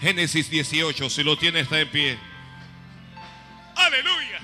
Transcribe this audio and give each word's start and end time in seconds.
Génesis 0.00 0.50
18, 0.50 1.10
si 1.10 1.22
lo 1.22 1.36
tiene 1.36 1.60
está 1.60 1.80
en 1.80 1.88
pie. 1.90 2.18
Aleluya. 3.74 4.40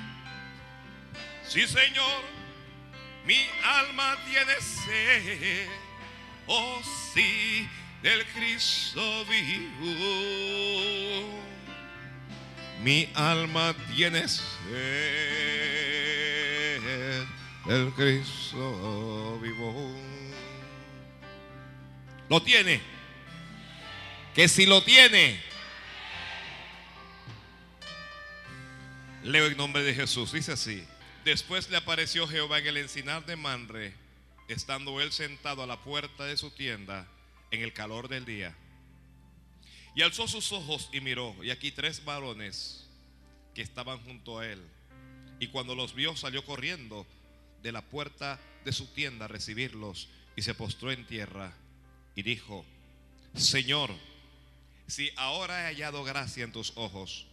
Sí, 1.46 1.66
Señor, 1.66 2.22
mi 3.26 3.46
alma 3.62 4.16
tiene 4.24 4.54
sed. 4.60 5.68
Oh, 6.46 6.80
sí, 7.12 7.68
del 8.02 8.24
Cristo 8.26 9.24
vivo. 9.26 9.92
Mi 12.82 13.08
alma 13.14 13.74
tiene 13.94 14.26
sed 14.26 15.42
del 17.66 17.92
Cristo 17.92 19.38
vivo. 19.40 19.94
¿Lo 22.28 22.42
tiene? 22.42 22.91
Que 24.34 24.48
si 24.48 24.64
lo 24.64 24.82
tiene, 24.82 25.38
leo 29.22 29.46
en 29.46 29.56
nombre 29.56 29.82
de 29.82 29.94
Jesús. 29.94 30.32
Dice 30.32 30.52
así. 30.52 30.84
Después 31.24 31.68
le 31.70 31.76
apareció 31.76 32.26
Jehová 32.26 32.58
en 32.58 32.66
el 32.66 32.76
encinar 32.78 33.24
de 33.26 33.36
Manre, 33.36 33.94
estando 34.48 35.00
él 35.00 35.12
sentado 35.12 35.62
a 35.62 35.66
la 35.66 35.80
puerta 35.82 36.24
de 36.24 36.36
su 36.36 36.50
tienda 36.50 37.06
en 37.50 37.62
el 37.62 37.72
calor 37.72 38.08
del 38.08 38.24
día. 38.24 38.56
Y 39.94 40.02
alzó 40.02 40.26
sus 40.26 40.50
ojos 40.52 40.88
y 40.92 41.00
miró, 41.00 41.36
y 41.44 41.50
aquí 41.50 41.70
tres 41.70 42.04
varones 42.04 42.88
que 43.54 43.62
estaban 43.62 44.00
junto 44.00 44.38
a 44.38 44.48
él. 44.48 44.60
Y 45.38 45.48
cuando 45.48 45.74
los 45.74 45.94
vio 45.94 46.16
salió 46.16 46.44
corriendo 46.44 47.06
de 47.62 47.70
la 47.70 47.82
puerta 47.82 48.40
de 48.64 48.72
su 48.72 48.86
tienda 48.86 49.26
a 49.26 49.28
recibirlos 49.28 50.08
y 50.34 50.42
se 50.42 50.54
postró 50.54 50.90
en 50.90 51.06
tierra 51.06 51.52
y 52.16 52.22
dijo, 52.22 52.64
Señor, 53.34 53.94
si 54.92 55.10
ahora 55.16 55.62
he 55.62 55.74
hallado 55.74 56.04
gracia 56.04 56.44
en 56.44 56.52
tus 56.52 56.72
ojos, 56.76 57.26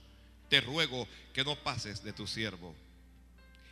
te 0.50 0.62
ruego 0.62 1.08
que 1.34 1.44
no 1.44 1.56
pases 1.56 2.04
de 2.04 2.14
tu 2.14 2.26
siervo 2.26 2.74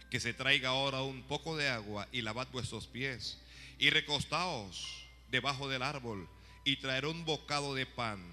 que 0.10 0.20
se 0.20 0.34
traiga 0.34 0.70
ahora 0.70 1.02
un 1.02 1.24
poco 1.24 1.58
de 1.58 1.70
agua 1.70 2.08
y 2.12 2.22
lavad 2.22 2.48
vuestros 2.52 2.88
pies 2.88 3.38
y 3.78 3.90
recostaos 3.90 5.06
debajo 5.30 5.68
del 5.68 5.84
árbol 5.84 6.28
y 6.64 6.78
traeré 6.78 7.08
un 7.08 7.26
bocado 7.26 7.76
de 7.76 7.86
pan 7.86 8.24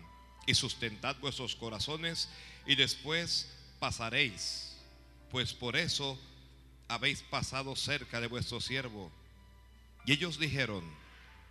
y 0.46 0.54
sustentad 0.54 1.16
vuestros 1.20 1.56
corazones 1.56 2.28
y 2.66 2.76
después 2.76 3.50
pasaréis, 3.80 4.76
pues 5.30 5.52
por 5.52 5.76
eso 5.76 6.18
habéis 6.88 7.22
pasado 7.22 7.74
cerca 7.76 8.20
de 8.20 8.26
vuestro 8.26 8.60
siervo. 8.60 9.10
Y 10.06 10.12
ellos 10.12 10.38
dijeron, 10.38 10.84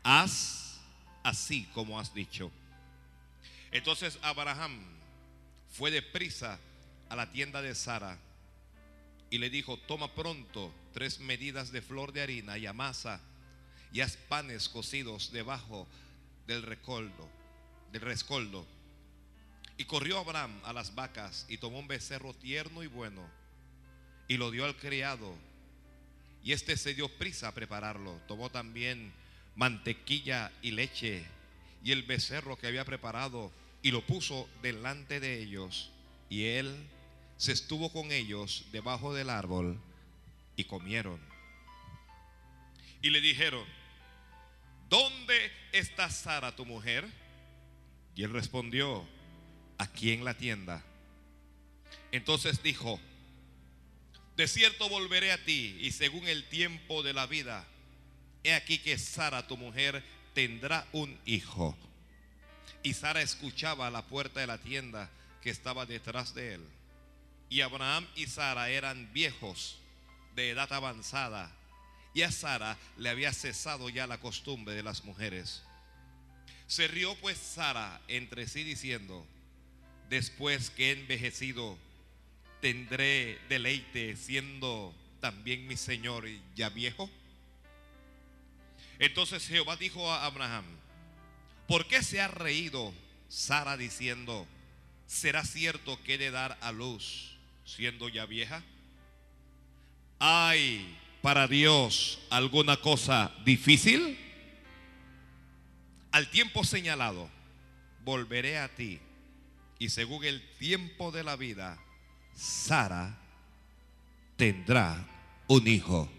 haz 0.03 0.79
así 1.23 1.65
como 1.73 1.99
has 1.99 2.13
dicho. 2.13 2.51
Entonces 3.73 4.19
Abraham 4.21 4.79
fue 5.71 5.89
deprisa 5.89 6.59
a 7.09 7.15
la 7.15 7.31
tienda 7.31 7.61
de 7.63 7.73
Sara 7.73 8.19
y 9.31 9.39
le 9.39 9.49
dijo, 9.49 9.77
toma 9.77 10.13
pronto 10.13 10.71
tres 10.93 11.19
medidas 11.19 11.71
de 11.71 11.81
flor 11.81 12.13
de 12.13 12.21
harina 12.21 12.57
y 12.59 12.67
amasa 12.67 13.19
y 13.91 14.01
haz 14.01 14.15
panes 14.15 14.69
cocidos 14.69 15.31
debajo 15.31 15.87
del 16.45 16.61
recoldo, 16.61 17.27
del 17.91 18.01
rescoldo. 18.01 18.63
Y 19.77 19.85
corrió 19.85 20.19
Abraham 20.19 20.61
a 20.63 20.71
las 20.71 20.93
vacas 20.93 21.47
y 21.49 21.57
tomó 21.57 21.79
un 21.79 21.87
becerro 21.87 22.35
tierno 22.35 22.83
y 22.83 22.87
bueno 22.87 23.27
y 24.27 24.37
lo 24.37 24.51
dio 24.51 24.65
al 24.65 24.77
criado. 24.77 25.33
Y 26.43 26.51
este 26.51 26.77
se 26.77 26.93
dio 26.93 27.09
prisa 27.09 27.47
a 27.47 27.53
prepararlo. 27.53 28.21
Tomó 28.27 28.51
también 28.51 29.11
mantequilla 29.55 30.51
y 30.61 30.71
leche 30.71 31.25
y 31.83 31.91
el 31.91 32.03
becerro 32.03 32.55
que 32.55 32.67
había 32.67 32.85
preparado 32.85 33.51
y 33.83 33.91
lo 33.91 34.01
puso 34.01 34.49
delante 34.63 35.19
de 35.19 35.43
ellos. 35.43 35.91
Y 36.29 36.45
él 36.45 36.75
se 37.37 37.51
estuvo 37.51 37.91
con 37.91 38.11
ellos 38.11 38.65
debajo 38.71 39.13
del 39.13 39.29
árbol 39.29 39.79
y 40.55 40.63
comieron. 40.63 41.19
Y 43.01 43.09
le 43.09 43.21
dijeron, 43.21 43.65
¿dónde 44.89 45.51
está 45.73 46.09
Sara 46.09 46.55
tu 46.55 46.65
mujer? 46.65 47.05
Y 48.15 48.23
él 48.23 48.31
respondió, 48.31 49.05
aquí 49.77 50.11
en 50.11 50.23
la 50.23 50.35
tienda. 50.35 50.81
Entonces 52.11 52.63
dijo, 52.63 52.99
de 54.37 54.47
cierto 54.47 54.87
volveré 54.87 55.33
a 55.33 55.43
ti 55.43 55.77
y 55.81 55.91
según 55.91 56.27
el 56.27 56.47
tiempo 56.47 57.03
de 57.03 57.13
la 57.13 57.27
vida, 57.27 57.67
he 58.43 58.53
aquí 58.53 58.77
que 58.79 58.97
Sara 58.97 59.45
tu 59.45 59.57
mujer 59.57 60.03
tendrá 60.33 60.87
un 60.93 61.19
hijo. 61.25 61.77
Y 62.83 62.93
Sara 62.93 63.21
escuchaba 63.21 63.87
a 63.87 63.91
la 63.91 64.05
puerta 64.05 64.41
de 64.41 64.47
la 64.47 64.57
tienda 64.57 65.09
que 65.41 65.49
estaba 65.49 65.85
detrás 65.85 66.35
de 66.35 66.55
él. 66.55 66.61
Y 67.49 67.61
Abraham 67.61 68.05
y 68.15 68.27
Sara 68.27 68.69
eran 68.69 69.11
viejos 69.13 69.77
de 70.35 70.49
edad 70.49 70.71
avanzada. 70.73 71.51
Y 72.13 72.21
a 72.23 72.31
Sara 72.31 72.77
le 72.97 73.09
había 73.09 73.31
cesado 73.33 73.89
ya 73.89 74.05
la 74.05 74.19
costumbre 74.19 74.75
de 74.75 74.83
las 74.83 75.03
mujeres. 75.03 75.63
Se 76.67 76.87
rió 76.87 77.15
pues 77.15 77.37
Sara 77.37 78.01
entre 78.07 78.47
sí 78.47 78.63
diciendo, 78.63 79.25
después 80.09 80.69
que 80.69 80.89
he 80.89 80.91
envejecido, 80.93 81.77
tendré 82.61 83.39
deleite 83.49 84.15
siendo 84.15 84.93
también 85.19 85.67
mi 85.67 85.77
Señor 85.77 86.27
ya 86.55 86.69
viejo. 86.69 87.09
Entonces 88.99 89.47
Jehová 89.47 89.75
dijo 89.75 90.11
a 90.11 90.25
Abraham, 90.25 90.65
¿por 91.67 91.87
qué 91.87 92.03
se 92.03 92.21
ha 92.21 92.27
reído 92.27 92.93
Sara 93.29 93.77
diciendo, 93.77 94.47
será 95.07 95.43
cierto 95.43 96.01
que 96.03 96.15
he 96.15 96.17
de 96.17 96.31
dar 96.31 96.57
a 96.61 96.71
luz 96.71 97.37
siendo 97.65 98.09
ya 98.09 98.25
vieja? 98.25 98.63
¿Hay 100.19 100.97
para 101.21 101.47
Dios 101.47 102.19
alguna 102.29 102.77
cosa 102.77 103.33
difícil? 103.45 104.19
Al 106.11 106.29
tiempo 106.29 106.63
señalado, 106.63 107.29
volveré 108.03 108.59
a 108.59 108.67
ti 108.67 108.99
y 109.79 109.89
según 109.89 110.23
el 110.23 110.41
tiempo 110.59 111.11
de 111.11 111.23
la 111.23 111.35
vida, 111.35 111.77
Sara 112.35 113.17
tendrá 114.37 115.05
un 115.47 115.67
hijo. 115.67 116.09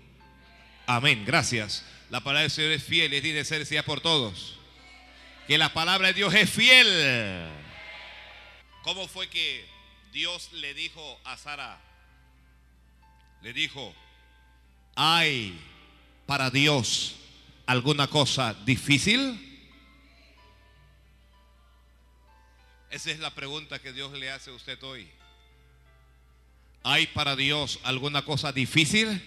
Amén, 0.87 1.25
gracias. 1.25 1.85
La 2.11 2.21
palabra 2.21 2.43
del 2.43 2.51
Señor 2.51 2.73
es 2.73 2.85
fiel 2.85 3.15
y 3.15 3.21
tiene 3.21 3.45
de 3.45 3.45
ser 3.45 3.85
por 3.85 4.01
todos. 4.01 4.59
Que 5.47 5.59
la 5.59 5.73
palabra 5.73 6.09
de 6.09 6.15
Dios 6.15 6.33
es 6.35 6.49
fiel. 6.49 7.51
¿Cómo 8.83 9.07
fue 9.09 9.29
que 9.29 9.67
Dios 10.13 10.53
le 10.53 10.73
dijo 10.75 11.21
a 11.25 11.37
Sara, 11.37 11.81
le 13.43 13.53
dijo, 13.53 13.95
¿hay 14.95 15.59
para 16.27 16.51
Dios 16.51 17.17
alguna 17.67 18.07
cosa 18.07 18.55
difícil? 18.55 19.51
Esa 22.91 23.11
es 23.11 23.19
la 23.19 23.35
pregunta 23.35 23.81
que 23.81 23.93
Dios 23.93 24.13
le 24.13 24.31
hace 24.31 24.51
a 24.51 24.55
usted 24.55 24.83
hoy. 24.83 25.11
¿Hay 26.85 27.07
para 27.09 27.37
Dios 27.37 27.81
alguna 27.83 28.25
cosa 28.25 28.53
difícil? 28.53 29.23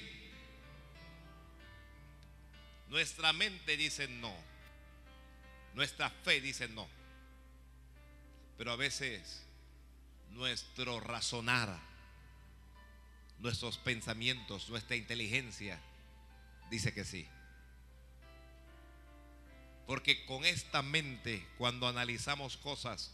Nuestra 2.89 3.33
mente 3.33 3.75
dice 3.75 4.07
no. 4.07 4.33
Nuestra 5.77 6.09
fe 6.09 6.41
dice 6.41 6.67
no. 6.69 6.87
Pero 8.57 8.71
a 8.71 8.75
veces 8.75 9.43
nuestro 10.31 10.99
razonar, 10.99 11.79
nuestros 13.37 13.77
pensamientos, 13.77 14.69
nuestra 14.69 14.95
inteligencia, 14.95 15.79
dice 16.71 16.95
que 16.95 17.05
sí. 17.05 17.27
Porque 19.85 20.25
con 20.25 20.45
esta 20.45 20.81
mente, 20.81 21.47
cuando 21.59 21.87
analizamos 21.87 22.57
cosas, 22.57 23.13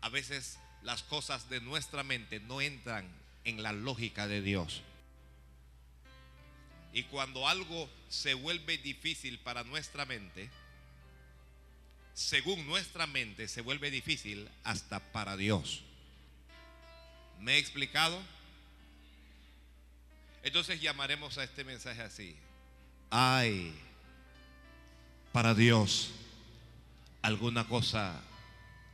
a 0.00 0.08
veces 0.08 0.58
las 0.82 1.02
cosas 1.02 1.50
de 1.50 1.60
nuestra 1.60 2.02
mente 2.02 2.40
no 2.40 2.62
entran 2.62 3.06
en 3.44 3.62
la 3.62 3.72
lógica 3.72 4.26
de 4.26 4.40
Dios. 4.40 4.80
Y 6.94 7.02
cuando 7.04 7.46
algo 7.46 7.90
se 8.08 8.32
vuelve 8.32 8.78
difícil 8.78 9.38
para 9.38 9.64
nuestra 9.64 10.06
mente, 10.06 10.50
según 12.14 12.66
nuestra 12.66 13.06
mente, 13.06 13.48
se 13.48 13.60
vuelve 13.60 13.90
difícil 13.90 14.48
hasta 14.64 15.00
para 15.12 15.36
Dios. 15.36 15.82
¿Me 17.40 17.54
he 17.54 17.58
explicado? 17.58 18.20
Entonces 20.42 20.80
llamaremos 20.80 21.38
a 21.38 21.44
este 21.44 21.64
mensaje 21.64 22.02
así. 22.02 22.36
¿Hay 23.10 23.74
para 25.32 25.54
Dios 25.54 26.10
alguna 27.22 27.66
cosa 27.66 28.20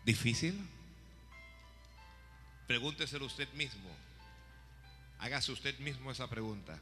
difícil? 0.05 0.59
Pregúnteselo 2.67 3.27
usted 3.27 3.49
mismo. 3.55 3.91
Hágase 5.19 5.53
usted 5.53 5.77
mismo 5.79 6.11
esa 6.11 6.29
pregunta. 6.29 6.79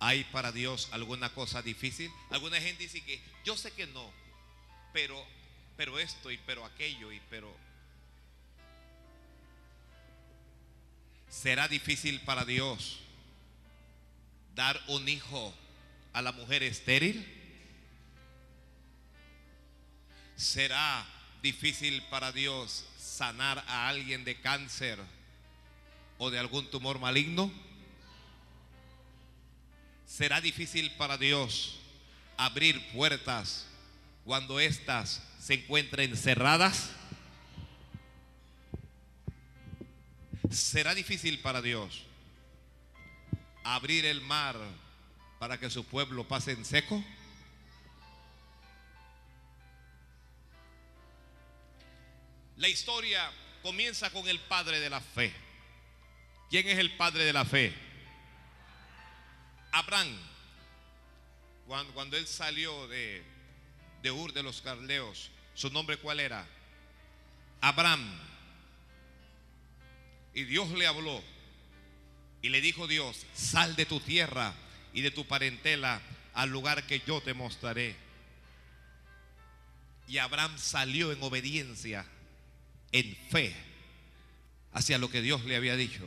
¿Hay 0.00 0.24
para 0.24 0.52
Dios 0.52 0.88
alguna 0.92 1.30
cosa 1.30 1.62
difícil? 1.62 2.10
Alguna 2.30 2.60
gente 2.60 2.82
dice 2.82 3.02
que 3.02 3.22
yo 3.44 3.56
sé 3.56 3.72
que 3.72 3.86
no, 3.86 4.10
pero 4.92 5.24
pero 5.76 5.98
esto 5.98 6.30
y 6.30 6.38
pero 6.38 6.64
aquello 6.64 7.12
y 7.12 7.20
pero... 7.30 7.54
¿Será 11.28 11.66
difícil 11.66 12.20
para 12.20 12.44
Dios 12.44 13.00
dar 14.54 14.80
un 14.86 15.08
hijo 15.08 15.52
a 16.12 16.22
la 16.22 16.32
mujer 16.32 16.62
estéril? 16.62 17.26
¿Será 20.36 21.06
difícil 21.42 22.02
para 22.04 22.30
Dios 22.30 22.86
sanar 22.98 23.64
a 23.66 23.88
alguien 23.88 24.24
de 24.24 24.40
cáncer 24.40 24.98
o 26.18 26.30
de 26.30 26.38
algún 26.38 26.70
tumor 26.70 27.00
maligno? 27.00 27.52
¿Será 30.06 30.40
difícil 30.40 30.92
para 30.92 31.18
Dios 31.18 31.80
abrir 32.36 32.80
puertas 32.92 33.66
cuando 34.24 34.60
éstas 34.60 35.22
se 35.44 35.52
encuentren 35.52 36.16
cerradas? 36.16 36.90
¿Será 40.50 40.94
difícil 40.94 41.38
para 41.40 41.60
Dios 41.60 42.02
abrir 43.62 44.06
el 44.06 44.22
mar 44.22 44.56
para 45.38 45.60
que 45.60 45.68
su 45.68 45.84
pueblo 45.84 46.26
pase 46.26 46.52
en 46.52 46.64
seco? 46.64 47.04
La 52.56 52.68
historia 52.68 53.30
comienza 53.62 54.08
con 54.08 54.26
el 54.26 54.40
padre 54.40 54.80
de 54.80 54.88
la 54.88 55.02
fe. 55.02 55.30
¿Quién 56.48 56.66
es 56.68 56.78
el 56.78 56.96
padre 56.96 57.22
de 57.22 57.34
la 57.34 57.44
fe? 57.44 57.74
Abraham. 59.72 60.16
Cuando, 61.66 61.92
cuando 61.92 62.16
él 62.16 62.26
salió 62.26 62.88
de, 62.88 63.22
de 64.02 64.10
Ur 64.10 64.32
de 64.32 64.42
los 64.42 64.62
Carleos, 64.62 65.33
¿su 65.54 65.70
nombre 65.70 65.96
cuál 65.96 66.20
era? 66.20 66.46
Abraham. 67.60 68.20
Y 70.34 70.44
Dios 70.44 70.70
le 70.70 70.86
habló 70.86 71.22
y 72.42 72.50
le 72.50 72.60
dijo 72.60 72.86
Dios, 72.86 73.24
sal 73.34 73.74
de 73.76 73.86
tu 73.86 74.00
tierra 74.00 74.52
y 74.92 75.00
de 75.00 75.10
tu 75.10 75.24
parentela 75.26 76.02
al 76.34 76.50
lugar 76.50 76.86
que 76.86 77.00
yo 77.06 77.20
te 77.22 77.32
mostraré. 77.32 77.96
Y 80.06 80.18
Abraham 80.18 80.52
salió 80.58 81.12
en 81.12 81.22
obediencia, 81.22 82.04
en 82.92 83.16
fe, 83.30 83.54
hacia 84.72 84.98
lo 84.98 85.08
que 85.08 85.22
Dios 85.22 85.44
le 85.44 85.56
había 85.56 85.76
dicho. 85.76 86.04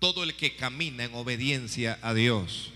Todo 0.00 0.22
el 0.22 0.34
que 0.36 0.56
camina 0.56 1.04
en 1.04 1.14
obediencia 1.14 1.98
a 2.02 2.12
Dios, 2.12 2.72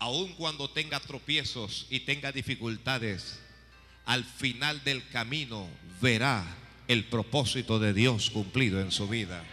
aun 0.00 0.32
cuando 0.32 0.70
tenga 0.70 0.98
tropiezos 0.98 1.86
y 1.90 2.00
tenga 2.00 2.32
dificultades, 2.32 3.38
al 4.06 4.24
final 4.24 4.82
del 4.84 5.08
camino 5.08 5.68
verá 6.00 6.44
el 6.88 7.04
propósito 7.04 7.78
de 7.78 7.92
Dios 7.92 8.30
cumplido 8.30 8.80
en 8.80 8.90
su 8.90 9.08
vida. 9.08 9.44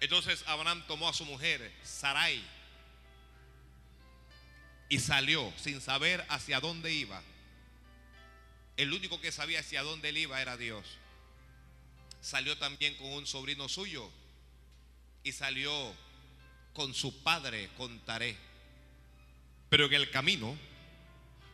Entonces 0.00 0.44
Abraham 0.46 0.82
tomó 0.86 1.08
a 1.08 1.14
su 1.14 1.24
mujer, 1.24 1.72
Sarai, 1.82 2.42
y 4.88 4.98
salió 4.98 5.52
sin 5.56 5.80
saber 5.80 6.24
hacia 6.28 6.60
dónde 6.60 6.92
iba. 6.92 7.22
El 8.76 8.92
único 8.92 9.20
que 9.20 9.30
sabía 9.30 9.60
hacia 9.60 9.82
dónde 9.82 10.08
él 10.08 10.18
iba 10.18 10.40
era 10.40 10.56
Dios. 10.56 10.84
Salió 12.20 12.58
también 12.58 12.94
con 12.96 13.08
un 13.12 13.26
sobrino 13.26 13.68
suyo 13.68 14.10
y 15.22 15.32
salió 15.32 15.94
con 16.72 16.94
su 16.94 17.22
padre, 17.22 17.68
con 17.76 18.00
Taré. 18.00 18.36
Pero 19.68 19.86
en 19.86 19.94
el 19.94 20.10
camino, 20.10 20.58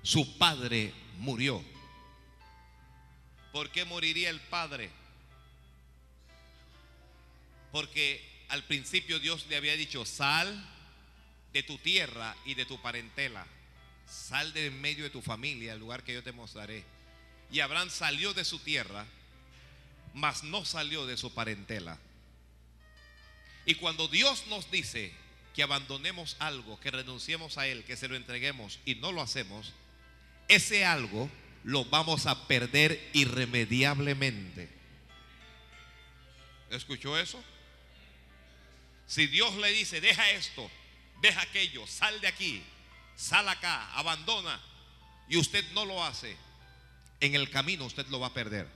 su 0.06 0.38
padre 0.38 0.94
murió. 1.18 1.64
¿Por 3.50 3.72
qué 3.72 3.84
moriría 3.84 4.30
el 4.30 4.40
padre? 4.40 4.88
Porque 7.72 8.24
al 8.48 8.62
principio 8.62 9.18
Dios 9.18 9.46
le 9.48 9.56
había 9.56 9.76
dicho, 9.76 10.04
sal 10.06 10.64
de 11.52 11.64
tu 11.64 11.76
tierra 11.78 12.36
y 12.44 12.54
de 12.54 12.64
tu 12.64 12.80
parentela. 12.80 13.44
Sal 14.08 14.52
de 14.52 14.66
en 14.66 14.80
medio 14.80 15.02
de 15.02 15.10
tu 15.10 15.22
familia, 15.22 15.72
el 15.72 15.80
lugar 15.80 16.04
que 16.04 16.14
yo 16.14 16.22
te 16.22 16.30
mostraré. 16.30 16.84
Y 17.50 17.58
Abraham 17.58 17.90
salió 17.90 18.32
de 18.32 18.44
su 18.44 18.60
tierra, 18.60 19.04
mas 20.14 20.44
no 20.44 20.64
salió 20.64 21.04
de 21.04 21.16
su 21.16 21.34
parentela. 21.34 21.98
Y 23.64 23.74
cuando 23.74 24.06
Dios 24.06 24.46
nos 24.46 24.70
dice 24.70 25.12
que 25.52 25.64
abandonemos 25.64 26.36
algo, 26.38 26.78
que 26.78 26.92
renunciemos 26.92 27.58
a 27.58 27.66
Él, 27.66 27.82
que 27.82 27.96
se 27.96 28.06
lo 28.06 28.14
entreguemos 28.14 28.78
y 28.84 28.94
no 28.94 29.10
lo 29.10 29.20
hacemos, 29.20 29.72
ese 30.48 30.84
algo 30.84 31.30
lo 31.64 31.84
vamos 31.84 32.26
a 32.26 32.46
perder 32.46 33.10
irremediablemente. 33.12 34.68
¿Escuchó 36.70 37.18
eso? 37.18 37.42
Si 39.06 39.26
Dios 39.26 39.54
le 39.56 39.70
dice, 39.72 40.00
deja 40.00 40.30
esto, 40.30 40.70
deja 41.20 41.40
aquello, 41.42 41.86
sal 41.86 42.20
de 42.20 42.28
aquí, 42.28 42.62
sal 43.16 43.48
acá, 43.48 43.92
abandona, 43.92 44.60
y 45.28 45.36
usted 45.36 45.64
no 45.72 45.84
lo 45.84 46.04
hace, 46.04 46.36
en 47.20 47.34
el 47.34 47.50
camino 47.50 47.84
usted 47.84 48.06
lo 48.08 48.20
va 48.20 48.28
a 48.28 48.34
perder. 48.34 48.68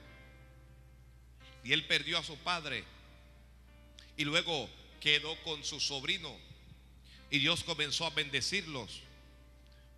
Y 1.62 1.72
él 1.72 1.86
perdió 1.86 2.18
a 2.18 2.24
su 2.24 2.36
padre 2.38 2.84
y 4.16 4.24
luego 4.24 4.68
quedó 5.00 5.36
con 5.42 5.64
su 5.64 5.78
sobrino 5.80 6.36
y 7.30 7.38
Dios 7.38 7.64
comenzó 7.64 8.06
a 8.06 8.10
bendecirlos. 8.10 9.02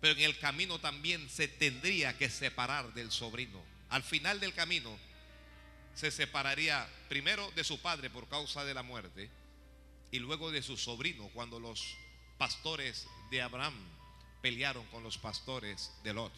Pero 0.03 0.19
en 0.19 0.25
el 0.25 0.37
camino 0.37 0.79
también 0.79 1.29
se 1.29 1.47
tendría 1.47 2.17
que 2.17 2.29
separar 2.29 2.93
del 2.93 3.09
sobrino. 3.09 3.63
Al 3.87 4.03
final 4.03 4.37
del 4.41 4.53
camino 4.53 4.93
se 5.95 6.11
separaría 6.11 6.85
primero 7.07 7.49
de 7.51 7.63
su 7.63 7.81
padre 7.81 8.09
por 8.09 8.27
causa 8.27 8.65
de 8.65 8.73
la 8.73 8.83
muerte 8.83 9.31
y 10.11 10.19
luego 10.19 10.51
de 10.51 10.61
su 10.61 10.75
sobrino 10.75 11.29
cuando 11.29 11.57
los 11.57 11.95
pastores 12.37 13.07
de 13.31 13.41
Abraham 13.41 13.75
pelearon 14.41 14.85
con 14.87 15.03
los 15.03 15.17
pastores 15.17 15.93
de 16.03 16.13
Lot. 16.13 16.33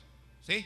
¿Sí? 0.45 0.63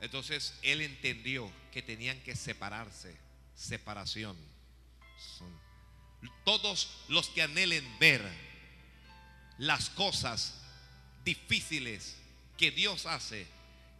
Entonces 0.00 0.56
él 0.62 0.82
entendió 0.82 1.50
que 1.72 1.82
tenían 1.82 2.22
que 2.22 2.36
separarse, 2.36 3.18
separación. 3.56 4.36
todos 6.44 7.06
los 7.08 7.28
que 7.30 7.42
anhelen 7.42 7.84
ver 7.98 8.22
las 9.58 9.90
cosas 9.90 10.58
difíciles 11.28 12.16
que 12.56 12.70
Dios 12.70 13.04
hace 13.04 13.46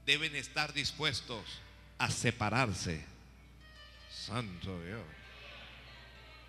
deben 0.07 0.35
estar 0.35 0.73
dispuestos 0.73 1.45
a 1.99 2.11
separarse. 2.11 3.05
Santo 4.11 4.83
Dios. 4.83 5.05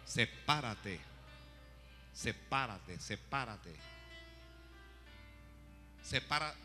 Sepárate. 0.05 1.01
Sepárate, 2.13 2.97
sepárate. 2.97 3.75
Separa. 6.01 6.55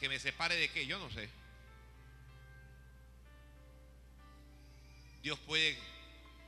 Que 0.00 0.08
me 0.08 0.18
separe 0.18 0.56
de 0.56 0.68
qué, 0.68 0.86
yo 0.86 0.98
no 0.98 1.08
sé. 1.10 1.28
Dios 5.22 5.38
puede 5.46 5.78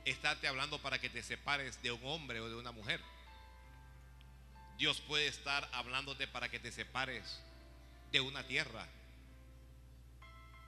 estarte 0.03 0.49
hablando 0.49 0.81
para 0.81 0.99
que 0.99 1.09
te 1.09 1.23
separes 1.23 1.81
de 1.81 1.93
un 1.93 2.01
hombre 2.03 2.41
o 2.41 2.49
de 2.49 2.55
una 2.55 2.73
mujer. 2.73 2.99
Dios 4.79 5.01
puede 5.01 5.27
estar 5.27 5.69
hablándote 5.73 6.25
para 6.25 6.47
que 6.47 6.57
te 6.57 6.71
separes 6.71 7.41
de 8.13 8.21
una 8.21 8.47
tierra. 8.47 8.87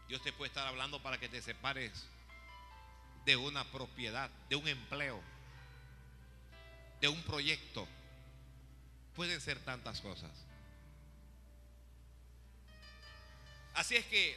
Dios 0.09 0.21
te 0.21 0.33
puede 0.33 0.49
estar 0.49 0.67
hablando 0.67 1.01
para 1.01 1.17
que 1.17 1.29
te 1.29 1.41
separes 1.41 1.93
de 3.25 3.37
una 3.37 3.63
propiedad, 3.71 4.29
de 4.49 4.57
un 4.57 4.67
empleo, 4.67 5.21
de 6.99 7.07
un 7.07 7.23
proyecto. 7.23 7.87
Pueden 9.15 9.39
ser 9.39 9.59
tantas 9.59 10.01
cosas. 10.01 10.31
Así 13.75 13.95
es 13.95 14.05
que 14.07 14.35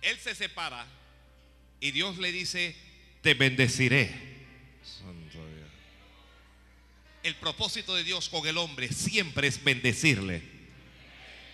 Él 0.00 0.18
se 0.18 0.34
separa 0.34 0.86
y 1.78 1.90
Dios 1.90 2.16
le 2.16 2.32
dice, 2.32 2.74
te 3.20 3.34
bendeciré. 3.34 4.08
El 7.24 7.34
propósito 7.36 7.94
de 7.94 8.04
Dios 8.04 8.28
con 8.28 8.46
el 8.46 8.58
hombre 8.58 8.92
siempre 8.92 9.48
es 9.48 9.64
bendecirle. 9.64 10.42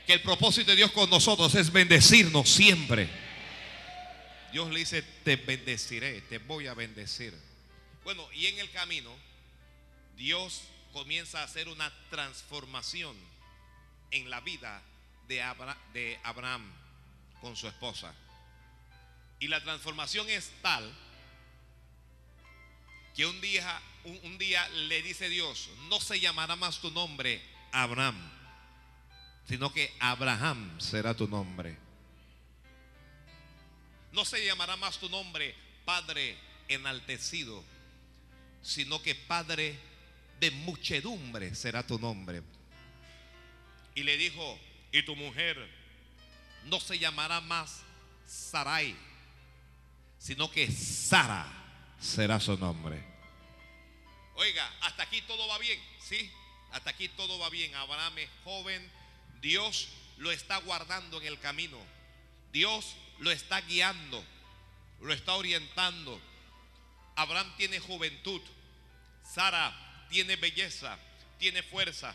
Que 0.04 0.14
el 0.14 0.20
propósito 0.20 0.72
de 0.72 0.76
Dios 0.76 0.90
con 0.90 1.08
nosotros 1.08 1.54
es 1.54 1.70
bendecirnos 1.70 2.50
siempre. 2.50 3.08
Dios 4.52 4.68
le 4.70 4.80
dice, 4.80 5.02
te 5.02 5.36
bendeciré, 5.36 6.22
te 6.22 6.38
voy 6.38 6.66
a 6.66 6.74
bendecir. 6.74 7.32
Bueno, 8.02 8.26
y 8.32 8.46
en 8.46 8.58
el 8.58 8.68
camino, 8.72 9.14
Dios 10.16 10.62
comienza 10.92 11.40
a 11.40 11.44
hacer 11.44 11.68
una 11.68 11.92
transformación 12.10 13.16
en 14.10 14.28
la 14.28 14.40
vida 14.40 14.82
de, 15.28 16.18
Abraham 16.24 16.68
con 17.40 17.54
su 17.54 17.68
esposa. 17.68 18.12
Y 19.38 19.46
la 19.46 19.62
transformación 19.62 20.28
es 20.28 20.50
tal 20.62 20.92
que 23.14 23.24
un 23.24 23.40
día, 23.40 23.80
un, 24.04 24.38
día 24.38 24.68
le 24.70 25.02
dice 25.02 25.28
Dios, 25.28 25.68
no 25.88 26.00
se 26.00 26.20
llamará 26.20 26.56
más 26.56 26.80
tu 26.80 26.90
nombre 26.90 27.40
Abraham, 27.72 28.16
sino 29.46 29.72
que 29.72 29.92
Abraham 30.00 30.80
será 30.80 31.14
tu 31.14 31.28
nombre. 31.28 31.76
No 34.12 34.24
se 34.24 34.44
llamará 34.44 34.76
más 34.76 34.98
tu 34.98 35.08
nombre 35.08 35.54
Padre 35.84 36.36
enaltecido, 36.68 37.62
sino 38.62 39.02
que 39.02 39.14
Padre 39.14 39.78
de 40.38 40.50
muchedumbre 40.50 41.54
será 41.54 41.86
tu 41.86 41.98
nombre. 41.98 42.42
Y 43.94 44.02
le 44.02 44.16
dijo, 44.16 44.58
y 44.92 45.02
tu 45.02 45.14
mujer 45.16 45.56
no 46.66 46.80
se 46.80 46.98
llamará 46.98 47.40
más 47.40 47.82
Sarai, 48.26 48.96
sino 50.18 50.50
que 50.50 50.70
Sara 50.70 51.46
será 52.00 52.38
su 52.40 52.56
nombre. 52.56 53.09
Oiga, 54.40 54.72
hasta 54.80 55.02
aquí 55.02 55.20
todo 55.20 55.46
va 55.48 55.58
bien, 55.58 55.78
¿sí? 56.02 56.30
Hasta 56.72 56.88
aquí 56.88 57.10
todo 57.10 57.38
va 57.38 57.50
bien. 57.50 57.74
Abraham 57.74 58.16
es 58.16 58.30
joven, 58.42 58.90
Dios 59.42 59.90
lo 60.16 60.32
está 60.32 60.56
guardando 60.60 61.20
en 61.20 61.26
el 61.26 61.38
camino. 61.38 61.76
Dios 62.50 62.96
lo 63.18 63.30
está 63.30 63.60
guiando, 63.60 64.24
lo 65.02 65.12
está 65.12 65.34
orientando. 65.34 66.18
Abraham 67.16 67.52
tiene 67.58 67.80
juventud, 67.80 68.40
Sara 69.30 70.06
tiene 70.08 70.36
belleza, 70.36 70.98
tiene 71.38 71.62
fuerza. 71.62 72.14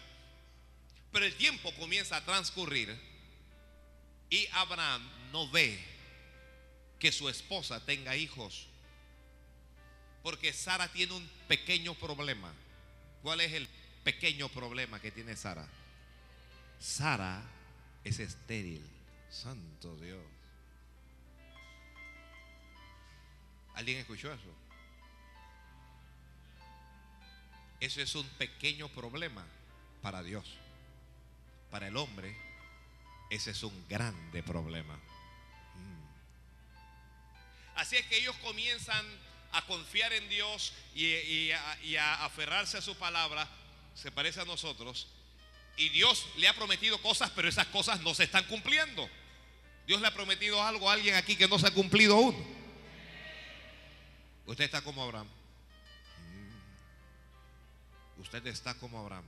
Pero 1.12 1.26
el 1.28 1.36
tiempo 1.36 1.72
comienza 1.76 2.18
a 2.18 2.26
transcurrir 2.26 3.00
y 4.32 4.48
Abraham 4.54 5.08
no 5.32 5.48
ve 5.52 5.80
que 7.00 7.12
su 7.12 7.30
esposa 7.30 7.86
tenga 7.86 8.16
hijos. 8.16 8.68
Porque 10.26 10.52
Sara 10.54 10.88
tiene 10.88 11.14
un 11.14 11.30
pequeño 11.48 11.94
problema. 11.94 12.52
¿Cuál 13.22 13.42
es 13.42 13.54
el 13.54 13.70
pequeño 14.04 14.50
problema 14.50 15.00
que 15.00 15.12
tiene 15.12 15.36
Sara? 15.36 15.68
Sara 16.80 17.44
es 18.04 18.18
estéril. 18.18 18.84
Santo 19.30 19.96
Dios. 19.98 20.26
¿Alguien 23.76 24.00
escuchó 24.00 24.34
eso? 24.34 24.52
Eso 27.80 28.02
es 28.02 28.16
un 28.16 28.28
pequeño 28.40 28.90
problema 28.90 29.46
para 30.02 30.24
Dios. 30.24 30.58
Para 31.70 31.90
el 31.90 31.98
hombre, 31.98 32.36
ese 33.30 33.52
es 33.52 33.62
un 33.62 33.88
grande 33.88 34.42
problema. 34.42 34.96
Mm. 35.76 36.06
Así 37.76 37.96
es 37.98 38.08
que 38.08 38.18
ellos 38.18 38.36
comienzan 38.38 39.06
a 39.56 39.66
confiar 39.66 40.12
en 40.14 40.28
Dios 40.30 40.74
y, 40.94 41.52
a, 41.52 42.26
aferrarse 42.26 42.78
a 42.78 42.82
su 42.82 42.96
palabra. 42.96 43.48
Se 43.96 44.12
parece 44.12 44.42
a 44.42 44.46
nosotros. 44.46 45.08
Y 45.78 45.90
Dios 45.90 46.26
le 46.38 46.48
ha 46.48 46.54
prometido 46.54 47.02
cosas, 47.02 47.32
pero 47.36 47.48
esas 47.48 47.68
cosas 47.68 48.02
no 48.02 48.14
se 48.14 48.26
están 48.26 48.44
cumpliendo. 48.46 49.10
Dios 49.88 50.02
le 50.02 50.08
ha 50.08 50.14
prometido 50.14 50.62
algo 50.62 50.90
a 50.90 50.94
alguien 50.94 51.16
aquí 51.16 51.36
que 51.36 51.48
no 51.48 51.60
se 51.60 51.68
ha 51.68 51.72
cumplido 51.72 52.16
aún. 52.16 52.56
Usted 54.46 54.66
está 54.66 54.82
como 54.82 55.04
Abraham. 55.04 55.28
Mm. 58.18 58.22
Usted 58.22 58.46
está 58.48 58.74
como 58.76 59.00
Abraham. 59.00 59.26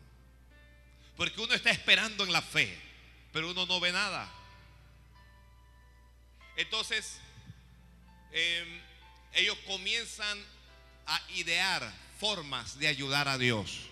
Porque 1.16 1.42
uno 1.42 1.54
está 1.54 1.72
esperando 1.72 2.24
en 2.24 2.32
la 2.32 2.42
fe, 2.42 2.80
pero 3.34 3.50
uno 3.52 3.66
no 3.66 3.80
ve 3.80 3.92
nada. 3.92 4.32
Entonces, 6.56 7.20
em, 8.32 8.82
ellos 9.34 9.58
comienzan 9.68 10.38
a 11.06 11.22
idear 11.36 11.92
formas 12.20 12.78
de 12.80 12.88
ayudar 12.88 13.28
a 13.28 13.38
Dios. 13.38 13.88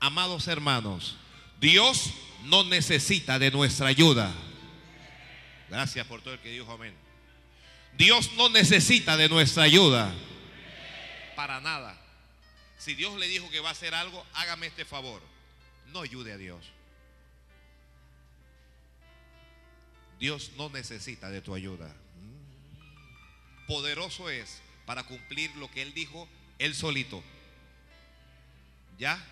Amados 0.00 0.48
hermanos, 0.48 1.16
Dios 1.60 2.10
no 2.44 2.64
necesita 2.64 3.38
de 3.38 3.50
nuestra 3.50 3.88
ayuda. 3.88 4.32
Gracias 5.68 6.06
por 6.06 6.22
todo 6.22 6.34
el 6.34 6.40
que 6.40 6.50
dijo 6.50 6.70
amén. 6.70 6.94
Dios 7.96 8.32
no 8.34 8.48
necesita 8.48 9.16
de 9.16 9.28
nuestra 9.28 9.64
ayuda. 9.64 10.12
Para 11.36 11.60
nada. 11.60 12.00
Si 12.78 12.94
Dios 12.94 13.18
le 13.18 13.28
dijo 13.28 13.50
que 13.50 13.60
va 13.60 13.70
a 13.70 13.72
hacer 13.72 13.94
algo, 13.94 14.24
hágame 14.34 14.66
este 14.66 14.84
favor. 14.84 15.22
No 15.92 16.00
ayude 16.00 16.32
a 16.32 16.36
Dios. 16.36 16.64
Dios 20.18 20.52
no 20.56 20.68
necesita 20.70 21.30
de 21.30 21.40
tu 21.40 21.54
ayuda. 21.54 21.94
Poderoso 23.66 24.28
es 24.28 24.60
para 24.86 25.04
cumplir 25.04 25.54
lo 25.56 25.70
que 25.70 25.82
Él 25.82 25.94
dijo, 25.94 26.28
Él 26.58 26.74
solito. 26.74 27.22
¿Ya? 28.98 29.22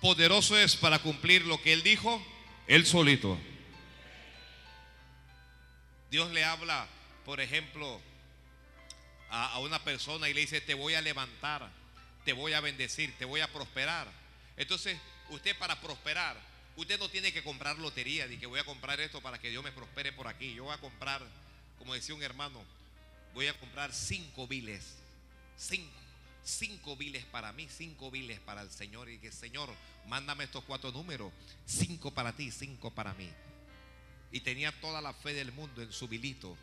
Poderoso 0.00 0.56
es 0.56 0.76
para 0.76 0.98
cumplir 1.00 1.44
lo 1.44 1.60
que 1.60 1.72
Él 1.72 1.82
dijo, 1.82 2.22
Él 2.66 2.86
solito. 2.86 3.38
Dios 6.10 6.30
le 6.32 6.44
habla 6.44 6.88
por 7.28 7.42
ejemplo, 7.42 8.00
a, 9.28 9.58
una 9.58 9.84
persona 9.84 10.30
y 10.30 10.32
le 10.32 10.40
dice, 10.40 10.62
te 10.62 10.72
voy 10.72 10.94
a 10.94 11.02
levantar, 11.02 11.70
te 12.24 12.32
voy 12.32 12.54
a 12.54 12.62
bendecir, 12.62 13.14
te 13.18 13.26
voy 13.26 13.42
a 13.42 13.52
prosperar. 13.52 14.08
Entonces, 14.56 14.98
usted 15.28 15.54
para 15.58 15.78
prosperar, 15.78 16.40
usted 16.76 16.98
no 16.98 17.10
tiene 17.10 17.30
que 17.30 17.44
comprar 17.44 17.76
lotería, 17.76 18.26
ni 18.26 18.38
que 18.38 18.46
voy 18.46 18.58
a 18.58 18.64
comprar 18.64 18.98
esto 19.00 19.20
para 19.20 19.38
que 19.38 19.50
Dios 19.50 19.62
me 19.62 19.72
prospere 19.72 20.10
por 20.10 20.26
aquí. 20.26 20.54
Yo 20.54 20.64
voy 20.64 20.72
a 20.72 20.78
comprar, 20.78 21.20
como 21.76 21.92
decía 21.92 22.14
un 22.14 22.22
hermano, 22.22 22.64
voy 23.34 23.46
a 23.46 23.58
comprar 23.58 23.92
cinco 23.92 24.46
viles, 24.46 24.96
cinco, 25.56 25.98
cinco 26.44 26.96
viles 26.96 27.24
para 27.26 27.52
mí, 27.52 27.68
cinco 27.68 28.10
viles 28.10 28.40
para 28.40 28.62
el 28.62 28.70
Señor. 28.70 29.08
Y 29.08 29.18
que 29.18 29.30
Señor, 29.30 29.70
mándame 30.06 30.44
estos 30.44 30.64
cuatro 30.64 30.90
números, 30.92 31.32
cinco 31.66 32.12
para 32.12 32.34
ti, 32.34 32.50
cinco 32.50 32.90
para 32.90 33.14
mí. 33.14 33.30
Y 34.30 34.40
tenía 34.40 34.72
toda 34.80 35.00
la 35.00 35.12
fe 35.12 35.32
del 35.32 35.52
mundo 35.52 35.82
en 35.82 35.92
su 35.92 36.08
bilito. 36.08 36.56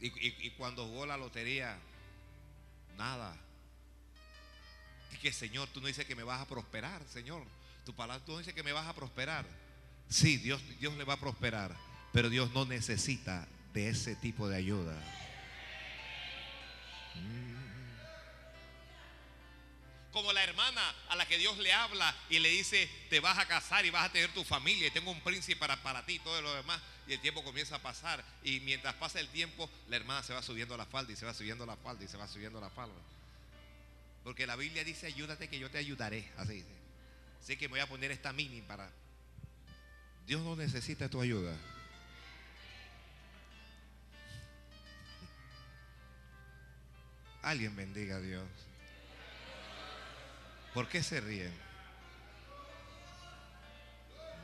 Y, 0.00 0.50
cuando 0.50 0.86
jugó 0.86 1.06
la 1.06 1.16
lotería, 1.16 1.78
nada. 2.98 3.34
Y 5.12 5.16
que 5.16 5.32
Señor, 5.32 5.68
tú 5.68 5.80
no 5.80 5.86
dices 5.86 6.04
que 6.04 6.14
me 6.14 6.24
vas 6.24 6.42
a 6.42 6.46
prosperar, 6.46 7.02
Señor. 7.08 7.42
Tu 7.86 7.94
palabra 7.94 8.22
tú 8.24 8.32
no 8.32 8.38
dices 8.38 8.52
que 8.52 8.62
me 8.62 8.72
vas 8.72 8.86
a 8.86 8.94
prosperar. 8.94 9.46
Sí, 10.08 10.36
Dios, 10.36 10.60
Dios 10.78 10.94
le 10.96 11.04
va 11.04 11.14
a 11.14 11.20
prosperar, 11.20 11.74
pero 12.12 12.28
Dios 12.28 12.52
no 12.52 12.66
necesita 12.66 13.48
de 13.74 13.88
ese 13.88 14.14
tipo 14.14 14.48
de 14.48 14.56
ayuda. 14.56 14.96
Como 20.12 20.32
la 20.32 20.44
hermana 20.44 20.80
a 21.08 21.16
la 21.16 21.26
que 21.26 21.36
Dios 21.36 21.58
le 21.58 21.72
habla 21.72 22.14
y 22.30 22.38
le 22.38 22.48
dice, 22.50 22.88
te 23.10 23.18
vas 23.18 23.36
a 23.36 23.46
casar 23.46 23.84
y 23.84 23.90
vas 23.90 24.06
a 24.08 24.12
tener 24.12 24.32
tu 24.32 24.44
familia 24.44 24.86
y 24.86 24.90
tengo 24.92 25.10
un 25.10 25.20
príncipe 25.20 25.58
para, 25.58 25.82
para 25.82 26.06
ti 26.06 26.14
y 26.14 26.18
todo 26.20 26.40
lo 26.40 26.54
demás 26.54 26.80
y 27.08 27.14
el 27.14 27.20
tiempo 27.20 27.42
comienza 27.42 27.76
a 27.76 27.82
pasar 27.82 28.24
y 28.44 28.60
mientras 28.60 28.94
pasa 28.94 29.18
el 29.18 29.28
tiempo 29.28 29.68
la 29.88 29.96
hermana 29.96 30.22
se 30.22 30.32
va 30.32 30.40
subiendo 30.40 30.76
la 30.76 30.86
falda 30.86 31.12
y 31.12 31.16
se 31.16 31.26
va 31.26 31.34
subiendo 31.34 31.66
la 31.66 31.76
falda 31.76 32.04
y 32.04 32.08
se 32.08 32.16
va 32.16 32.28
subiendo 32.28 32.60
la 32.60 32.70
falda. 32.70 32.94
Porque 34.22 34.46
la 34.46 34.54
Biblia 34.54 34.84
dice, 34.84 35.08
ayúdate 35.08 35.48
que 35.48 35.58
yo 35.58 35.68
te 35.68 35.78
ayudaré, 35.78 36.30
así 36.38 36.54
dice. 36.54 36.68
Así 37.40 37.56
que 37.56 37.66
me 37.66 37.72
voy 37.72 37.80
a 37.80 37.88
poner 37.88 38.12
esta 38.12 38.32
mini 38.32 38.62
para... 38.62 38.88
Dios 40.26 40.40
no 40.42 40.54
necesita 40.56 41.10
tu 41.10 41.20
ayuda. 41.20 41.54
Alguien 47.44 47.76
bendiga 47.76 48.16
a 48.16 48.20
Dios. 48.20 48.48
¿Por 50.72 50.88
qué 50.88 51.02
se 51.02 51.20
ríen? 51.20 51.52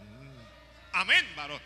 Mm. 0.02 0.92
Amén, 0.92 1.26
varón. 1.35 1.62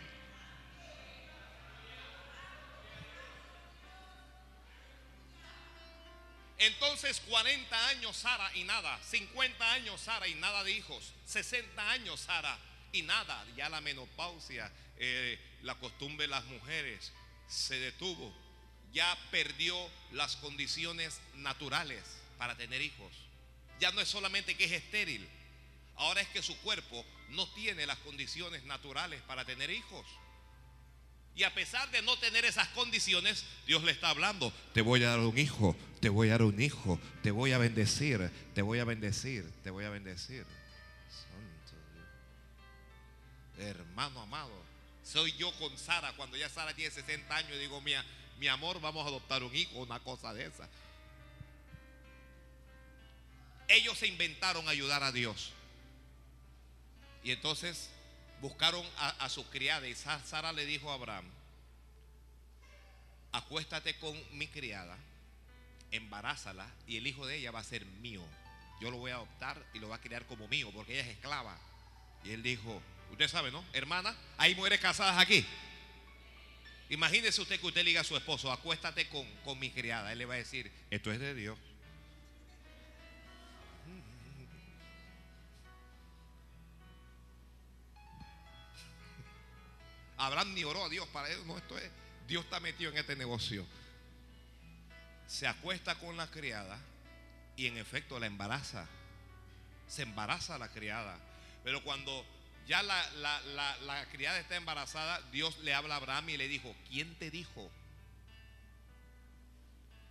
Entonces 6.57 7.19
40 7.27 7.87
años 7.89 8.15
Sara 8.15 8.49
y 8.55 8.63
nada, 8.63 8.97
50 9.03 9.73
años 9.73 9.99
Sara 9.99 10.27
y 10.29 10.35
nada 10.35 10.63
de 10.63 10.71
hijos, 10.71 11.13
60 11.25 11.91
años 11.91 12.21
Sara 12.21 12.57
y 12.93 13.01
nada, 13.01 13.45
ya 13.57 13.67
la 13.67 13.81
menopausia, 13.81 14.71
eh, 14.97 15.37
la 15.63 15.75
costumbre 15.75 16.23
de 16.23 16.29
las 16.29 16.45
mujeres 16.45 17.11
se 17.47 17.77
detuvo, 17.77 18.33
ya 18.95 19.15
perdió 19.29 19.75
las 20.13 20.37
condiciones 20.37 21.19
naturales 21.35 22.01
para 22.37 22.55
tener 22.55 22.81
hijos. 22.81 23.11
Ya 23.79 23.91
no 23.91 23.99
es 23.99 24.07
solamente 24.07 24.55
que 24.55 24.63
es 24.63 24.71
estéril, 24.71 25.27
ahora 25.97 26.21
es 26.21 26.29
que 26.29 26.41
su 26.41 26.57
cuerpo 26.61 27.05
no 27.31 27.45
tiene 27.53 27.85
las 27.85 27.97
condiciones 27.99 28.63
naturales 28.63 29.21
para 29.23 29.43
tener 29.43 29.69
hijos. 29.69 30.05
Y 31.35 31.43
a 31.43 31.53
pesar 31.53 31.91
de 31.91 32.01
no 32.01 32.17
tener 32.17 32.45
esas 32.45 32.69
condiciones, 32.69 33.43
Dios 33.67 33.83
le 33.83 33.91
está 33.91 34.09
hablando, 34.09 34.53
te 34.73 34.81
voy 34.81 35.03
a 35.03 35.09
dar 35.09 35.19
un 35.19 35.37
hijo, 35.37 35.75
te 35.99 36.07
voy 36.07 36.29
a 36.29 36.31
dar 36.31 36.43
un 36.43 36.61
hijo, 36.61 36.97
te 37.21 37.31
voy 37.31 37.51
a 37.51 37.57
bendecir, 37.57 38.31
te 38.53 38.61
voy 38.61 38.79
a 38.79 38.85
bendecir, 38.85 39.51
te 39.61 39.69
voy 39.69 39.83
a 39.83 39.89
bendecir. 39.89 40.45
Santo 41.09 41.75
Dios. 43.57 43.67
Hermano 43.67 44.21
amado, 44.21 44.53
soy 45.03 45.33
yo 45.33 45.51
con 45.59 45.77
Sara, 45.77 46.13
cuando 46.13 46.37
ya 46.37 46.47
Sara 46.47 46.73
tiene 46.73 46.91
60 46.91 47.35
años, 47.35 47.59
digo, 47.59 47.81
mi, 47.81 47.91
mi 48.39 48.47
amor, 48.47 48.79
vamos 48.81 49.05
a 49.05 49.09
adoptar 49.09 49.43
un 49.43 49.55
hijo, 49.55 49.79
una 49.79 49.99
cosa 49.99 50.33
de 50.33 50.45
esa. 50.45 50.67
Ellos 53.67 53.97
se 53.97 54.07
inventaron 54.07 54.67
ayudar 54.67 55.03
a 55.03 55.11
Dios. 55.11 55.51
Y 57.23 57.31
entonces 57.31 57.89
buscaron 58.41 58.85
a, 58.97 59.27
su 59.29 59.47
criada 59.49 59.87
y 59.87 59.95
Sa- 59.95 60.23
Sara 60.23 60.53
le 60.53 60.65
dijo 60.65 60.91
a 60.91 60.95
Abraham, 60.95 61.25
acuéstate 63.31 63.97
con 63.97 64.15
mi 64.37 64.47
criada, 64.47 64.97
embarázala 65.91 66.69
y 66.87 66.97
el 66.97 67.07
hijo 67.07 67.25
de 67.25 67.37
ella 67.37 67.51
va 67.51 67.59
a 67.59 67.63
ser 67.63 67.85
mío. 67.85 68.21
Yo 68.81 68.91
lo 68.91 68.97
voy 68.97 69.11
a 69.11 69.15
adoptar 69.15 69.65
y 69.73 69.79
lo 69.79 69.89
va 69.89 69.95
a 69.95 70.01
criar 70.01 70.25
como 70.25 70.47
mío 70.47 70.69
porque 70.73 70.93
ella 70.93 71.09
es 71.09 71.15
esclava. 71.17 71.57
Y 72.23 72.31
él 72.31 72.43
dijo, 72.43 72.81
usted 73.11 73.27
sabe, 73.27 73.49
¿no? 73.51 73.63
Hermana, 73.73 74.15
hay 74.37 74.53
mujeres 74.53 74.79
casadas 74.79 75.17
aquí. 75.17 75.45
Imagínese 76.89 77.41
usted 77.41 77.59
que 77.59 77.65
usted 77.65 77.83
le 77.83 77.89
diga 77.89 78.01
a 78.01 78.03
su 78.03 78.15
esposo, 78.15 78.51
acuéstate 78.51 79.07
con, 79.09 79.25
con 79.43 79.57
mi 79.57 79.71
criada. 79.71 80.11
Él 80.11 80.19
le 80.19 80.25
va 80.25 80.35
a 80.35 80.37
decir, 80.37 80.71
esto 80.91 81.11
es 81.11 81.19
de 81.19 81.33
Dios. 81.33 81.57
Abraham 90.17 90.53
ni 90.53 90.63
oró 90.63 90.85
a 90.85 90.89
Dios 90.89 91.07
para 91.09 91.29
eso. 91.29 91.43
No, 91.45 91.57
esto 91.57 91.77
es, 91.77 91.89
Dios 92.27 92.43
está 92.45 92.59
metido 92.59 92.91
en 92.91 92.97
este 92.97 93.15
negocio. 93.15 93.65
Se 95.27 95.47
acuesta 95.47 95.95
con 95.95 96.17
la 96.17 96.27
criada 96.27 96.79
y 97.57 97.67
en 97.67 97.77
efecto 97.77 98.19
la 98.19 98.27
embaraza. 98.27 98.87
Se 99.87 100.03
embaraza 100.03 100.57
la 100.57 100.69
criada. 100.69 101.17
Pero 101.63 101.83
cuando 101.83 102.25
ya 102.67 102.81
la, 102.83 103.09
la- 103.17 103.41
la- 103.41 103.77
la 103.77 104.05
criada 104.07 104.39
está 104.39 104.55
embarazada, 104.55 105.21
Dios 105.31 105.57
le 105.59 105.73
habla 105.73 105.95
a 105.95 105.97
Abraham 105.97 106.29
y 106.29 106.37
le 106.37 106.47
dijo, 106.47 106.75
¿quién 106.89 107.13
te 107.15 107.29
dijo 107.31 107.69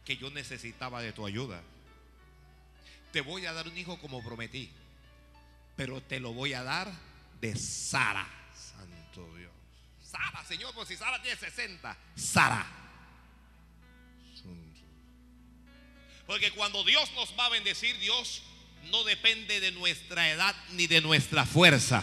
que 0.05 0.17
yo 0.17 0.31
necesitaba 0.31 1.03
de 1.03 1.13
tu 1.13 1.27
ayuda? 1.27 1.61
Te 3.13 3.21
voy 3.21 3.47
a 3.47 3.53
dar 3.53 3.67
un 3.69 3.77
hijo 3.79 3.99
como 3.99 4.23
prometí, 4.25 4.71
pero 5.77 6.01
te 6.03 6.21
lo 6.21 6.33
voy 6.33 6.53
a 6.53 6.63
dar 6.63 6.91
de 7.41 7.57
Sara. 7.57 8.27
Santo 8.55 9.35
Dios. 9.37 9.53
Sara, 10.03 10.45
Señor, 10.45 10.75
pues 10.75 10.89
si 10.89 10.97
Sara 10.97 11.21
tiene 11.23 11.37
60, 11.39 11.97
Sara. 12.17 12.67
Porque 16.27 16.51
cuando 16.53 16.83
Dios 16.85 17.11
nos 17.15 17.39
va 17.39 17.47
a 17.47 17.51
bendecir, 17.51 17.99
Dios 17.99 18.43
no 18.91 19.05
depende 19.05 19.61
de 19.61 19.73
nuestra 19.73 20.31
edad 20.31 20.55
ni 20.73 20.87
de 20.87 21.01
nuestra 21.03 21.45
fuerza. 21.45 22.03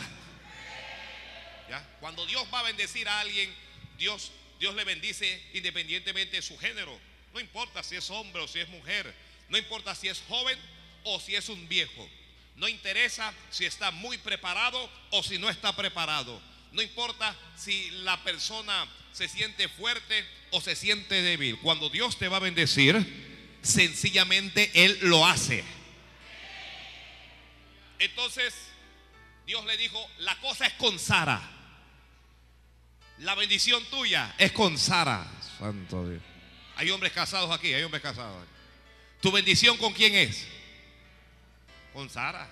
Cuando 2.00 2.26
Dios 2.26 2.46
va 2.54 2.60
a 2.60 2.64
bendecir 2.64 3.08
a 3.08 3.20
alguien, 3.20 3.54
Dios, 3.98 4.32
Dios 4.60 4.76
le 4.76 4.84
bendice 4.84 5.42
independientemente 5.54 6.38
de 6.38 6.42
su 6.42 6.58
género. 6.58 6.98
No 7.34 7.40
importa 7.40 7.84
si 7.84 7.96
es 7.96 8.10
hombre 8.10 8.42
o 8.42 8.48
si 8.48 8.60
es 8.60 8.70
mujer. 8.70 9.14
No 9.50 9.58
importa 9.58 9.96
si 9.96 10.08
es 10.08 10.22
joven 10.28 10.58
o 11.04 11.20
si 11.20 11.36
es 11.36 11.50
un 11.50 11.68
viejo. 11.68 12.10
No 12.56 12.68
interesa 12.68 13.34
si 13.50 13.66
está 13.66 13.92
muy 13.92 14.18
preparado 14.18 14.90
o 15.12 15.24
si 15.24 15.38
no 15.38 15.50
está 15.50 15.76
preparado. 15.76 16.42
No 16.72 16.82
importa 16.82 17.36
si 17.58 17.90
la 17.92 18.22
persona 18.24 18.88
se 19.12 19.28
siente 19.28 19.68
fuerte 19.68 20.26
o 20.52 20.62
se 20.62 20.76
siente 20.76 21.22
débil. 21.22 21.60
Cuando 21.60 21.90
Dios 21.90 22.18
te 22.18 22.28
va 22.28 22.38
a 22.38 22.42
bendecir, 22.42 23.60
sencillamente 23.62 24.72
Él 24.74 24.98
lo 25.02 25.26
hace. 25.26 25.64
Entonces, 28.00 28.54
Dios 29.46 29.66
le 29.66 29.78
dijo, 29.78 30.10
la 30.20 30.40
cosa 30.40 30.66
es 30.66 30.74
con 30.74 30.98
Sara. 30.98 31.61
La 33.22 33.36
bendición 33.36 33.84
tuya 33.86 34.34
es 34.38 34.52
con 34.52 34.80
Sara. 34.80 35.28
Santo 35.60 36.10
Dios. 36.10 36.24
Hay 36.76 36.90
hombres 36.90 37.12
casados 37.12 37.52
aquí, 37.52 37.72
hay 37.72 37.84
hombres 37.84 38.02
casados. 38.02 38.48
¿Tu 39.22 39.32
bendición 39.32 39.78
con 39.78 39.94
quién 39.94 40.16
es? 40.16 40.48
Con 41.94 42.10
Sara. 42.10 42.50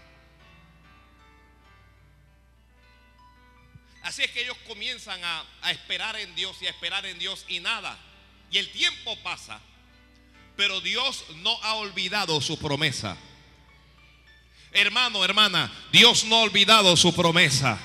Así 4.03 4.21
es 4.21 4.29
que 4.29 4.43
ellos 4.43 4.57
comienzan 4.67 5.23
a, 5.23 5.43
a 5.63 5.71
esperar 5.71 6.15
en 6.17 6.35
Dios 6.35 6.61
y 6.61 6.67
a 6.67 6.69
esperar 6.69 7.03
en 7.07 7.17
Dios 7.17 7.45
y 7.47 7.59
nada. 7.59 7.97
Y 8.51 8.59
el 8.59 8.71
tiempo 8.71 9.17
pasa, 9.23 9.59
pero 10.55 10.81
Dios 10.81 11.25
no 11.37 11.59
ha 11.63 11.75
olvidado 11.75 12.39
su 12.41 12.59
promesa. 12.59 13.17
Hermano, 14.71 15.25
hermana, 15.25 15.73
Dios 15.91 16.25
no 16.25 16.35
ha 16.35 16.41
olvidado 16.41 16.95
su 16.95 17.15
promesa. 17.15 17.79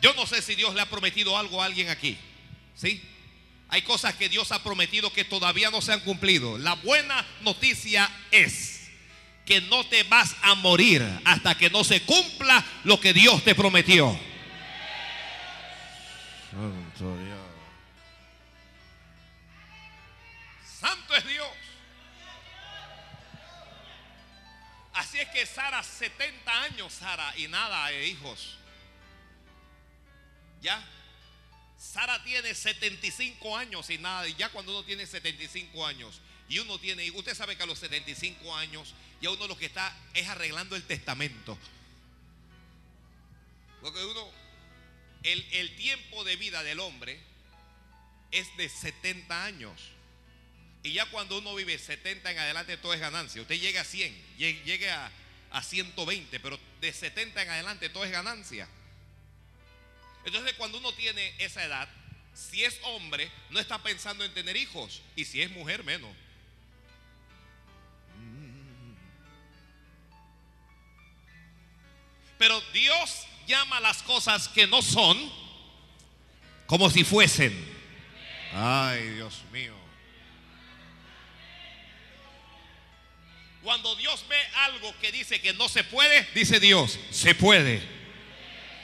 Yo 0.00 0.14
no 0.14 0.26
sé 0.26 0.42
si 0.42 0.54
Dios 0.54 0.74
le 0.74 0.80
ha 0.80 0.90
prometido 0.90 1.36
algo 1.36 1.62
a 1.62 1.66
alguien 1.66 1.88
aquí. 1.88 2.16
¿Sí? 2.74 3.02
Hay 3.68 3.82
cosas 3.82 4.14
que 4.14 4.28
Dios 4.28 4.52
ha 4.52 4.62
prometido 4.62 5.12
que 5.12 5.24
todavía 5.24 5.70
no 5.70 5.82
se 5.82 5.92
han 5.92 6.00
cumplido. 6.00 6.58
La 6.58 6.74
buena 6.74 7.26
noticia 7.40 8.08
es 8.30 8.88
que 9.44 9.60
no 9.62 9.86
te 9.86 10.02
vas 10.04 10.36
a 10.42 10.54
morir 10.54 11.04
hasta 11.24 11.56
que 11.56 11.70
no 11.70 11.84
se 11.84 12.02
cumpla 12.02 12.64
lo 12.84 13.00
que 13.00 13.12
Dios 13.12 13.42
te 13.42 13.54
prometió. 13.54 14.18
Santo 16.50 17.16
Dios. 17.18 17.38
Santo 20.80 21.16
es 21.16 21.26
Dios. 21.26 21.48
Así 24.94 25.18
es 25.18 25.28
que 25.28 25.44
Sara, 25.44 25.82
70 25.82 26.62
años, 26.62 26.92
Sara, 26.92 27.34
y 27.36 27.48
nada 27.48 27.88
de 27.88 28.08
hijos. 28.08 28.56
¿Ya? 30.62 30.84
Sara 31.78 32.22
tiene 32.24 32.54
75 32.54 33.56
años 33.56 33.90
y 33.90 33.98
nada. 33.98 34.26
Y 34.28 34.34
ya 34.34 34.48
cuando 34.48 34.72
uno 34.72 34.84
tiene 34.84 35.06
75 35.06 35.86
años 35.86 36.20
y 36.48 36.58
uno 36.58 36.78
tiene, 36.78 37.10
usted 37.10 37.34
sabe 37.34 37.56
que 37.56 37.62
a 37.62 37.66
los 37.66 37.78
75 37.78 38.54
años 38.56 38.94
ya 39.20 39.30
uno 39.30 39.46
lo 39.46 39.56
que 39.56 39.66
está 39.66 39.94
es 40.14 40.26
arreglando 40.28 40.76
el 40.76 40.82
testamento. 40.84 41.58
Porque 43.80 44.04
uno, 44.04 44.30
el, 45.22 45.46
el 45.52 45.76
tiempo 45.76 46.24
de 46.24 46.36
vida 46.36 46.62
del 46.62 46.80
hombre 46.80 47.20
es 48.30 48.56
de 48.56 48.68
70 48.68 49.44
años. 49.44 49.80
Y 50.82 50.92
ya 50.92 51.06
cuando 51.06 51.38
uno 51.38 51.54
vive 51.54 51.78
70 51.78 52.30
en 52.30 52.38
adelante 52.38 52.76
todo 52.76 52.94
es 52.94 53.00
ganancia. 53.00 53.42
Usted 53.42 53.60
llega 53.60 53.80
a 53.80 53.84
100, 53.84 54.36
llegue 54.38 54.62
llegue 54.64 54.90
a, 54.90 55.10
a 55.50 55.62
120, 55.62 56.40
pero 56.40 56.58
de 56.80 56.92
70 56.92 57.42
en 57.42 57.50
adelante 57.50 57.88
todo 57.88 58.04
es 58.04 58.10
ganancia. 58.10 58.68
Entonces 60.26 60.54
cuando 60.54 60.78
uno 60.78 60.92
tiene 60.92 61.32
esa 61.38 61.64
edad, 61.64 61.88
si 62.34 62.64
es 62.64 62.78
hombre, 62.82 63.30
no 63.50 63.60
está 63.60 63.78
pensando 63.78 64.24
en 64.24 64.34
tener 64.34 64.56
hijos. 64.56 65.00
Y 65.14 65.24
si 65.24 65.40
es 65.40 65.50
mujer, 65.52 65.84
menos. 65.84 66.10
Pero 72.38 72.60
Dios 72.72 73.26
llama 73.46 73.80
las 73.80 74.02
cosas 74.02 74.48
que 74.48 74.66
no 74.66 74.82
son 74.82 75.16
como 76.66 76.90
si 76.90 77.04
fuesen. 77.04 77.54
Ay, 78.52 79.08
Dios 79.10 79.42
mío. 79.52 79.74
Cuando 83.62 83.94
Dios 83.96 84.24
ve 84.28 84.36
algo 84.56 84.92
que 85.00 85.12
dice 85.12 85.40
que 85.40 85.54
no 85.54 85.68
se 85.68 85.84
puede, 85.84 86.28
dice 86.34 86.60
Dios, 86.60 86.98
se 87.10 87.34
puede. 87.34 87.95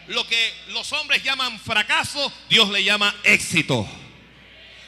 Lo 0.08 0.26
que 0.26 0.54
los 0.68 0.92
hombres 0.92 1.22
llaman 1.22 1.58
fracaso, 1.60 2.32
Dios 2.48 2.70
le 2.70 2.82
llama 2.82 3.14
éxito. 3.24 3.88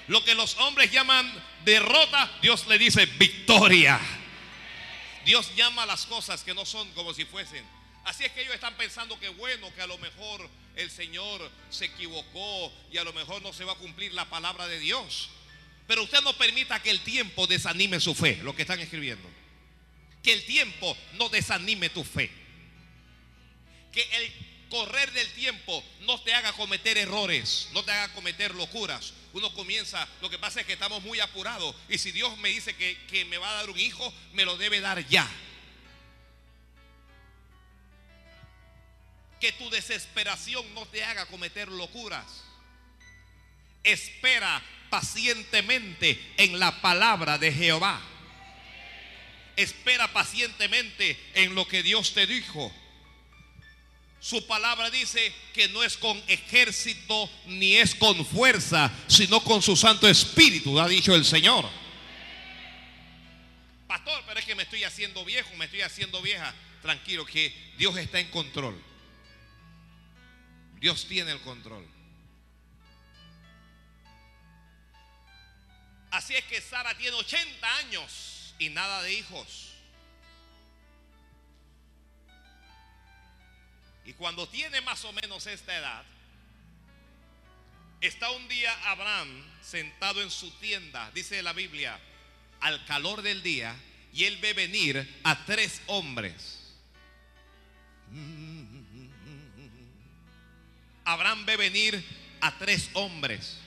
Lo 0.08 0.24
que 0.24 0.34
los 0.34 0.56
hombres 0.58 0.90
llaman 0.90 1.32
derrota, 1.64 2.30
Dios 2.42 2.66
le 2.66 2.78
dice 2.78 3.06
victoria. 3.06 3.98
Dios 5.24 5.54
llama 5.56 5.86
las 5.86 6.06
cosas 6.06 6.42
que 6.42 6.54
no 6.54 6.66
son 6.66 6.90
como 6.92 7.14
si 7.14 7.24
fuesen. 7.24 7.64
Así 8.04 8.24
es 8.24 8.32
que 8.32 8.42
ellos 8.42 8.54
están 8.54 8.74
pensando 8.74 9.18
que 9.18 9.30
bueno, 9.30 9.72
que 9.74 9.80
a 9.80 9.86
lo 9.86 9.96
mejor 9.98 10.48
el 10.76 10.90
Señor 10.90 11.50
se 11.70 11.86
equivocó 11.86 12.72
y 12.92 12.98
a 12.98 13.04
lo 13.04 13.12
mejor 13.14 13.40
no 13.40 13.52
se 13.52 13.64
va 13.64 13.72
a 13.72 13.76
cumplir 13.76 14.12
la 14.12 14.26
palabra 14.26 14.66
de 14.66 14.78
Dios. 14.78 15.30
Pero 15.86 16.02
usted 16.02 16.20
no 16.22 16.36
permita 16.36 16.82
que 16.82 16.90
el 16.90 17.00
tiempo 17.00 17.46
desanime 17.46 18.00
su 18.00 18.14
fe, 18.14 18.38
lo 18.42 18.54
que 18.54 18.62
están 18.62 18.80
escribiendo. 18.80 19.28
Que 20.22 20.32
el 20.32 20.44
tiempo 20.44 20.96
no 21.14 21.28
desanime 21.28 21.88
tu 21.88 22.04
fe. 22.04 22.30
Que 23.92 24.02
el 24.16 24.32
correr 24.68 25.10
del 25.12 25.30
tiempo 25.32 25.84
no 26.00 26.20
te 26.20 26.34
haga 26.34 26.52
cometer 26.52 26.96
errores, 26.98 27.68
no 27.72 27.84
te 27.84 27.92
haga 27.92 28.12
cometer 28.14 28.54
locuras. 28.54 29.12
Uno 29.32 29.52
comienza, 29.52 30.06
lo 30.20 30.30
que 30.30 30.38
pasa 30.38 30.60
es 30.60 30.66
que 30.66 30.74
estamos 30.74 31.02
muy 31.02 31.20
apurados. 31.20 31.74
Y 31.88 31.98
si 31.98 32.12
Dios 32.12 32.36
me 32.38 32.50
dice 32.50 32.76
que, 32.76 32.96
que 33.08 33.24
me 33.24 33.38
va 33.38 33.50
a 33.50 33.54
dar 33.54 33.70
un 33.70 33.78
hijo, 33.78 34.12
me 34.32 34.44
lo 34.44 34.56
debe 34.56 34.80
dar 34.80 35.06
ya. 35.08 35.28
Que 39.40 39.52
tu 39.52 39.68
desesperación 39.70 40.72
no 40.74 40.86
te 40.86 41.02
haga 41.02 41.26
cometer 41.26 41.68
locuras. 41.68 42.44
Espera 43.82 44.62
pacientemente 44.88 46.20
en 46.36 46.58
la 46.60 46.80
palabra 46.80 47.36
de 47.36 47.52
Jehová. 47.52 48.00
Espera 49.56 50.12
pacientemente 50.12 51.18
en 51.34 51.54
lo 51.54 51.66
que 51.66 51.82
Dios 51.82 52.14
te 52.14 52.26
dijo. 52.26 52.72
Su 54.24 54.46
palabra 54.46 54.88
dice 54.88 55.34
que 55.52 55.68
no 55.68 55.84
es 55.84 55.98
con 55.98 56.16
ejército 56.28 57.28
ni 57.44 57.76
es 57.76 57.94
con 57.94 58.24
fuerza, 58.24 58.90
sino 59.06 59.44
con 59.44 59.60
su 59.60 59.76
Santo 59.76 60.08
Espíritu, 60.08 60.80
ha 60.80 60.88
dicho 60.88 61.14
el 61.14 61.26
Señor. 61.26 61.68
Pastor, 63.86 64.24
pero 64.26 64.40
es 64.40 64.46
que 64.46 64.54
me 64.54 64.62
estoy 64.62 64.82
haciendo 64.82 65.26
viejo, 65.26 65.54
me 65.56 65.66
estoy 65.66 65.82
haciendo 65.82 66.22
vieja. 66.22 66.54
Tranquilo, 66.80 67.26
que 67.26 67.54
Dios 67.76 67.98
está 67.98 68.18
en 68.18 68.30
control. 68.30 68.82
Dios 70.80 71.06
tiene 71.06 71.32
el 71.32 71.42
control. 71.42 71.86
Así 76.10 76.34
es 76.34 76.44
que 76.46 76.62
Sara 76.62 76.96
tiene 76.96 77.14
80 77.14 77.76
años 77.76 78.54
y 78.58 78.70
nada 78.70 79.02
de 79.02 79.12
hijos. 79.12 79.73
Y 84.04 84.12
cuando 84.12 84.46
tiene 84.48 84.80
más 84.82 85.04
o 85.04 85.12
menos 85.12 85.46
esta 85.46 85.76
edad, 85.76 86.04
está 88.00 88.30
un 88.30 88.46
día 88.48 88.72
Abraham 88.90 89.28
sentado 89.62 90.20
en 90.22 90.30
su 90.30 90.50
tienda, 90.58 91.10
dice 91.14 91.42
la 91.42 91.52
Biblia, 91.52 91.98
al 92.60 92.84
calor 92.84 93.22
del 93.22 93.42
día, 93.42 93.74
y 94.12 94.24
él 94.24 94.36
ve 94.38 94.52
venir 94.52 95.20
a 95.24 95.44
tres 95.44 95.80
hombres. 95.86 96.60
Abraham 101.04 101.46
ve 101.46 101.56
venir 101.56 102.04
a 102.40 102.56
tres 102.58 102.90
hombres. 102.94 103.58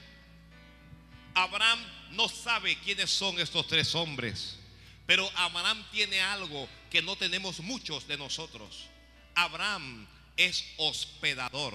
Abraham 1.34 1.80
no 2.12 2.30
sabe 2.30 2.78
quiénes 2.80 3.12
son 3.12 3.40
estos 3.40 3.68
tres 3.68 3.94
hombres, 3.96 4.58
pero 5.06 5.30
Abraham 5.36 5.84
tiene 5.92 6.22
algo 6.22 6.70
que 6.90 7.02
no 7.02 7.16
tenemos 7.16 7.60
muchos 7.60 8.08
de 8.08 8.18
nosotros. 8.18 8.86
Abraham 9.36 10.08
es 10.38 10.64
hospedador. 10.78 11.74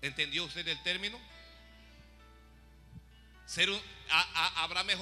¿Entendió 0.00 0.44
usted 0.44 0.66
el 0.66 0.82
término? 0.82 1.18
Ser 3.46 3.68
un, 3.70 3.80
Abraham 4.56 4.90
es 4.90 4.98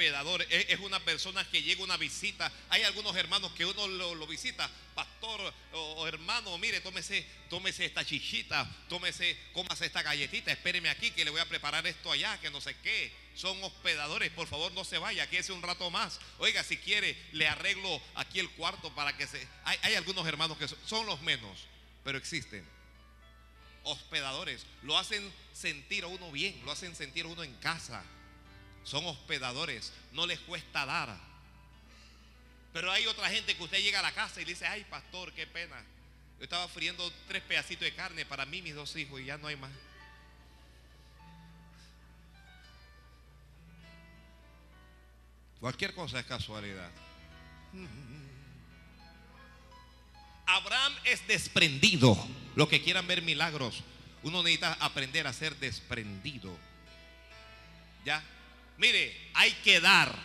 hospedador, 0.00 0.46
es, 0.48 0.80
una 0.80 0.98
persona 1.00 1.46
que 1.50 1.62
llega 1.62 1.84
una 1.84 1.98
visita. 1.98 2.50
Hay 2.70 2.82
algunos 2.84 3.14
hermanos 3.16 3.52
que 3.52 3.66
uno 3.66 3.86
lo, 3.86 4.26
visita, 4.26 4.70
pastor 4.94 5.52
o, 5.72 6.06
hermano, 6.08 6.56
mire, 6.56 6.80
tómese, 6.80 7.26
tómese 7.50 7.84
esta 7.84 8.02
chichita, 8.02 8.66
tómese, 8.88 9.36
cómase 9.52 9.84
esta 9.84 10.02
galletita, 10.02 10.52
espéreme 10.52 10.88
aquí 10.88 11.10
que 11.10 11.22
le 11.22 11.30
voy 11.30 11.40
a 11.40 11.48
preparar 11.48 11.86
esto 11.86 12.10
allá, 12.10 12.40
que 12.40 12.50
no 12.50 12.62
sé 12.62 12.74
qué. 12.82 13.12
Son 13.34 13.62
hospedadores, 13.62 14.30
por 14.30 14.46
favor 14.48 14.72
no 14.72 14.84
se 14.84 14.96
vaya, 14.96 15.28
quédese 15.28 15.52
un 15.52 15.62
rato 15.62 15.90
más. 15.90 16.18
Oiga, 16.38 16.64
si 16.64 16.78
quiere, 16.78 17.14
le 17.32 17.46
arreglo 17.46 18.00
aquí 18.14 18.38
el 18.38 18.48
cuarto 18.52 18.94
para 18.94 19.14
que 19.18 19.26
se... 19.26 19.46
Hay, 19.64 19.78
hay 19.82 19.94
algunos 19.96 20.26
hermanos 20.26 20.56
que 20.56 20.66
son 20.86 21.04
los 21.04 21.20
menos, 21.20 21.66
pero 22.04 22.16
existen 22.16 22.66
hospedadores. 23.82 24.64
Lo 24.82 24.96
hacen 24.96 25.30
sentir 25.52 26.04
a 26.04 26.06
uno 26.06 26.32
bien, 26.32 26.58
lo 26.64 26.72
hacen 26.72 26.96
sentir 26.96 27.26
a 27.26 27.28
uno 27.28 27.42
en 27.42 27.54
casa. 27.56 28.02
Son 28.84 29.04
hospedadores, 29.06 29.92
no 30.12 30.26
les 30.26 30.40
cuesta 30.40 30.86
dar. 30.86 31.16
Pero 32.72 32.90
hay 32.90 33.06
otra 33.06 33.28
gente 33.28 33.56
que 33.56 33.62
usted 33.62 33.82
llega 33.82 33.98
a 33.98 34.02
la 34.02 34.12
casa 34.12 34.40
y 34.40 34.44
dice, 34.44 34.66
ay 34.66 34.84
pastor, 34.84 35.32
qué 35.32 35.46
pena. 35.46 35.82
Yo 36.38 36.44
estaba 36.44 36.66
friendo 36.68 37.12
tres 37.28 37.42
pedacitos 37.42 37.84
de 37.84 37.94
carne 37.94 38.24
para 38.24 38.46
mí, 38.46 38.62
mis 38.62 38.74
dos 38.74 38.96
hijos, 38.96 39.20
y 39.20 39.26
ya 39.26 39.36
no 39.36 39.48
hay 39.48 39.56
más. 39.56 39.72
Cualquier 45.60 45.94
cosa 45.94 46.20
es 46.20 46.26
casualidad. 46.26 46.90
Abraham 50.46 50.94
es 51.04 51.26
desprendido. 51.26 52.16
Los 52.56 52.68
que 52.68 52.82
quieran 52.82 53.06
ver 53.06 53.22
milagros, 53.22 53.84
uno 54.22 54.42
necesita 54.42 54.72
aprender 54.80 55.26
a 55.26 55.32
ser 55.32 55.54
desprendido. 55.56 56.56
¿Ya? 58.04 58.22
Mire, 58.80 59.14
hay 59.34 59.52
que 59.62 59.78
dar. 59.78 60.18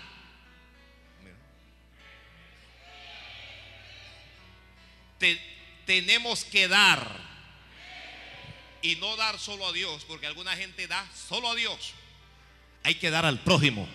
tenemos 5.86 6.46
que 6.46 6.70
dar. 6.70 7.20
Y 8.82 8.96
no 8.96 9.18
dar 9.18 9.40
solo 9.40 9.68
a 9.68 9.74
Dios, 9.74 10.06
porque 10.06 10.28
alguna 10.28 10.56
gente 10.56 10.88
da 10.88 11.06
solo 11.14 11.52
a 11.52 11.56
Dios. 11.56 11.94
Hay 12.84 12.96
que 12.96 13.10
dar 13.10 13.26
al 13.26 13.40
prójimo. 13.40 13.90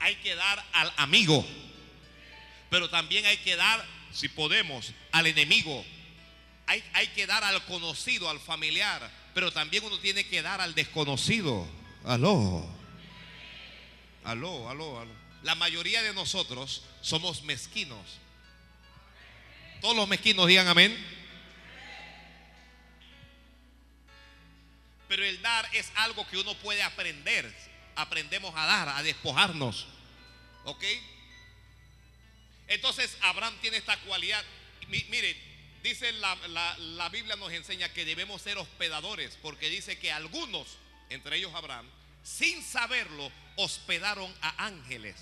Hay 0.00 0.14
que 0.16 0.34
dar 0.34 0.64
al 0.72 0.90
amigo. 0.96 1.46
Pero 2.70 2.88
también 2.88 3.26
hay 3.26 3.36
que 3.38 3.56
dar, 3.56 3.84
si 4.10 4.28
podemos, 4.30 4.94
al 5.10 5.26
enemigo. 5.26 5.84
Hay, 6.66 6.82
hay 6.94 7.08
que 7.08 7.26
dar 7.26 7.44
al 7.44 7.62
conocido, 7.66 8.30
al 8.30 8.40
familiar. 8.40 9.10
Pero 9.34 9.52
también 9.52 9.84
uno 9.84 9.98
tiene 9.98 10.24
que 10.26 10.40
dar 10.40 10.62
al 10.62 10.74
desconocido. 10.74 11.81
Aló. 12.04 12.66
Aló, 14.24 14.68
aló, 14.68 15.00
aló. 15.00 15.12
La 15.42 15.54
mayoría 15.54 16.02
de 16.02 16.12
nosotros 16.14 16.82
somos 17.00 17.42
mezquinos. 17.42 18.18
Todos 19.80 19.96
los 19.96 20.08
mezquinos 20.08 20.46
digan 20.46 20.68
amén. 20.68 20.96
Pero 25.08 25.24
el 25.24 25.42
dar 25.42 25.68
es 25.74 25.90
algo 25.96 26.26
que 26.28 26.38
uno 26.38 26.54
puede 26.58 26.82
aprender. 26.82 27.52
Aprendemos 27.96 28.54
a 28.56 28.64
dar, 28.66 28.88
a 28.88 29.02
despojarnos. 29.02 29.86
¿Ok? 30.64 30.84
Entonces 32.68 33.16
Abraham 33.22 33.54
tiene 33.60 33.76
esta 33.76 33.96
cualidad. 34.00 34.42
Mire, 34.88 35.36
dice 35.82 36.12
la, 36.12 36.36
la 36.78 37.08
Biblia 37.10 37.36
nos 37.36 37.52
enseña 37.52 37.92
que 37.92 38.04
debemos 38.04 38.42
ser 38.42 38.58
hospedadores. 38.58 39.36
Porque 39.42 39.68
dice 39.68 39.98
que 39.98 40.12
algunos 40.12 40.78
entre 41.12 41.36
ellos 41.36 41.52
Abraham, 41.54 41.86
sin 42.22 42.62
saberlo, 42.62 43.30
hospedaron 43.56 44.32
a 44.40 44.66
ángeles. 44.66 45.16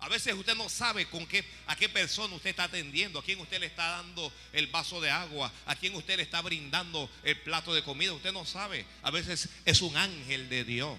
A 0.00 0.08
veces 0.08 0.34
usted 0.34 0.54
no 0.54 0.68
sabe 0.68 1.06
con 1.06 1.26
qué, 1.26 1.42
a 1.66 1.76
qué 1.76 1.88
persona 1.88 2.34
usted 2.34 2.50
está 2.50 2.64
atendiendo, 2.64 3.18
a 3.18 3.22
quién 3.22 3.40
usted 3.40 3.58
le 3.58 3.66
está 3.66 3.88
dando 3.88 4.30
el 4.52 4.66
vaso 4.66 5.00
de 5.00 5.10
agua, 5.10 5.50
a 5.64 5.76
quién 5.76 5.94
usted 5.94 6.16
le 6.16 6.22
está 6.22 6.42
brindando 6.42 7.08
el 7.22 7.40
plato 7.40 7.72
de 7.72 7.82
comida. 7.82 8.12
Usted 8.12 8.32
no 8.32 8.44
sabe. 8.44 8.84
A 9.02 9.10
veces 9.10 9.48
es 9.64 9.80
un 9.80 9.96
ángel 9.96 10.50
de 10.50 10.64
Dios. 10.64 10.98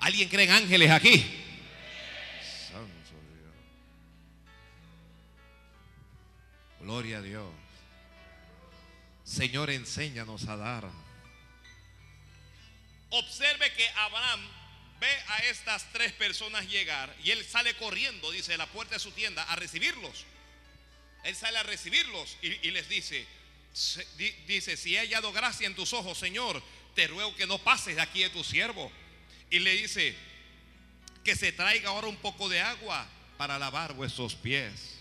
¿Alguien 0.00 0.28
cree 0.28 0.46
en 0.46 0.50
ángeles 0.50 0.90
aquí? 0.90 1.18
Santo 2.68 3.14
Dios. 3.32 3.54
Gloria 6.80 7.18
a 7.18 7.22
Dios. 7.22 7.46
Señor, 9.22 9.70
enséñanos 9.70 10.48
a 10.48 10.56
dar. 10.56 11.03
Observe 13.16 13.72
que 13.74 13.88
Abraham 13.90 14.40
ve 14.98 15.16
a 15.28 15.38
estas 15.44 15.84
tres 15.92 16.12
personas 16.12 16.66
llegar 16.66 17.14
y 17.22 17.30
él 17.30 17.44
sale 17.44 17.74
corriendo, 17.74 18.32
dice, 18.32 18.52
de 18.52 18.58
la 18.58 18.66
puerta 18.66 18.94
de 18.94 18.98
su 18.98 19.12
tienda 19.12 19.44
a 19.44 19.54
recibirlos. 19.54 20.24
Él 21.22 21.36
sale 21.36 21.58
a 21.58 21.62
recibirlos 21.62 22.36
y, 22.42 22.70
les 22.72 22.88
dice, 22.88 23.24
dice, 24.48 24.76
si 24.76 24.96
he 24.96 24.98
hallado 24.98 25.32
gracia 25.32 25.68
en 25.68 25.76
tus 25.76 25.92
ojos, 25.92 26.18
Señor, 26.18 26.60
te 26.96 27.06
ruego 27.06 27.36
que 27.36 27.46
no 27.46 27.58
pases 27.58 27.94
de 27.94 28.02
aquí 28.02 28.24
de 28.24 28.30
tu 28.30 28.42
siervo. 28.42 28.90
Y 29.48 29.60
le 29.60 29.74
dice, 29.74 30.16
que 31.22 31.36
se 31.36 31.52
traiga 31.52 31.90
ahora 31.90 32.08
un 32.08 32.16
poco 32.16 32.48
de 32.48 32.60
agua 32.60 33.08
para 33.38 33.60
lavar 33.60 33.92
vuestros 33.92 34.34
pies. 34.34 34.93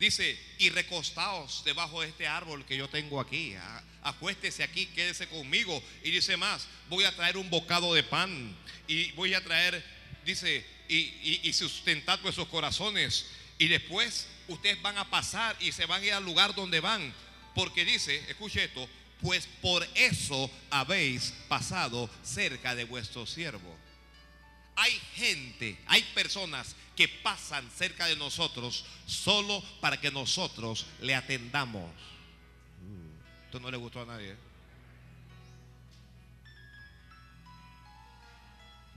Dice, 0.00 0.40
y 0.58 0.70
recostaos 0.70 1.62
debajo 1.62 2.00
de 2.00 2.08
este 2.08 2.26
árbol 2.26 2.64
que 2.64 2.74
yo 2.74 2.88
tengo 2.88 3.20
aquí. 3.20 3.54
Acuéstese 4.02 4.62
aquí, 4.62 4.86
quédese 4.86 5.28
conmigo. 5.28 5.82
Y 6.02 6.10
dice 6.10 6.38
más, 6.38 6.66
voy 6.88 7.04
a 7.04 7.14
traer 7.14 7.36
un 7.36 7.50
bocado 7.50 7.92
de 7.92 8.02
pan. 8.02 8.56
Y 8.88 9.12
voy 9.12 9.34
a 9.34 9.44
traer, 9.44 9.84
dice, 10.24 10.64
y, 10.88 11.40
y, 11.46 11.52
sustentad 11.52 12.18
vuestros 12.20 12.48
corazones. 12.48 13.26
Y 13.58 13.68
después 13.68 14.26
ustedes 14.48 14.80
van 14.80 14.96
a 14.96 15.10
pasar 15.10 15.54
y 15.60 15.70
se 15.70 15.84
van 15.84 16.00
a 16.02 16.06
ir 16.06 16.14
al 16.14 16.24
lugar 16.24 16.54
donde 16.54 16.80
van. 16.80 17.12
Porque 17.54 17.84
dice, 17.84 18.24
escuche 18.30 18.64
esto, 18.64 18.88
pues 19.20 19.46
por 19.60 19.86
eso 19.94 20.50
habéis 20.70 21.34
pasado 21.46 22.08
cerca 22.22 22.74
de 22.74 22.84
vuestro 22.84 23.26
siervo. 23.26 23.76
Hay 24.76 24.98
gente, 25.14 25.76
hay 25.88 26.02
personas 26.14 26.74
que 27.00 27.08
pasan 27.08 27.66
cerca 27.70 28.04
de 28.04 28.14
nosotros 28.14 28.84
solo 29.06 29.64
para 29.80 29.98
que 29.98 30.10
nosotros 30.10 30.84
le 31.00 31.14
atendamos. 31.14 31.90
Mm, 32.82 33.44
esto 33.46 33.58
no 33.58 33.70
le 33.70 33.78
gustó 33.78 34.02
a 34.02 34.04
nadie. 34.04 34.32
¿eh? 34.32 34.36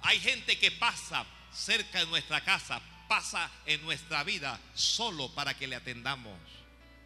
Hay 0.01 0.19
gente 0.19 0.59
que 0.59 0.69
pasa 0.69 1.25
cerca 1.53 1.99
de 1.99 2.07
nuestra 2.07 2.43
casa, 2.43 2.81
pasa 3.07 3.49
en 3.65 3.81
nuestra 3.83 4.25
vida 4.25 4.59
solo 4.75 5.33
para 5.33 5.53
que 5.53 5.65
le 5.65 5.77
atendamos. 5.77 6.37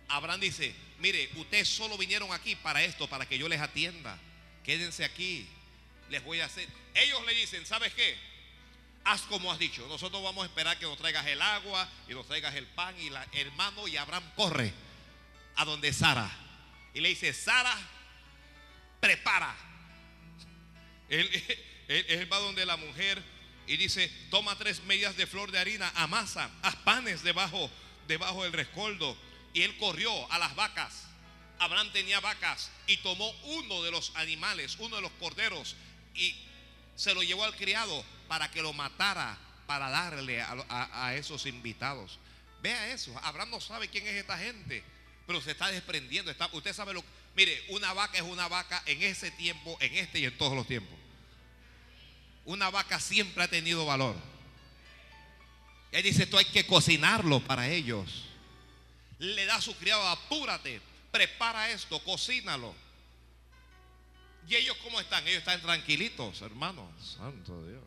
Abraham 0.08 0.40
dice, 0.40 0.74
mire, 0.98 1.30
ustedes 1.36 1.70
solo 1.70 1.96
vinieron 1.96 2.34
aquí 2.34 2.56
para 2.56 2.84
esto, 2.84 3.08
para 3.08 3.28
que 3.28 3.38
yo 3.38 3.48
les 3.48 3.62
atienda. 3.62 4.18
Quédense 4.64 5.06
aquí, 5.06 5.48
les 6.10 6.24
voy 6.24 6.40
a 6.40 6.46
hacer. 6.46 6.68
Ellos 6.96 7.24
le 7.28 7.36
dicen, 7.36 7.68
¿sabes 7.68 7.94
qué? 7.94 8.18
Haz 9.08 9.22
como 9.22 9.52
has 9.52 9.58
dicho. 9.58 9.88
Nosotros 9.88 10.22
vamos 10.22 10.44
a 10.44 10.48
esperar 10.48 10.78
que 10.78 10.86
nos 10.86 10.98
traigas 10.98 11.26
el 11.28 11.42
agua 11.42 11.88
y 12.08 12.14
nos 12.14 12.28
traigas 12.28 12.54
el 12.56 12.68
pan 12.68 12.94
y 13.00 13.10
la 13.10 13.26
hermano 13.32 13.88
y 13.88 13.96
Abraham 13.96 14.24
corre 14.36 14.74
a 15.56 15.66
donde 15.66 15.94
Sara 15.94 16.30
y 16.94 17.00
le 17.00 17.10
dice, 17.10 17.34
Sara, 17.34 17.76
prepara. 19.00 19.56
Él, 21.10 22.06
él, 22.10 22.32
va 22.32 22.38
donde 22.40 22.66
la 22.66 22.76
mujer 22.76 23.24
y 23.66 23.78
dice, 23.78 24.12
toma 24.30 24.58
tres 24.58 24.84
medias 24.84 25.16
de 25.16 25.26
flor 25.26 25.52
de 25.52 25.60
harina, 25.60 25.90
amasa, 25.96 26.52
haz 26.62 26.76
panes 26.76 27.24
debajo, 27.24 27.72
debajo 28.10 28.44
del 28.44 28.52
rescoldo, 28.52 29.18
y 29.54 29.62
él 29.62 29.78
corrió 29.78 30.30
a 30.30 30.38
las 30.38 30.54
vacas. 30.56 31.06
Abraham 31.60 31.94
tenía 31.94 32.20
vacas 32.20 32.72
y 32.88 32.98
tomó 32.98 33.32
uno 33.44 33.84
de 33.84 33.92
los 33.92 34.12
animales, 34.16 34.76
uno 34.80 34.98
de 34.98 35.02
los 35.02 35.14
corderos, 35.14 35.78
y 36.14 36.36
se 36.98 37.14
lo 37.14 37.24
llevó 37.24 37.46
al 37.46 37.56
criado 37.56 38.04
para 38.28 38.50
que 38.52 38.62
lo 38.62 38.74
matara, 38.74 39.38
para 39.66 39.90
darle 39.90 40.42
a, 40.42 41.14
esos 41.16 41.46
invitados. 41.46 42.20
Vea 42.62 42.94
eso, 42.94 43.18
Abraham 43.24 43.52
no 43.52 43.62
sabe 43.62 43.88
quién 43.88 44.08
es 44.08 44.16
esta 44.16 44.38
gente, 44.38 44.84
pero 45.26 45.42
se 45.42 45.52
está 45.52 45.68
desprendiendo. 45.68 46.32
Está, 46.32 46.50
usted 46.52 46.74
sabe 46.74 46.94
lo 46.94 47.02
que... 47.02 47.08
Mire, 47.36 47.64
una 47.70 47.94
vaca 47.94 48.18
es 48.18 48.24
una 48.24 48.48
vaca 48.48 48.82
en 48.86 49.04
ese 49.04 49.30
tiempo, 49.32 49.78
en 49.80 49.94
este 49.96 50.20
y 50.20 50.26
en 50.26 50.38
todos 50.38 50.56
los 50.56 50.66
tiempos. 50.66 50.98
Una 52.46 52.70
vaca 52.70 53.00
siempre 53.00 53.44
ha 53.44 53.48
tenido 53.48 53.86
valor. 53.86 54.16
Él 55.92 56.04
dice, 56.04 56.24
esto 56.24 56.38
hay 56.38 56.46
que 56.46 56.66
cocinarlo 56.66 57.40
para 57.42 57.70
ellos. 57.70 58.26
Le 59.20 59.46
da 59.46 59.56
a 59.56 59.62
su 59.62 59.76
criado, 59.76 60.08
apúrate, 60.08 60.82
prepara 61.12 61.70
esto, 61.72 62.02
cocínalo. 62.04 62.74
¿Y 64.48 64.56
ellos 64.56 64.78
cómo 64.84 65.00
están? 65.00 65.28
Ellos 65.28 65.40
están 65.40 65.62
tranquilitos, 65.62 66.42
hermanos. 66.42 67.18
Santo 67.18 67.66
Dios. 67.66 67.84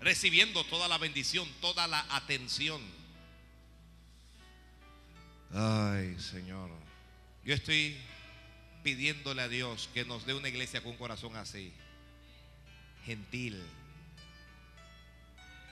Recibiendo 0.00 0.64
toda 0.64 0.88
la 0.88 0.98
bendición, 0.98 1.48
toda 1.60 1.86
la 1.86 2.06
atención. 2.10 2.80
Ay, 5.52 6.18
Señor. 6.20 6.70
Yo 7.44 7.54
estoy 7.54 7.96
pidiéndole 8.82 9.42
a 9.42 9.48
Dios 9.48 9.88
que 9.92 10.04
nos 10.04 10.24
dé 10.26 10.34
una 10.34 10.48
iglesia 10.48 10.82
con 10.82 10.92
un 10.92 10.98
corazón 10.98 11.36
así. 11.36 11.72
Gentil. 13.04 13.60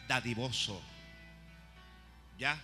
Dadivoso. 0.08 0.82
¿Ya? 2.38 2.60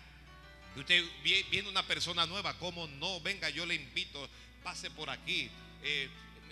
Usted 0.77 1.05
viene 1.22 1.68
una 1.68 1.87
persona 1.87 2.27
nueva, 2.27 2.59
¿cómo 2.59 2.87
no? 2.87 3.20
Venga, 3.20 3.51
yo 3.51 3.66
le 3.66 3.75
invito, 3.75 4.29
pase 4.62 4.90
por 4.90 5.11
aquí. 5.11 5.51
Eh, 5.83 6.09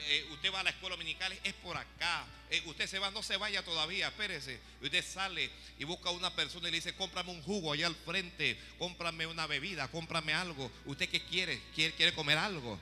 eh, 0.09 0.29
usted 0.31 0.53
va 0.53 0.61
a 0.61 0.63
la 0.63 0.71
escuela 0.71 0.97
dominical, 0.97 1.33
es 1.45 1.55
por 1.55 1.77
acá. 1.77 2.27
Eh, 2.51 2.63
usted 2.67 2.87
se 2.87 2.99
va, 2.99 3.11
no 3.11 3.23
se 3.23 3.37
vaya 3.37 3.65
todavía, 3.65 4.09
espérese. 4.09 4.61
Usted 4.83 5.05
sale 5.05 5.51
y 5.79 5.85
busca 5.85 6.09
a 6.09 6.13
una 6.13 6.35
persona 6.35 6.69
y 6.69 6.71
le 6.71 6.79
dice, 6.79 6.95
cómprame 6.95 7.31
un 7.31 7.43
jugo 7.43 7.73
allá 7.73 7.87
al 7.87 7.95
frente, 7.95 8.59
cómprame 8.79 9.27
una 9.27 9.47
bebida, 9.47 9.89
cómprame 9.89 10.35
algo. 10.35 10.71
¿Usted 10.85 11.09
qué 11.09 11.23
quiere? 11.25 11.61
¿Quiere, 11.75 11.95
quiere 11.95 12.15
comer 12.15 12.39
algo? 12.39 12.79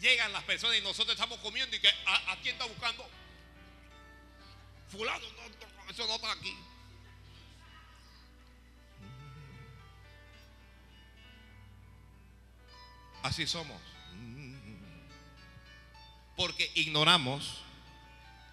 Llegan 0.00 0.32
las 0.32 0.44
personas 0.44 0.76
y 0.78 0.82
nosotros 0.82 1.14
estamos 1.14 1.38
comiendo 1.38 1.74
y 1.74 1.80
que 1.80 1.88
a, 1.88 2.36
quién 2.42 2.54
está 2.54 2.66
buscando. 2.66 3.08
Fulano, 4.88 5.26
no, 5.32 5.90
eso 5.90 6.06
no 6.06 6.14
está 6.16 6.32
aquí. 6.32 6.56
Así 13.26 13.44
somos. 13.44 13.80
Porque 16.36 16.70
ignoramos 16.74 17.58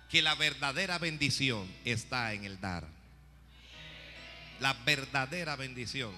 que 0.09 0.23
la 0.23 0.33
verdadera 0.33 0.97
bendición 0.97 1.71
está 1.86 2.33
en 2.33 2.43
el 2.43 2.59
dar. 2.59 2.88
La 4.59 4.73
verdadera 4.73 5.55
bendición 5.55 6.12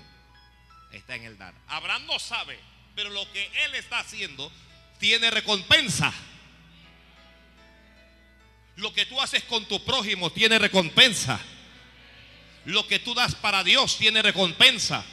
está 0.94 1.16
en 1.16 1.26
el 1.26 1.38
dar. 1.38 1.54
Abraham 1.68 2.06
no 2.06 2.18
sabe, 2.18 2.58
pero 2.96 3.10
lo 3.10 3.30
que 3.34 3.46
él 3.66 3.76
está 3.76 4.00
haciendo 4.00 4.50
tiene 5.00 5.30
recompensa. 5.32 6.14
Lo 8.78 8.94
que 8.94 9.06
tú 9.06 9.20
haces 9.20 9.44
con 9.44 9.66
tu 9.68 9.84
prójimo 9.84 10.32
tiene 10.32 10.60
recompensa. 10.60 11.42
Lo 12.64 12.88
que 12.88 13.00
tú 13.00 13.14
das 13.14 13.36
para 13.36 13.66
Dios 13.66 13.98
tiene 13.98 14.22
recompensa. 14.22 15.04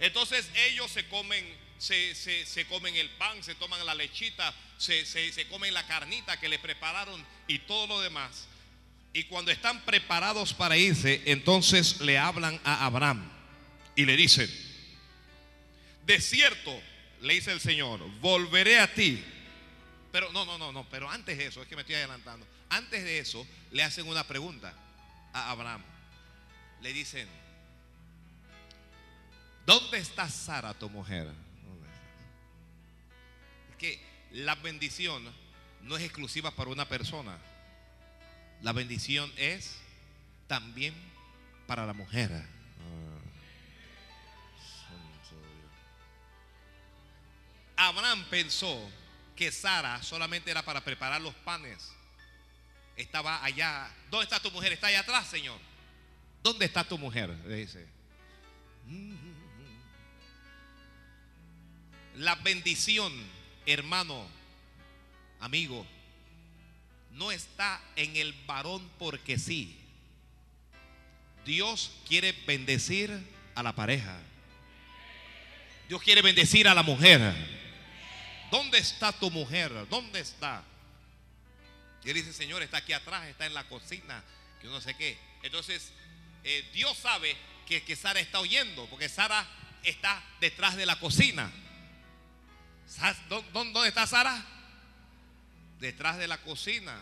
Entonces 0.00 0.50
ellos 0.66 0.90
se 0.90 1.08
comen, 1.08 1.65
se, 1.78 2.66
comen 2.68 2.96
el 2.96 3.10
pan, 3.10 3.42
se 3.42 3.54
toman 3.54 3.84
la 3.84 3.94
lechita, 3.94 4.54
se, 4.78 5.04
se 5.04 5.46
comen 5.48 5.74
la 5.74 5.86
carnita 5.86 6.38
que 6.38 6.48
le 6.48 6.58
prepararon 6.58 7.24
y 7.46 7.58
todo 7.60 7.86
lo 7.86 8.00
demás. 8.00 8.46
Y 9.12 9.24
cuando 9.24 9.50
están 9.50 9.80
preparados 9.84 10.52
para 10.52 10.76
irse, 10.76 11.22
entonces 11.24 12.00
le 12.00 12.18
hablan 12.18 12.60
a 12.64 12.84
Abraham 12.84 13.30
y 13.94 14.04
le 14.04 14.14
dicen, 14.14 14.50
de 16.04 16.20
cierto, 16.20 16.78
le 17.22 17.34
dice 17.34 17.50
el 17.52 17.60
Señor, 17.60 18.00
volveré 18.20 18.78
a 18.78 18.92
ti. 18.92 19.24
Pero 20.12 20.30
no, 20.32 20.44
no, 20.44 20.58
no, 20.58 20.70
no, 20.70 20.88
pero 20.90 21.10
antes 21.10 21.38
de 21.38 21.46
eso, 21.46 21.62
es 21.62 21.68
que 21.68 21.76
me 21.76 21.82
estoy 21.82 21.96
adelantando. 21.96 22.46
Antes 22.68 23.04
de 23.04 23.18
eso, 23.18 23.46
le 23.70 23.82
hacen 23.82 24.06
una 24.06 24.26
pregunta 24.26 24.74
a 25.32 25.50
Abraham. 25.50 25.82
Le 26.82 26.92
dicen, 26.92 27.26
¿dónde 29.64 29.98
está 29.98 30.28
Sara, 30.28 30.74
tu 30.74 30.90
mujer? 30.90 31.26
Que 33.78 34.00
la 34.32 34.54
bendición 34.54 35.24
no 35.82 35.96
es 35.96 36.02
exclusiva 36.02 36.50
para 36.50 36.70
una 36.70 36.88
persona. 36.88 37.38
La 38.62 38.72
bendición 38.72 39.32
es 39.36 39.76
también 40.46 40.94
para 41.66 41.86
la 41.86 41.92
mujer. 41.92 42.30
Abraham 47.76 48.24
pensó 48.30 48.90
que 49.36 49.52
Sara 49.52 50.02
solamente 50.02 50.50
era 50.50 50.64
para 50.64 50.82
preparar 50.82 51.20
los 51.20 51.34
panes. 51.34 51.92
Estaba 52.96 53.44
allá. 53.44 53.90
¿Dónde 54.10 54.24
está 54.24 54.40
tu 54.40 54.50
mujer? 54.50 54.72
Está 54.72 54.86
allá 54.86 55.00
atrás, 55.00 55.28
Señor. 55.28 55.60
¿Dónde 56.42 56.64
está 56.64 56.84
tu 56.84 56.96
mujer? 56.96 57.28
Le 57.46 57.56
dice. 57.56 57.86
La 62.14 62.34
bendición, 62.36 63.12
hermano, 63.66 64.26
amigo, 65.40 65.86
no 67.12 67.32
está 67.32 67.80
en 67.96 68.16
el 68.16 68.32
varón 68.46 68.88
porque 68.98 69.38
sí. 69.38 69.78
Dios 71.44 71.92
quiere 72.08 72.32
bendecir 72.46 73.10
a 73.54 73.62
la 73.62 73.74
pareja. 73.74 74.18
Dios 75.88 76.02
quiere 76.02 76.22
bendecir 76.22 76.68
a 76.68 76.74
la 76.74 76.82
mujer. 76.82 77.20
¿Dónde 78.50 78.78
está 78.78 79.12
tu 79.12 79.30
mujer? 79.30 79.72
¿Dónde 79.88 80.20
está? 80.20 80.62
Y 82.04 82.10
él 82.10 82.14
dice, 82.14 82.32
Señor, 82.32 82.62
está 82.62 82.78
aquí 82.78 82.92
atrás, 82.92 83.26
está 83.26 83.46
en 83.46 83.54
la 83.54 83.64
cocina, 83.64 84.22
que 84.60 84.68
no 84.68 84.80
sé 84.80 84.96
qué. 84.96 85.18
Entonces, 85.42 85.92
eh, 86.44 86.68
Dios 86.72 86.96
sabe 86.96 87.36
que, 87.66 87.82
que 87.82 87.96
Sara 87.96 88.20
está 88.20 88.40
oyendo, 88.40 88.86
porque 88.86 89.08
Sara 89.08 89.46
está 89.82 90.22
detrás 90.40 90.76
de 90.76 90.86
la 90.86 91.00
cocina. 91.00 91.50
¿Dónde 93.52 93.88
está 93.88 94.06
Sara? 94.06 94.44
Detrás 95.80 96.18
de 96.18 96.28
la 96.28 96.38
cocina. 96.38 97.00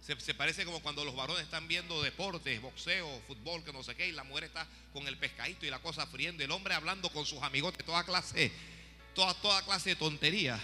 Se, 0.00 0.34
parece 0.34 0.64
como 0.64 0.80
cuando 0.80 1.04
los 1.04 1.16
varones 1.16 1.42
están 1.42 1.66
viendo 1.66 2.00
deportes, 2.00 2.60
boxeo, 2.62 3.22
fútbol, 3.26 3.64
que 3.64 3.72
no 3.72 3.82
sé 3.82 3.96
qué, 3.96 4.06
y 4.06 4.12
la 4.12 4.22
mujer 4.22 4.44
está 4.44 4.64
con 4.92 5.06
el 5.08 5.18
pescadito 5.18 5.66
y 5.66 5.70
la 5.70 5.80
cosa 5.80 6.06
friendo, 6.06 6.44
el 6.44 6.50
hombre 6.52 6.74
hablando 6.74 7.10
con 7.10 7.26
sus 7.26 7.42
amigos 7.42 7.76
de 7.76 7.82
toda 7.82 8.04
clase 8.04 8.52
toda, 9.16 9.34
toda 9.34 9.62
clase 9.62 9.90
de 9.90 9.96
tontería. 9.96 10.60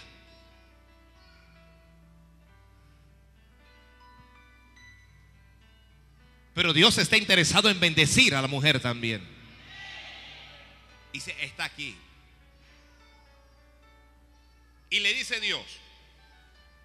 Pero 6.53 6.71
Dios 6.71 6.97
está 6.99 7.17
interesado 7.17 7.69
en 7.69 7.79
bendecir 7.79 8.35
a 8.35 8.41
la 8.41 8.47
mujer 8.47 8.79
también. 8.79 9.27
Dice, 11.11 11.35
está 11.41 11.65
aquí. 11.65 11.97
Y 14.93 14.99
le 14.99 15.11
dice 15.11 15.39
Dios, 15.39 15.65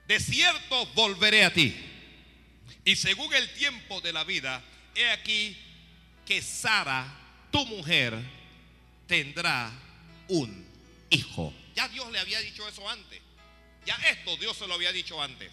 de 0.06 0.18
cierto 0.18 0.86
volveré 0.94 1.44
a 1.44 1.52
ti. 1.52 1.76
Y 2.82 2.96
según 2.96 3.34
el 3.34 3.52
tiempo 3.52 4.00
de 4.00 4.14
la 4.14 4.24
vida, 4.24 4.64
he 4.94 5.10
aquí 5.10 5.54
que 6.24 6.40
Sara, 6.40 7.06
tu 7.52 7.66
mujer, 7.66 8.18
tendrá 9.06 9.70
un 10.28 10.66
hijo. 11.10 11.52
Ya 11.76 11.86
Dios 11.88 12.10
le 12.10 12.18
había 12.18 12.40
dicho 12.40 12.66
eso 12.66 12.88
antes. 12.88 13.20
Ya 13.84 13.96
esto 13.96 14.38
Dios 14.38 14.56
se 14.56 14.66
lo 14.66 14.72
había 14.72 14.90
dicho 14.90 15.22
antes. 15.22 15.52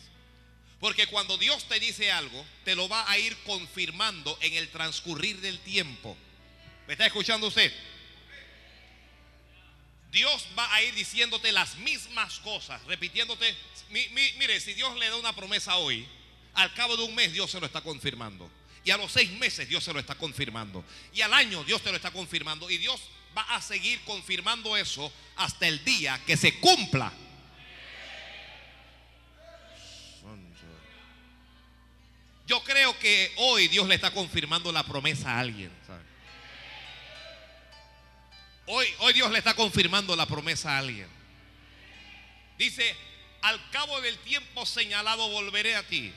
Porque 0.80 1.08
cuando 1.08 1.38
Dios 1.38 1.68
te 1.68 1.78
dice 1.82 2.10
algo, 2.10 2.46
te 2.64 2.74
lo 2.74 2.88
va 2.88 3.12
a 3.12 3.20
ir 3.20 3.36
confirmando 3.46 4.38
en 4.40 4.54
el 4.54 4.70
transcurrir 4.70 5.42
del 5.42 5.60
tiempo. 5.60 6.16
¿Me 6.88 6.94
está 6.94 7.06
escuchando 7.06 7.48
usted? 7.48 7.74
Dios 10.16 10.48
va 10.58 10.74
a 10.74 10.82
ir 10.82 10.96
diciéndote 10.96 11.52
las 11.52 11.76
mismas 11.76 12.40
cosas, 12.40 12.82
repitiéndote. 12.86 13.54
mire, 13.90 14.62
si 14.62 14.74
Dios 14.74 14.98
le 14.98 15.10
da 15.10 15.18
una 15.18 15.36
promesa 15.36 15.76
hoy, 15.76 16.08
al 16.54 16.74
cabo 16.74 16.96
de 16.96 17.04
un 17.04 17.14
mes 17.14 17.34
Dios 17.34 17.52
se 17.52 17.60
lo 17.60 17.66
está 17.66 17.82
confirmando. 17.82 18.50
Y 18.86 18.92
a 18.92 18.98
los 18.98 19.12
seis 19.12 19.30
meses 19.32 19.68
Dios 19.68 19.84
se 19.84 19.92
lo 19.92 20.00
está 20.00 20.16
confirmando. 20.16 20.86
Y 21.14 21.20
al 21.20 21.34
año 21.34 21.66
Dios 21.66 21.82
te 21.82 21.90
lo 21.90 21.98
está 21.98 22.12
confirmando. 22.12 22.70
Y 22.70 22.78
Dios 22.78 23.02
va 23.38 23.42
a 23.56 23.62
seguir 23.62 24.00
confirmando 24.06 24.78
eso 24.78 25.12
hasta 25.36 25.68
el 25.68 25.84
día 25.84 26.22
que 26.26 26.38
se 26.38 26.60
cumpla. 26.62 27.12
Yo 32.48 32.64
creo 32.64 32.98
que 33.00 33.34
hoy 33.38 33.68
Dios 33.68 33.86
le 33.86 33.96
está 33.96 34.12
confirmando 34.12 34.72
la 34.72 34.84
promesa 34.84 35.32
a 35.32 35.40
alguien. 35.42 35.72
Hoy, 38.68 38.88
hoy 39.00 39.14
Dios 39.14 39.32
le 39.32 39.38
está 39.38 39.54
confirmando 39.54 40.16
la 40.16 40.26
promesa 40.26 40.76
a 40.76 40.80
alguien. 40.80 41.08
Dice, 42.58 42.96
al 43.42 43.70
cabo 43.70 44.02
del 44.02 44.18
tiempo 44.20 44.66
señalado 44.66 45.30
volveré 45.30 45.76
a 45.76 45.84
ti. 45.84 46.12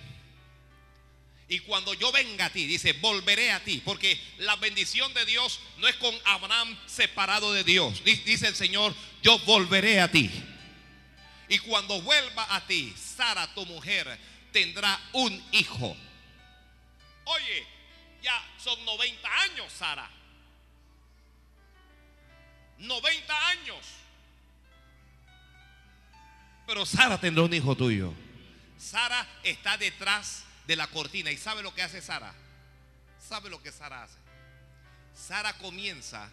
Y 1.51 1.61
cuando 1.61 1.95
yo 1.95 2.13
venga 2.13 2.47
a 2.47 2.51
ti, 2.51 2.67
dice, 2.67 2.93
volveré 2.95 3.53
a 3.53 3.65
ti. 3.65 3.83
Porque 3.85 4.21
la 4.39 4.57
bendición 4.57 5.13
de 5.15 5.25
Dios 5.25 5.61
no 5.79 5.89
es 5.89 5.97
con 5.97 6.15
Abraham 6.25 6.79
separado 6.87 7.53
de 7.53 7.65
Dios. 7.65 8.05
Dice 8.05 8.49
el 8.49 8.55
Señor, 8.55 8.95
yo 9.23 9.39
volveré 9.41 10.01
a 10.01 10.11
ti. 10.11 10.31
Y 11.49 11.59
cuando 11.61 12.01
vuelva 12.03 12.55
a 12.55 12.67
ti, 12.67 12.95
Sara, 12.97 13.53
tu 13.55 13.65
mujer, 13.65 14.19
tendrá 14.53 15.01
un 15.13 15.43
hijo. 15.53 15.97
Oye, 17.25 17.67
ya 18.23 18.43
son 18.63 18.85
90 18.85 19.41
años, 19.41 19.73
Sara. 19.73 20.18
90 22.79 23.49
años. 23.49 23.79
Pero 26.67 26.85
Sara 26.85 27.19
tendrá 27.19 27.45
un 27.45 27.55
hijo 27.55 27.75
tuyo. 27.77 28.13
Sara 28.79 29.27
está 29.43 29.77
detrás 29.77 30.45
de 30.67 30.77
la 30.77 30.87
cortina. 30.87 31.31
¿Y 31.31 31.37
sabe 31.37 31.63
lo 31.63 31.75
que 31.75 31.83
hace 31.83 32.01
Sara? 32.01 32.35
¿Sabe 33.19 33.51
lo 33.51 33.63
que 33.63 33.73
Sara 33.73 34.05
hace? 34.05 34.19
Sara 35.15 35.55
comienza 35.55 36.31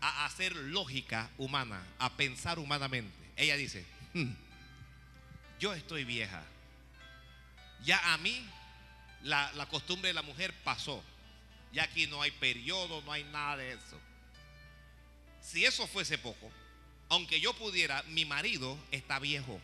a 0.00 0.26
hacer 0.26 0.54
lógica 0.54 1.30
humana, 1.38 1.82
a 1.98 2.10
pensar 2.16 2.58
humanamente. 2.58 3.16
Ella 3.36 3.56
dice, 3.56 3.86
hmm, 4.12 4.32
yo 5.58 5.72
estoy 5.72 6.04
vieja. 6.04 6.42
Ya 7.84 8.12
a 8.12 8.18
mí 8.18 8.46
la, 9.22 9.52
la 9.52 9.66
costumbre 9.66 10.08
de 10.08 10.14
la 10.14 10.22
mujer 10.22 10.52
pasó. 10.64 11.02
Ya 11.72 11.84
aquí 11.84 12.06
no 12.06 12.22
hay 12.22 12.30
periodo, 12.32 13.02
no 13.02 13.12
hay 13.12 13.24
nada 13.24 13.56
de 13.56 13.72
eso. 13.72 13.98
Si 15.44 15.64
eso 15.64 15.86
fuese 15.86 16.16
poco, 16.16 16.50
aunque 17.10 17.38
yo 17.38 17.52
pudiera, 17.52 18.02
mi 18.04 18.24
marido 18.24 18.78
está 18.90 19.18
viejo. 19.18 19.60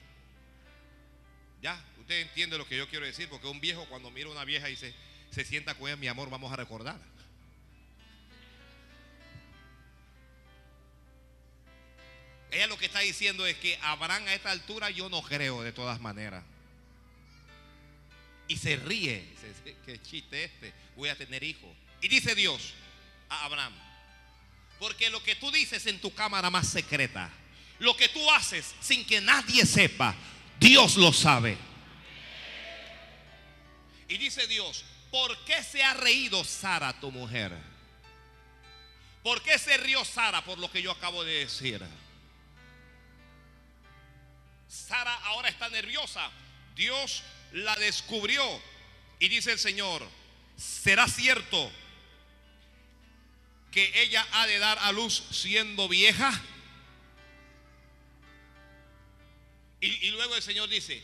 Ya, 1.62 1.82
usted 1.98 2.20
entiende 2.20 2.58
lo 2.58 2.66
que 2.66 2.76
yo 2.76 2.88
quiero 2.88 3.06
decir, 3.06 3.28
porque 3.28 3.46
un 3.46 3.60
viejo 3.60 3.86
cuando 3.86 4.10
mira 4.10 4.28
a 4.28 4.32
una 4.32 4.44
vieja 4.44 4.68
y 4.68 4.76
se, 4.76 4.94
se 5.30 5.44
sienta 5.44 5.74
con 5.74 5.88
ella, 5.88 5.96
mi 5.96 6.06
amor, 6.06 6.28
vamos 6.28 6.52
a 6.52 6.56
recordar. 6.56 7.00
Ella 12.50 12.66
lo 12.66 12.76
que 12.76 12.86
está 12.86 13.00
diciendo 13.00 13.46
es 13.46 13.56
que 13.56 13.78
Abraham 13.82 14.26
a 14.26 14.34
esta 14.34 14.50
altura 14.50 14.90
yo 14.90 15.08
no 15.08 15.22
creo 15.22 15.62
de 15.62 15.72
todas 15.72 16.00
maneras. 16.00 16.44
Y 18.48 18.56
se 18.56 18.76
ríe. 18.76 19.24
Qué 19.86 20.02
chiste 20.02 20.44
este. 20.44 20.74
Voy 20.96 21.08
a 21.08 21.16
tener 21.16 21.42
hijos. 21.42 21.70
Y 22.02 22.08
dice 22.08 22.34
Dios 22.34 22.74
a 23.28 23.44
Abraham. 23.44 23.89
Porque 24.80 25.10
lo 25.10 25.22
que 25.22 25.36
tú 25.36 25.52
dices 25.52 25.86
en 25.86 26.00
tu 26.00 26.12
cámara 26.14 26.48
más 26.48 26.66
secreta, 26.66 27.30
lo 27.78 27.94
que 27.94 28.08
tú 28.08 28.30
haces 28.30 28.74
sin 28.80 29.04
que 29.04 29.20
nadie 29.20 29.66
sepa, 29.66 30.14
Dios 30.58 30.96
lo 30.96 31.12
sabe. 31.12 31.58
Y 34.08 34.16
dice 34.16 34.46
Dios, 34.46 34.84
¿por 35.10 35.44
qué 35.44 35.62
se 35.62 35.82
ha 35.82 35.92
reído 35.92 36.42
Sara, 36.44 36.98
tu 36.98 37.12
mujer? 37.12 37.52
¿Por 39.22 39.42
qué 39.42 39.58
se 39.58 39.76
rió 39.76 40.02
Sara 40.02 40.42
por 40.42 40.58
lo 40.58 40.70
que 40.72 40.80
yo 40.80 40.90
acabo 40.92 41.24
de 41.24 41.40
decir? 41.40 41.84
Sara 44.66 45.14
ahora 45.26 45.50
está 45.50 45.68
nerviosa. 45.68 46.30
Dios 46.74 47.22
la 47.52 47.76
descubrió. 47.76 48.42
Y 49.18 49.28
dice 49.28 49.52
el 49.52 49.58
Señor, 49.58 50.08
¿será 50.56 51.06
cierto 51.06 51.70
que 53.70 54.02
ella 54.02 54.26
ha 54.32 54.46
de 54.46 54.58
dar 54.58 54.78
a 54.78 54.92
luz 54.92 55.22
siendo 55.30 55.88
vieja? 55.88 56.40
Y, 59.80 60.10
luego 60.10 60.36
el 60.36 60.42
Señor 60.42 60.68
dice, 60.68 61.02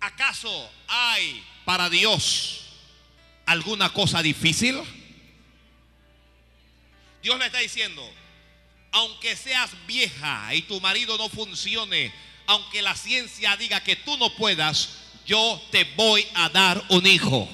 ¿acaso 0.00 0.70
hay 0.88 1.44
para 1.66 1.90
Dios 1.90 2.62
alguna 3.44 3.92
cosa 3.92 4.22
difícil? 4.22 4.80
Dios 7.22 7.38
le 7.38 7.46
está 7.46 7.58
diciendo, 7.58 8.10
aunque 8.92 9.36
seas 9.36 9.70
vieja 9.86 10.54
y 10.54 10.62
tu 10.62 10.80
marido 10.80 11.18
no 11.18 11.28
funcione, 11.28 12.12
aunque 12.46 12.80
la 12.80 12.96
ciencia 12.96 13.56
diga 13.58 13.82
que 13.82 13.96
tú 13.96 14.16
no 14.16 14.34
puedas, 14.34 14.96
yo 15.26 15.62
te 15.70 15.84
voy 15.96 16.26
a 16.34 16.48
dar 16.48 16.82
un 16.88 17.06
hijo. 17.06 17.48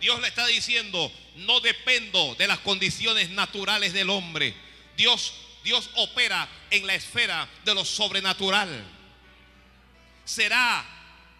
Dios 0.00 0.20
le 0.20 0.28
está 0.28 0.46
diciendo, 0.46 1.12
no 1.36 1.60
dependo 1.60 2.34
de 2.34 2.46
las 2.46 2.58
condiciones 2.60 3.30
naturales 3.30 3.92
del 3.92 4.10
hombre. 4.10 4.54
Dios, 4.96 5.34
Dios 5.64 5.90
opera 5.94 6.48
en 6.70 6.86
la 6.86 6.94
esfera 6.94 7.48
de 7.64 7.74
lo 7.74 7.84
sobrenatural. 7.84 8.84
¿Será 10.24 10.84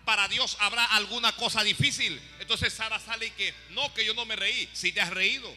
para 0.05 0.29
Dios 0.29 0.57
habrá 0.61 0.85
alguna 0.85 1.33
cosa 1.33 1.63
difícil? 1.63 2.21
Entonces 2.39 2.73
Sara 2.73 2.99
sale 3.01 3.27
y 3.27 3.31
que, 3.33 3.55
no, 3.71 3.93
que 3.93 4.05
yo 4.05 4.15
no 4.15 4.25
me 4.25 4.37
reí. 4.37 4.69
Si 4.73 4.93
te 4.93 5.01
has 5.01 5.11
reído, 5.11 5.55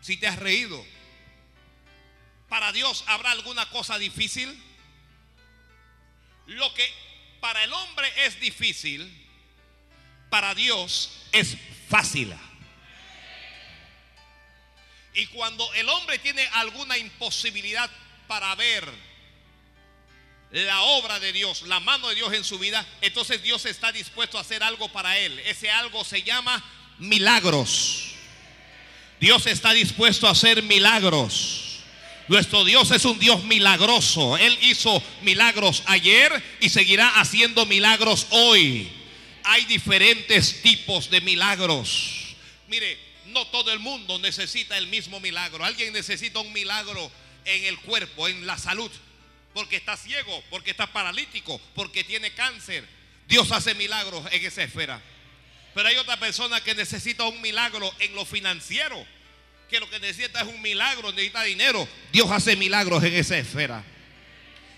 si 0.00 0.16
te 0.16 0.26
has 0.26 0.38
reído. 0.38 0.84
¿Para 2.48 2.72
Dios 2.72 3.04
habrá 3.06 3.30
alguna 3.30 3.68
cosa 3.70 3.98
difícil? 3.98 4.62
Lo 6.46 6.72
que 6.74 6.88
para 7.40 7.64
el 7.64 7.72
hombre 7.72 8.10
es 8.24 8.38
difícil, 8.40 9.26
para 10.30 10.54
Dios 10.54 11.10
es 11.32 11.56
fácil. 11.88 12.34
Y 15.14 15.26
cuando 15.28 15.72
el 15.74 15.88
hombre 15.88 16.18
tiene 16.18 16.46
alguna 16.52 16.98
imposibilidad 16.98 17.90
para 18.26 18.54
ver 18.54 18.86
la 20.50 20.80
obra 20.82 21.18
de 21.20 21.32
Dios, 21.32 21.62
la 21.62 21.80
mano 21.80 22.08
de 22.08 22.14
Dios 22.14 22.32
en 22.32 22.44
su 22.44 22.58
vida, 22.58 22.86
entonces 23.00 23.42
Dios 23.42 23.64
está 23.64 23.92
dispuesto 23.92 24.38
a 24.38 24.42
hacer 24.42 24.62
algo 24.62 24.88
para 24.92 25.18
él. 25.18 25.38
Ese 25.40 25.70
algo 25.70 26.04
se 26.04 26.22
llama 26.22 26.62
milagros. 26.98 28.12
Dios 29.20 29.46
está 29.46 29.72
dispuesto 29.72 30.28
a 30.28 30.32
hacer 30.32 30.62
milagros. 30.62 31.80
Nuestro 32.28 32.64
Dios 32.64 32.90
es 32.90 33.04
un 33.04 33.18
Dios 33.18 33.44
milagroso. 33.44 34.36
Él 34.36 34.58
hizo 34.62 35.02
milagros 35.22 35.82
ayer 35.86 36.42
y 36.60 36.68
seguirá 36.68 37.08
haciendo 37.20 37.64
milagros 37.66 38.26
hoy. 38.30 38.90
Hay 39.48 39.64
diferentes 39.64 40.60
tipos 40.60 41.08
de 41.08 41.20
milagros. 41.20 42.34
Mire, 42.66 42.98
no 43.26 43.46
todo 43.46 43.72
el 43.72 43.78
mundo 43.78 44.18
necesita 44.18 44.76
el 44.76 44.88
mismo 44.88 45.20
milagro. 45.20 45.64
Alguien 45.64 45.92
necesita 45.92 46.40
un 46.40 46.52
milagro 46.52 47.12
en 47.44 47.64
el 47.64 47.78
cuerpo, 47.78 48.26
en 48.26 48.44
la 48.44 48.58
salud, 48.58 48.90
porque 49.54 49.76
está 49.76 49.96
ciego, 49.96 50.42
porque 50.50 50.72
está 50.72 50.92
paralítico, 50.92 51.60
porque 51.76 52.02
tiene 52.02 52.32
cáncer. 52.32 52.84
Dios 53.28 53.52
hace 53.52 53.76
milagros 53.76 54.24
en 54.32 54.44
esa 54.44 54.64
esfera. 54.64 55.00
Pero 55.74 55.86
hay 55.86 55.96
otra 55.96 56.18
persona 56.18 56.60
que 56.60 56.74
necesita 56.74 57.22
un 57.22 57.40
milagro 57.40 57.94
en 58.00 58.16
lo 58.16 58.24
financiero, 58.24 59.06
que 59.70 59.78
lo 59.78 59.88
que 59.88 60.00
necesita 60.00 60.40
es 60.40 60.48
un 60.48 60.60
milagro, 60.60 61.12
necesita 61.12 61.44
dinero. 61.44 61.88
Dios 62.10 62.28
hace 62.32 62.56
milagros 62.56 63.04
en 63.04 63.14
esa 63.14 63.38
esfera. 63.38 63.84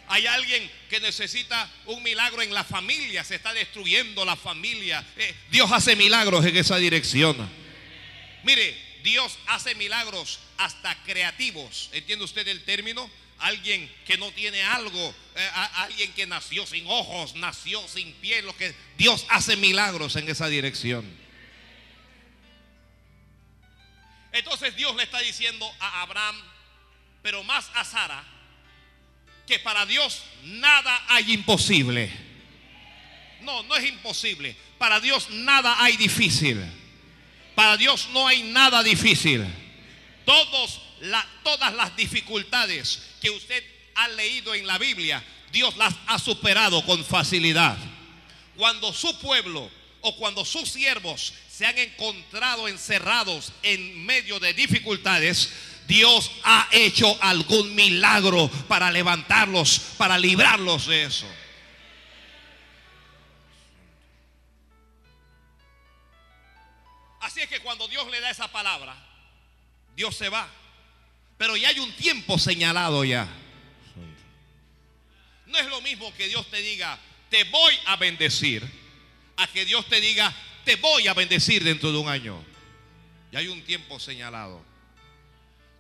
Hay 0.09 0.27
alguien 0.27 0.71
que 0.89 1.01
necesita 1.01 1.71
un 1.87 2.03
milagro 2.03 2.43
en 2.43 2.53
la 2.55 2.65
familia, 2.65 3.25
se 3.25 3.35
está 3.35 3.53
destruyendo 3.53 4.25
la 4.25 4.37
familia. 4.37 5.07
Eh, 5.17 5.35
Dios 5.51 5.71
hace 5.71 5.97
milagros 5.97 6.45
en 6.47 6.57
esa 6.57 6.77
dirección. 6.77 7.37
Mire, 8.43 8.77
Dios 9.03 9.39
hace 9.47 9.75
milagros 9.75 10.41
hasta 10.57 10.95
creativos. 11.05 11.91
¿Entiende 11.93 12.25
usted 12.25 12.47
el 12.49 12.65
término? 12.65 13.11
Alguien 13.39 13.91
que 14.05 14.19
no 14.19 14.33
tiene 14.33 14.63
algo, 14.63 15.15
eh, 15.37 15.49
alguien 15.75 16.13
que 16.13 16.27
nació 16.27 16.67
sin 16.67 16.87
ojos, 16.87 17.35
nació 17.37 17.87
sin 17.87 18.13
piel, 18.15 18.47
lo 18.47 18.57
que 18.57 18.75
Dios 18.97 19.27
hace 19.29 19.57
milagros 19.57 20.17
en 20.17 20.29
esa 20.29 20.49
dirección. 20.49 21.05
Entonces 24.33 24.75
Dios 24.77 24.95
le 24.97 25.03
está 25.03 25.21
diciendo 25.21 25.71
a 25.79 26.03
Abraham, 26.03 26.37
pero 27.23 27.45
más 27.45 27.71
a 27.75 27.85
Sara, 27.85 28.25
que 29.49 29.59
para 29.59 29.87
Dios 29.87 30.23
nada 30.45 31.05
hay 31.09 31.33
imposible. 31.33 32.11
No, 33.41 33.63
no 33.63 33.75
es 33.75 33.89
imposible. 33.89 34.55
Para 34.77 35.01
Dios 35.01 35.31
nada 35.31 35.83
hay 35.83 35.97
difícil. 35.97 36.63
Para 37.55 37.77
Dios 37.77 38.09
no 38.13 38.29
hay 38.29 38.43
nada 38.43 38.83
difícil. 38.83 39.45
Todas 40.25 41.75
las 41.75 41.97
dificultades 41.97 43.03
que 43.21 43.31
usted 43.31 43.65
ha 43.95 44.07
leído 44.09 44.55
en 44.55 44.67
la 44.67 44.79
Biblia, 44.79 45.25
Dios 45.51 45.77
las 45.77 45.95
ha 46.07 46.19
superado 46.19 46.85
con 46.85 47.05
facilidad. 47.05 47.77
Cuando 48.57 48.93
su 48.93 49.19
pueblo 49.19 49.71
o 50.03 50.15
cuando 50.17 50.45
sus 50.45 50.69
siervos 50.69 51.33
se 51.51 51.67
han 51.67 51.79
encontrado 51.79 52.69
encerrados 52.69 53.53
en 53.63 54.05
medio 54.05 54.39
de 54.39 54.53
dificultades, 54.53 55.51
Dios 55.89 56.31
ha 56.45 56.69
hecho 56.71 57.19
algún 57.21 57.75
milagro 57.75 58.49
para 58.69 58.93
levantarlos, 58.93 59.81
para 59.97 60.17
librarlos 60.17 60.87
de 60.87 61.05
eso. 61.05 61.27
es 67.43 67.49
que 67.49 67.61
cuando 67.61 67.87
Dios 67.89 68.09
le 68.11 68.21
da 68.21 68.31
esa 68.31 68.49
palabra, 68.49 68.97
Dios 69.95 70.17
se 70.17 70.29
va. 70.29 70.49
Pero 71.37 71.57
ya 71.57 71.69
hay 71.69 71.79
un 71.79 71.93
tiempo 71.93 72.39
señalado 72.39 73.05
ya. 73.05 73.29
No 75.47 75.59
es 75.59 75.67
lo 75.67 75.81
mismo 75.81 76.13
que 76.15 76.29
Dios 76.29 76.51
te 76.51 76.61
diga, 76.61 76.99
te 77.31 77.45
voy 77.45 77.75
a 77.87 77.97
bendecir, 77.97 78.69
a 79.37 79.47
que 79.47 79.65
Dios 79.65 79.89
te 79.89 80.01
diga, 80.01 80.35
te 80.65 80.77
voy 80.77 81.09
a 81.09 81.15
bendecir 81.15 81.65
dentro 81.65 81.91
de 81.93 81.99
un 81.99 82.09
año. 82.09 82.45
Ya 83.33 83.39
hay 83.39 83.49
un 83.49 83.63
tiempo 83.63 83.99
señalado. 83.99 84.63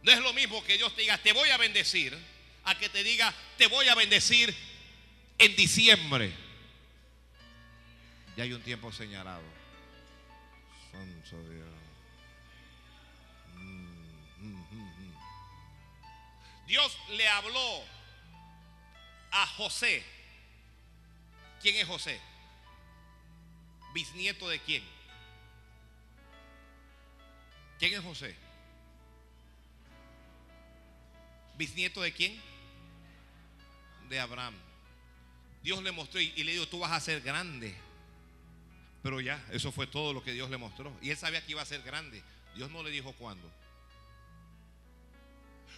No 0.03 0.13
es 0.13 0.21
lo 0.21 0.33
mismo 0.33 0.63
que 0.65 0.77
Dios 0.77 0.95
te 0.95 1.03
diga, 1.03 1.19
te 1.19 1.33
voy 1.33 1.51
a 1.51 1.57
bendecir, 1.57 2.17
a 2.65 2.79
que 2.79 2.89
te 2.89 3.03
diga, 3.03 3.35
te 3.57 3.67
voy 3.67 3.89
a 3.89 3.95
bendecir 3.95 4.55
en 5.39 5.57
diciembre. 5.57 6.33
Ya 8.37 8.45
hay 8.45 8.53
un 8.53 8.63
tiempo 8.63 8.93
señalado. 8.93 9.43
Santo 10.93 11.51
Dios. 11.51 11.69
Mm, 13.55 13.87
mm, 14.39 14.67
mm, 14.71 15.15
Dios 16.67 16.99
le 17.11 17.29
habló 17.29 17.85
a 19.31 19.47
José. 19.47 20.05
¿Quién 21.61 21.77
es 21.77 21.87
José? 21.87 22.21
Bisnieto 23.93 24.49
de 24.49 24.61
quién? 24.61 24.85
¿Quién 27.79 27.95
es 27.95 28.01
José? 28.01 28.48
¿Bisnieto 31.59 32.01
de 32.01 32.13
quién? 32.13 32.41
De 34.09 34.21
Abraham. 34.21 34.55
Dios 35.61 35.83
le 35.83 35.91
mostró 35.91 36.21
y, 36.21 36.31
le 36.45 36.53
dijo, 36.53 36.69
tú 36.69 36.79
vas 36.79 36.93
a 36.93 37.01
ser 37.01 37.21
grande. 37.21 37.75
Pero 39.03 39.21
ya, 39.21 39.45
eso 39.51 39.73
fue 39.73 39.89
todo 39.89 40.13
lo 40.13 40.23
que 40.23 40.33
Dios 40.33 40.49
le 40.51 40.57
mostró. 40.57 40.97
Y 41.03 41.11
él 41.11 41.17
sabía 41.17 41.45
que 41.45 41.51
iba 41.51 41.61
a 41.61 41.67
ser 41.67 41.83
grande. 41.83 42.23
Dios 42.55 42.71
no 42.71 42.85
le 42.85 42.91
dijo 42.91 43.13
cuándo. 43.15 43.51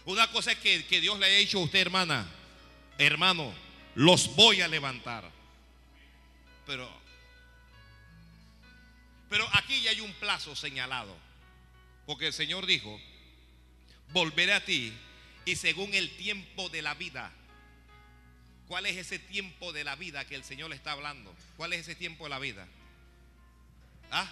Una 0.05 0.31
cosa 0.31 0.51
es 0.51 0.59
que, 0.59 0.85
que 0.85 1.01
Dios 1.01 1.17
le 1.17 1.25
haya 1.25 1.37
dicho 1.37 1.57
a 1.57 1.63
usted, 1.63 1.79
hermana, 1.79 2.29
hermano, 2.99 3.51
los 3.95 4.35
voy 4.35 4.61
a 4.61 4.67
levantar. 4.67 5.29
Pero, 6.67 6.87
pero 9.29 9.47
aquí 9.53 9.81
ya 9.81 9.89
hay 9.89 10.01
un 10.01 10.13
plazo 10.13 10.55
señalado. 10.55 11.17
Porque 12.05 12.27
el 12.27 12.33
Señor 12.33 12.67
dijo, 12.67 12.99
volveré 14.09 14.53
a 14.53 14.63
ti 14.63 14.93
y 15.45 15.55
según 15.55 15.93
el 15.93 16.15
tiempo 16.17 16.69
de 16.69 16.81
la 16.81 16.93
vida. 16.93 17.31
¿Cuál 18.67 18.85
es 18.85 18.95
ese 18.95 19.19
tiempo 19.19 19.73
de 19.73 19.83
la 19.83 19.95
vida 19.95 20.23
que 20.25 20.35
el 20.35 20.45
Señor 20.45 20.69
le 20.69 20.77
está 20.77 20.93
hablando? 20.93 21.35
¿Cuál 21.57 21.73
es 21.73 21.81
ese 21.81 21.95
tiempo 21.95 22.23
de 22.23 22.29
la 22.29 22.39
vida? 22.39 22.65
¿Ah? 24.11 24.31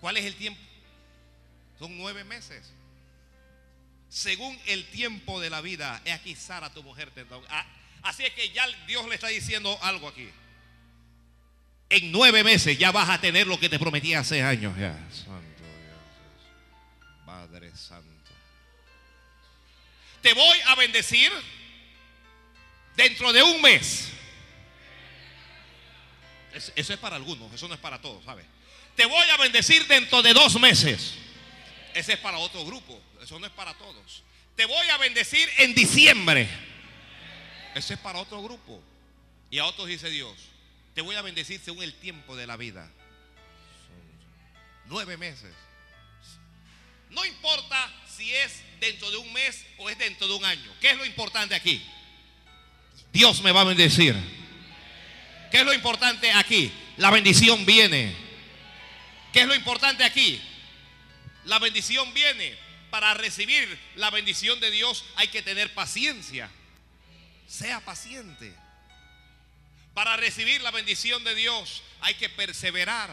¿Cuál 0.00 0.18
es 0.18 0.26
el 0.26 0.34
tiempo? 0.34 0.60
Son 1.78 1.96
nueve 1.96 2.24
meses. 2.24 2.72
Según 4.10 4.58
el 4.66 4.84
tiempo 4.90 5.40
de 5.40 5.48
la 5.48 5.60
vida, 5.60 6.02
es 6.04 6.12
aquí 6.12 6.34
Sara, 6.34 6.72
tu 6.74 6.82
mujer. 6.82 7.10
Ah, 7.48 7.64
así 8.02 8.24
es 8.24 8.34
que 8.34 8.50
ya 8.50 8.66
Dios 8.86 9.08
le 9.08 9.14
está 9.14 9.28
diciendo 9.28 9.78
algo 9.82 10.08
aquí. 10.08 10.28
En 11.88 12.12
nueve 12.12 12.44
meses 12.44 12.76
ya 12.76 12.92
vas 12.92 13.08
a 13.08 13.20
tener 13.20 13.46
lo 13.46 13.58
que 13.58 13.68
te 13.68 13.78
prometí 13.78 14.14
hace 14.14 14.42
años. 14.42 14.74
Santo 14.74 14.78
Dios. 14.78 15.28
Padre 17.24 17.74
Santo. 17.74 18.09
Te 20.22 20.32
voy 20.34 20.58
a 20.66 20.74
bendecir 20.74 21.32
dentro 22.96 23.32
de 23.32 23.42
un 23.42 23.60
mes. 23.62 24.08
Eso 26.52 26.92
es 26.92 26.98
para 26.98 27.16
algunos, 27.16 27.52
eso 27.52 27.68
no 27.68 27.74
es 27.74 27.80
para 27.80 28.00
todos, 28.00 28.24
¿sabes? 28.24 28.44
Te 28.96 29.06
voy 29.06 29.28
a 29.30 29.36
bendecir 29.36 29.86
dentro 29.86 30.20
de 30.20 30.34
dos 30.34 30.58
meses. 30.60 31.14
Ese 31.94 32.14
es 32.14 32.18
para 32.18 32.38
otro 32.38 32.64
grupo, 32.64 33.00
eso 33.22 33.38
no 33.38 33.46
es 33.46 33.52
para 33.52 33.74
todos. 33.74 34.22
Te 34.56 34.64
voy 34.66 34.88
a 34.88 34.98
bendecir 34.98 35.48
en 35.58 35.74
diciembre. 35.74 36.48
Ese 37.74 37.94
es 37.94 38.00
para 38.00 38.18
otro 38.18 38.42
grupo. 38.42 38.82
Y 39.48 39.58
a 39.58 39.64
otros 39.64 39.88
dice 39.88 40.10
Dios, 40.10 40.36
te 40.94 41.00
voy 41.00 41.16
a 41.16 41.22
bendecir 41.22 41.60
según 41.60 41.82
el 41.82 41.94
tiempo 41.94 42.36
de 42.36 42.46
la 42.46 42.56
vida. 42.56 42.90
Nueve 44.86 45.16
meses. 45.16 45.54
No 47.10 47.24
importa 47.24 47.92
si 48.08 48.34
es 48.34 48.62
dentro 48.80 49.10
de 49.10 49.18
un 49.18 49.32
mes 49.32 49.64
o 49.78 49.88
es 49.90 49.98
dentro 49.98 50.26
de 50.26 50.34
un 50.34 50.44
año. 50.44 50.72
¿Qué 50.80 50.90
es 50.90 50.96
lo 50.96 51.04
importante 51.04 51.54
aquí? 51.54 51.82
Dios 53.12 53.42
me 53.42 53.52
va 53.52 53.60
a 53.60 53.64
bendecir. 53.64 54.16
¿Qué 55.50 55.58
es 55.58 55.64
lo 55.64 55.72
importante 55.72 56.32
aquí? 56.32 56.72
La 56.96 57.10
bendición 57.10 57.66
viene. 57.66 58.14
¿Qué 59.32 59.42
es 59.42 59.46
lo 59.46 59.54
importante 59.54 60.04
aquí? 60.04 60.40
La 61.44 61.58
bendición 61.58 62.12
viene. 62.14 62.56
Para 62.90 63.14
recibir 63.14 63.78
la 63.94 64.10
bendición 64.10 64.58
de 64.58 64.70
Dios 64.70 65.04
hay 65.16 65.28
que 65.28 65.42
tener 65.42 65.72
paciencia. 65.74 66.50
Sea 67.46 67.80
paciente. 67.80 68.54
Para 69.94 70.16
recibir 70.16 70.60
la 70.62 70.70
bendición 70.70 71.22
de 71.24 71.34
Dios 71.34 71.82
hay 72.00 72.14
que 72.14 72.28
perseverar. 72.28 73.10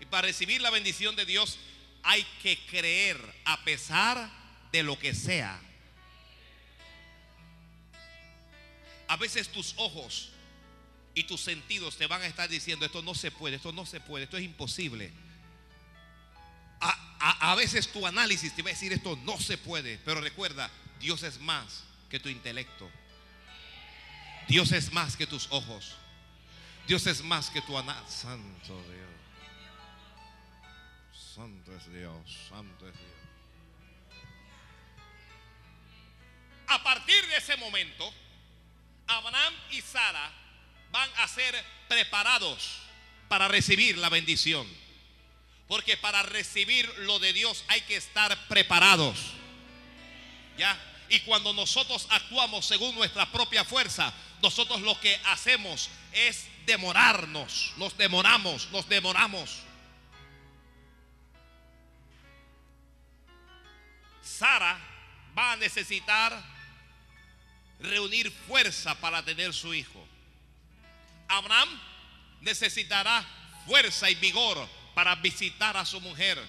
Y 0.00 0.06
para 0.06 0.26
recibir 0.26 0.60
la 0.60 0.70
bendición 0.70 1.14
de 1.14 1.26
Dios 1.26 1.58
hay 2.02 2.24
que 2.42 2.58
creer 2.66 3.18
a 3.44 3.62
pesar 3.64 4.30
de 4.72 4.82
lo 4.82 4.98
que 4.98 5.14
sea. 5.14 5.60
A 9.08 9.16
veces 9.16 9.48
tus 9.48 9.74
ojos 9.76 10.30
y 11.14 11.24
tus 11.24 11.40
sentidos 11.40 11.96
te 11.96 12.06
van 12.06 12.22
a 12.22 12.26
estar 12.26 12.48
diciendo, 12.48 12.86
esto 12.86 13.02
no 13.02 13.14
se 13.14 13.30
puede, 13.30 13.56
esto 13.56 13.72
no 13.72 13.84
se 13.84 14.00
puede, 14.00 14.24
esto 14.24 14.36
es 14.36 14.44
imposible. 14.44 15.12
A, 17.24 17.54
veces 17.54 17.92
tu 17.92 18.04
análisis 18.04 18.56
te 18.56 18.62
va 18.62 18.70
a 18.70 18.72
decir, 18.72 18.92
esto 18.92 19.16
no 19.24 19.38
se 19.38 19.56
puede, 19.56 19.98
pero 20.04 20.20
recuerda, 20.20 20.68
Dios 20.98 21.22
es 21.22 21.38
más 21.38 21.84
que 22.10 22.18
tu 22.18 22.28
intelecto. 22.28 22.90
Dios 24.48 24.72
es 24.72 24.92
más 24.92 25.16
que 25.16 25.26
tus 25.26 25.46
ojos. 25.50 25.94
Dios 26.88 27.06
es 27.06 27.22
más 27.22 27.50
que 27.50 27.62
tu 27.62 27.78
análisis. 27.78 28.22
Santo 28.22 28.82
Dios. 28.90 29.11
Santo 31.34 31.74
es 31.74 31.90
Dios, 31.90 32.12
santo 32.50 32.86
es 32.86 32.92
Dios. 32.92 33.10
A 36.66 36.82
partir 36.82 37.26
de 37.26 37.36
ese 37.38 37.56
momento, 37.56 38.12
Abraham 39.06 39.54
y 39.70 39.80
Sara 39.80 40.30
van 40.90 41.08
a 41.16 41.28
ser 41.28 41.54
preparados 41.88 42.80
para 43.28 43.48
recibir 43.48 43.96
la 43.96 44.10
bendición. 44.10 44.66
Porque 45.68 45.96
para 45.96 46.22
recibir 46.22 46.86
lo 46.98 47.18
de 47.18 47.32
Dios 47.32 47.64
hay 47.68 47.80
que 47.82 47.96
estar 47.96 48.36
preparados. 48.48 49.18
¿Ya? 50.58 50.78
Y 51.08 51.20
cuando 51.20 51.54
nosotros 51.54 52.08
actuamos 52.10 52.66
según 52.66 52.94
nuestra 52.94 53.30
propia 53.32 53.64
fuerza, 53.64 54.12
nosotros 54.42 54.82
lo 54.82 55.00
que 55.00 55.18
hacemos 55.24 55.88
es 56.12 56.46
demorarnos, 56.66 57.72
nos 57.78 57.96
demoramos, 57.96 58.68
nos 58.70 58.86
demoramos. 58.86 59.62
Sara 64.42 64.76
va 65.38 65.52
a 65.52 65.56
necesitar 65.56 66.32
reunir 67.78 68.28
fuerza 68.48 68.92
para 68.96 69.24
tener 69.24 69.54
su 69.54 69.72
hijo. 69.72 70.04
Abraham 71.28 71.68
necesitará 72.40 73.24
fuerza 73.68 74.10
y 74.10 74.16
vigor 74.16 74.68
para 74.96 75.14
visitar 75.14 75.76
a 75.76 75.86
su 75.86 76.00
mujer, 76.00 76.40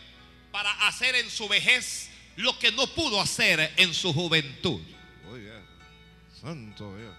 para 0.51 0.71
hacer 0.87 1.13
en 1.13 1.29
su 1.29 1.47
vejez 1.47 2.09
lo 2.35 2.57
que 2.57 2.71
no 2.71 2.87
pudo 2.87 3.21
hacer 3.21 3.71
en 3.77 3.93
su 3.93 4.11
juventud. 4.11 4.81
santo 6.41 6.97
Dios. 6.97 7.15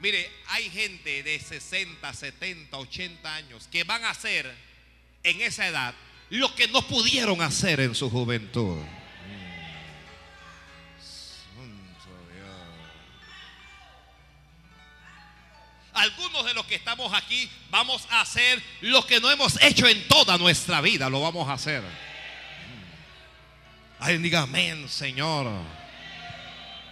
Mire, 0.00 0.32
hay 0.46 0.70
gente 0.70 1.22
de 1.22 1.38
60, 1.38 2.14
70, 2.14 2.78
80 2.78 3.34
años 3.34 3.68
que 3.70 3.84
van 3.84 4.04
a 4.04 4.10
hacer 4.10 4.56
en 5.22 5.42
esa 5.42 5.66
edad 5.66 5.94
lo 6.30 6.54
que 6.54 6.68
no 6.68 6.82
pudieron 6.82 7.40
hacer 7.42 7.80
en 7.80 7.94
su 7.94 8.10
juventud. 8.10 8.78
Algunos 15.92 16.44
de 16.44 16.54
los 16.54 16.64
que 16.66 16.76
estamos 16.76 17.12
aquí 17.12 17.50
vamos 17.70 18.06
a 18.10 18.20
hacer 18.20 18.62
lo 18.82 19.04
que 19.04 19.20
no 19.20 19.30
hemos 19.32 19.60
hecho 19.60 19.88
en 19.88 20.06
toda 20.06 20.38
nuestra 20.38 20.80
vida, 20.80 21.10
lo 21.10 21.20
vamos 21.20 21.48
a 21.48 21.54
hacer. 21.54 21.82
Alguien 23.98 24.22
diga 24.22 24.42
amén, 24.42 24.88
Señor. 24.88 25.50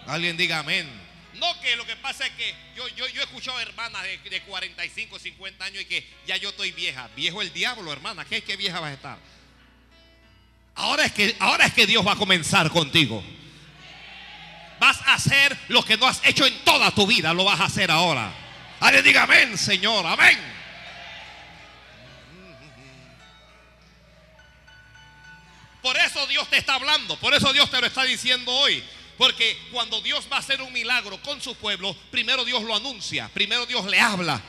Alguien 0.09 0.37
diga 0.37 0.59
amén. 0.59 1.06
No, 1.39 1.61
que 1.61 1.77
lo 1.77 1.87
que 1.87 1.97
pasa 1.97 2.27
es 2.27 2.33
que 2.33 2.55
yo, 2.77 2.89
yo, 2.89 3.07
yo 3.09 3.21
he 3.21 3.25
escuchado 3.25 3.61
hermanas 3.61 4.03
de, 4.03 4.19
de, 4.19 4.43
45, 4.43 5.19
50 5.19 5.65
años 5.65 5.83
y 5.83 5.85
que 5.85 6.07
ya 6.27 6.37
yo 6.37 6.51
estoy 6.51 6.73
vieja. 6.73 7.09
Viejo 7.15 7.43
el 7.43 7.53
diablo, 7.53 7.93
hermana. 7.93 8.25
¿Qué, 8.25 8.43
qué 8.43 8.57
vieja 8.57 8.81
vas 8.81 8.91
a 8.91 8.95
estar? 8.95 9.19
Ahora 10.75 11.05
es, 11.05 11.13
que, 11.13 11.37
ahora 11.39 11.67
es 11.67 11.73
que 11.73 11.87
Dios 11.87 12.07
va 12.07 12.13
a 12.13 12.17
comenzar 12.17 12.71
contigo. 12.71 13.23
Vas 14.79 15.01
a 15.07 15.15
hacer 15.15 15.57
lo 15.69 15.83
que 15.83 15.97
no 15.97 16.07
has 16.07 16.21
hecho 16.25 16.47
en 16.47 16.59
toda 16.65 16.91
tu 16.91 17.07
vida. 17.07 17.33
Lo 17.33 17.45
vas 17.45 17.61
a 17.61 17.65
hacer 17.65 17.91
ahora. 17.91 18.33
Alguien 18.81 19.05
diga 19.05 19.23
amén, 19.23 19.57
Señor. 19.57 20.07
Amén. 20.07 20.57
Por 25.87 25.97
eso 25.99 26.27
Dios 26.27 26.51
te 26.51 26.57
está 26.57 26.75
hablando, 26.75 27.17
por 27.21 27.33
eso 27.33 27.53
Dios 27.53 27.71
te 27.71 27.81
lo 27.81 27.87
está 27.87 28.03
diciendo 28.03 28.53
hoy. 28.53 28.83
Porque 29.17 29.57
cuando 29.73 30.01
Dios 30.01 30.29
va 30.31 30.37
a 30.37 30.41
hacer 30.41 30.61
un 30.61 30.73
milagro 30.73 31.21
con 31.23 31.41
su 31.41 31.55
pueblo, 31.57 31.97
primero 32.11 32.45
Dios 32.45 32.63
lo 32.63 32.77
anuncia, 32.77 33.29
primero 33.33 33.65
Dios 33.65 33.87
le 33.87 33.99
habla. 33.99 34.43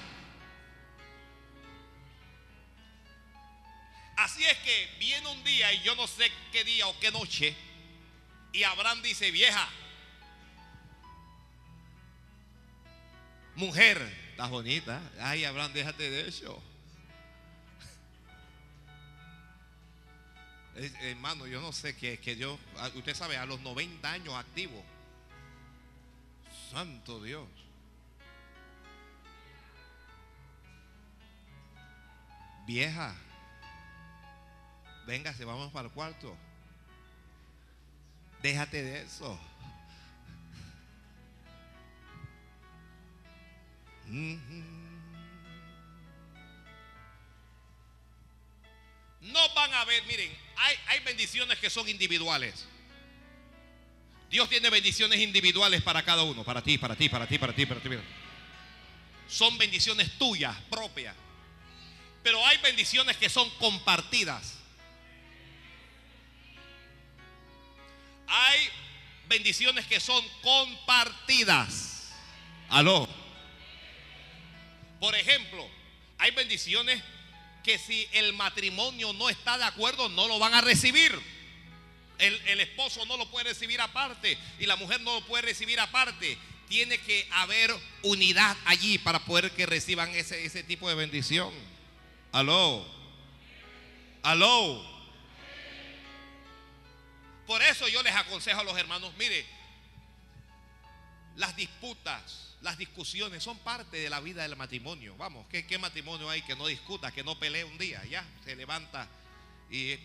Así 4.18 4.44
es 4.44 4.58
que 4.58 4.90
viene 5.00 5.28
un 5.28 5.44
día 5.44 5.72
y 5.74 5.84
yo 5.84 5.96
no 5.96 6.08
sé 6.08 6.32
qué 6.52 6.64
día 6.64 6.88
o 6.88 7.00
qué 7.00 7.12
noche, 7.12 7.56
y 8.52 8.64
Abraham 8.64 9.02
dice, 9.04 9.30
vieja, 9.30 9.70
mujer, 13.56 14.02
estás 14.32 14.50
bonita. 14.50 15.02
Ay, 15.20 15.46
Abraham, 15.46 15.74
déjate 15.74 16.10
de 16.10 16.28
eso. 16.28 16.62
Hermano, 20.78 21.48
yo 21.48 21.62
no 21.62 21.72
sé 21.72 21.96
qué 21.96 22.20
que 22.20 22.36
yo, 22.36 22.58
usted 22.96 23.16
sabe, 23.16 23.38
a 23.38 23.46
los 23.46 23.60
90 23.62 24.12
años 24.12 24.34
activo. 24.36 24.84
Santo 26.72 27.24
Dios. 27.24 27.48
Vieja, 32.66 33.16
véngase, 35.06 35.46
vamos 35.46 35.72
para 35.72 35.88
el 35.88 35.94
cuarto. 35.94 36.36
Déjate 38.42 38.84
de 38.84 39.02
eso. 39.02 39.40
No 49.22 49.54
van 49.54 49.74
a 49.74 49.86
ver, 49.86 50.04
miren, 50.06 50.36
hay, 50.58 50.76
hay 50.88 51.00
bendiciones 51.00 51.58
que 51.60 51.70
son 51.70 51.88
individuales. 51.90 52.68
Dios 54.30 54.50
tiene 54.50 54.70
bendiciones 54.70 55.20
individuales 55.20 55.82
para 55.82 56.04
cada 56.04 56.24
uno, 56.24 56.44
para 56.44 56.62
ti, 56.62 56.78
para 56.78 56.96
ti, 56.96 57.10
para 57.10 57.26
ti, 57.26 57.38
para 57.38 57.54
ti, 57.54 57.66
para 57.66 57.80
ti. 57.80 57.90
Son 59.28 59.58
bendiciones 59.58 60.18
tuyas, 60.18 60.56
propias. 60.70 61.16
Pero 62.24 62.46
hay 62.46 62.58
bendiciones 62.58 63.16
que 63.18 63.30
son 63.30 63.50
compartidas. 63.52 64.58
Hay 68.28 68.70
bendiciones 69.30 69.86
que 69.86 70.00
son 70.00 70.24
compartidas. 70.42 72.12
Aló. 72.70 73.08
Por 75.00 75.16
ejemplo, 75.16 75.66
hay 76.18 76.32
bendiciones 76.32 77.02
que 77.68 77.78
si 77.78 78.08
el 78.14 78.32
matrimonio 78.32 79.12
no 79.12 79.30
está 79.30 79.58
de 79.58 79.66
acuerdo, 79.66 80.08
no 80.08 80.30
lo 80.30 80.40
van 80.40 80.54
a 80.54 80.62
recibir. 80.62 81.12
El, 82.18 82.62
esposo 82.62 83.06
no 83.06 83.18
lo 83.18 83.30
puede 83.30 83.50
recibir 83.50 83.82
aparte 83.82 84.38
y 84.58 84.66
la 84.66 84.78
mujer 84.78 85.02
no 85.02 85.16
lo 85.16 85.26
puede 85.26 85.42
recibir 85.42 85.78
aparte. 85.82 86.38
Tiene 86.70 86.98
que 86.98 87.28
haber 87.30 87.76
unidad 88.04 88.56
allí 88.64 88.98
para 88.98 89.20
poder 89.20 89.52
que 89.52 89.66
reciban 89.66 90.16
ese, 90.16 90.46
ese 90.46 90.64
tipo 90.64 90.88
de 90.88 90.96
bendición. 90.96 91.54
Aló. 92.32 92.88
Aló. 94.24 94.82
Por 97.48 97.62
eso 97.64 97.90
yo 97.90 98.02
les 98.02 98.16
aconsejo 98.16 98.62
a 98.62 98.64
los 98.64 98.78
hermanos, 98.78 99.12
mire, 99.18 99.46
las 101.36 101.54
disputas 101.58 102.47
las 102.62 102.78
discusiones 102.78 103.44
son 103.44 103.58
parte 103.60 103.98
de 103.98 104.10
la 104.10 104.20
vida 104.20 104.42
del 104.42 104.56
matrimonio. 104.56 105.16
Vamos, 105.18 105.46
¿qué, 105.50 105.78
matrimonio 105.78 106.30
hay 106.30 106.42
que 106.42 106.56
no 106.56 106.68
discuta, 106.68 107.12
que 107.12 107.24
no 107.24 107.38
pelee 107.38 107.64
un 107.64 107.78
día? 107.78 108.04
Ya, 108.06 108.26
se 108.44 108.56
levanta 108.56 109.08
y 109.70 109.96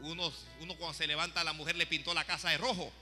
uno, 0.00 0.32
uno 0.60 0.74
cuando 0.76 0.94
se 0.94 1.06
levanta 1.06 1.44
la 1.44 1.52
mujer 1.52 1.76
le 1.76 1.86
pintó 1.86 2.14
la 2.14 2.24
casa 2.24 2.50
de 2.50 2.58
rojo. 2.58 2.92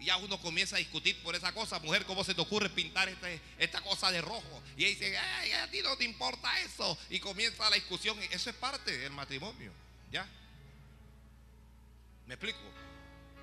Y 0.00 0.04
ya 0.04 0.16
uno 0.18 0.40
comienza 0.40 0.76
a 0.76 0.78
discutir 0.78 1.20
por 1.22 1.34
esa 1.34 1.52
cosa. 1.52 1.80
Mujer, 1.80 2.04
¿cómo 2.04 2.22
se 2.22 2.32
te 2.32 2.40
ocurre 2.40 2.70
pintar 2.70 3.08
este, 3.08 3.40
esta 3.58 3.80
cosa 3.80 4.12
de 4.12 4.20
rojo? 4.20 4.62
Y 4.76 4.84
ella 4.84 4.90
dice, 4.90 5.18
Ay, 5.18 5.52
a 5.52 5.68
ti 5.68 5.80
no 5.82 5.96
te 5.96 6.04
importa 6.04 6.48
eso. 6.60 6.96
Y 7.10 7.18
comienza 7.18 7.68
la 7.68 7.74
discusión. 7.74 8.16
Eso 8.30 8.50
es 8.50 8.56
parte 8.56 8.96
del 8.96 9.10
matrimonio. 9.10 9.72
¿Ya? 10.12 10.24
¿Me 12.26 12.34
explico? 12.34 12.60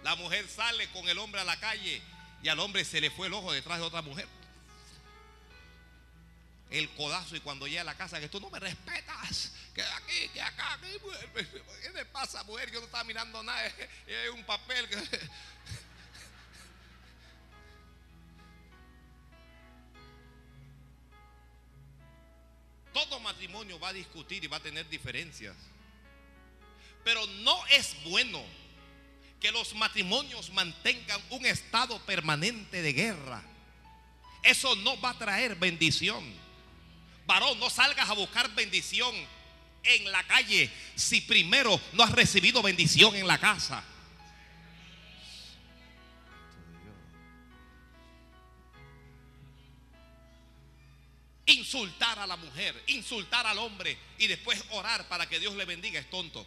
La 0.05 0.15
mujer 0.15 0.47
sale 0.47 0.87
con 0.91 1.09
el 1.09 1.17
hombre 1.17 1.41
a 1.41 1.43
la 1.43 1.59
calle 1.59 1.99
y 2.43 2.47
al 2.47 2.59
hombre 2.59 2.85
se 2.85 3.01
le 3.01 3.09
fue 3.09 3.25
el 3.25 3.33
ojo 3.33 3.51
detrás 3.51 3.79
de 3.79 3.85
otra 3.85 4.03
mujer. 4.03 4.27
El 6.69 6.87
codazo 6.91 7.35
y 7.35 7.39
cuando 7.39 7.65
llega 7.65 7.81
a 7.81 7.85
la 7.85 7.97
casa 7.97 8.19
que 8.19 8.29
tú 8.29 8.39
no 8.39 8.51
me 8.51 8.59
respetas, 8.59 9.51
que 9.73 9.81
aquí, 9.81 10.29
que 10.31 10.39
acá, 10.43 10.79
¿qué 11.81 11.89
me 11.89 12.05
pasa 12.05 12.43
mujer? 12.43 12.71
Yo 12.71 12.81
no 12.81 12.85
estaba 12.85 13.03
mirando 13.03 13.41
nada, 13.41 13.65
es 14.05 14.29
un 14.31 14.43
papel. 14.43 14.87
Todo 22.93 23.19
matrimonio 23.21 23.79
va 23.79 23.87
a 23.87 23.93
discutir 23.93 24.43
y 24.43 24.47
va 24.47 24.57
a 24.57 24.61
tener 24.61 24.87
diferencias. 24.87 25.55
Pero 27.03 27.25
no 27.25 27.65
es 27.69 27.95
bueno 28.03 28.45
que 29.39 29.51
los 29.51 29.75
matrimonios 29.75 30.51
mantengan 30.51 31.21
un 31.29 31.45
estado 31.45 31.99
permanente 32.05 32.81
de 32.81 32.93
guerra. 32.93 33.43
Eso 34.43 34.75
no 34.77 34.99
va 35.01 35.11
a 35.11 35.17
traer 35.17 35.55
bendición. 35.55 36.23
Varón, 37.25 37.59
no 37.59 37.69
salgas 37.69 38.09
a 38.09 38.13
buscar 38.13 38.53
bendición 38.53 39.13
en 39.83 40.11
la 40.11 40.23
calle 40.23 40.71
si 40.95 41.21
primero 41.21 41.79
no 41.93 42.03
has 42.03 42.11
recibido 42.11 42.61
bendición 42.61 43.15
en 43.15 43.27
la 43.27 43.39
casa. 43.39 43.83
Insultar 51.47 52.17
a 52.19 52.25
la 52.25 52.37
mujer, 52.37 52.83
insultar 52.87 53.45
al 53.45 53.59
hombre 53.59 53.97
y 54.17 54.27
después 54.27 54.63
orar 54.71 55.07
para 55.07 55.29
que 55.29 55.39
Dios 55.39 55.55
le 55.55 55.65
bendiga 55.65 55.99
es 55.99 56.09
tonto. 56.09 56.45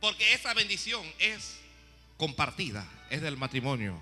Porque 0.00 0.34
esa 0.34 0.54
bendición 0.54 1.04
es 1.18 1.58
compartida, 2.16 2.86
es 3.10 3.22
del 3.22 3.36
matrimonio. 3.36 4.00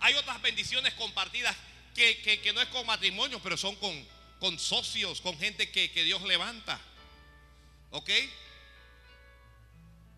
Hay 0.00 0.14
otras 0.14 0.40
bendiciones 0.42 0.94
compartidas 0.94 1.56
que, 1.94 2.52
no 2.54 2.60
es 2.60 2.68
con 2.68 2.86
matrimonio, 2.86 3.40
pero 3.42 3.56
son 3.56 3.76
con, 3.76 3.92
con 4.40 4.58
socios, 4.58 5.20
con 5.20 5.38
gente 5.38 5.70
que, 5.70 5.90
que 5.90 6.04
Dios 6.04 6.22
levanta. 6.22 6.80
¿Ok? 7.90 8.10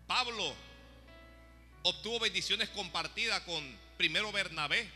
Pablo 0.07 0.55
obtuvo 1.83 2.19
bendiciones 2.19 2.69
compartidas 2.69 3.41
con 3.41 3.77
primero 3.97 4.31
Bernabé, 4.31 4.89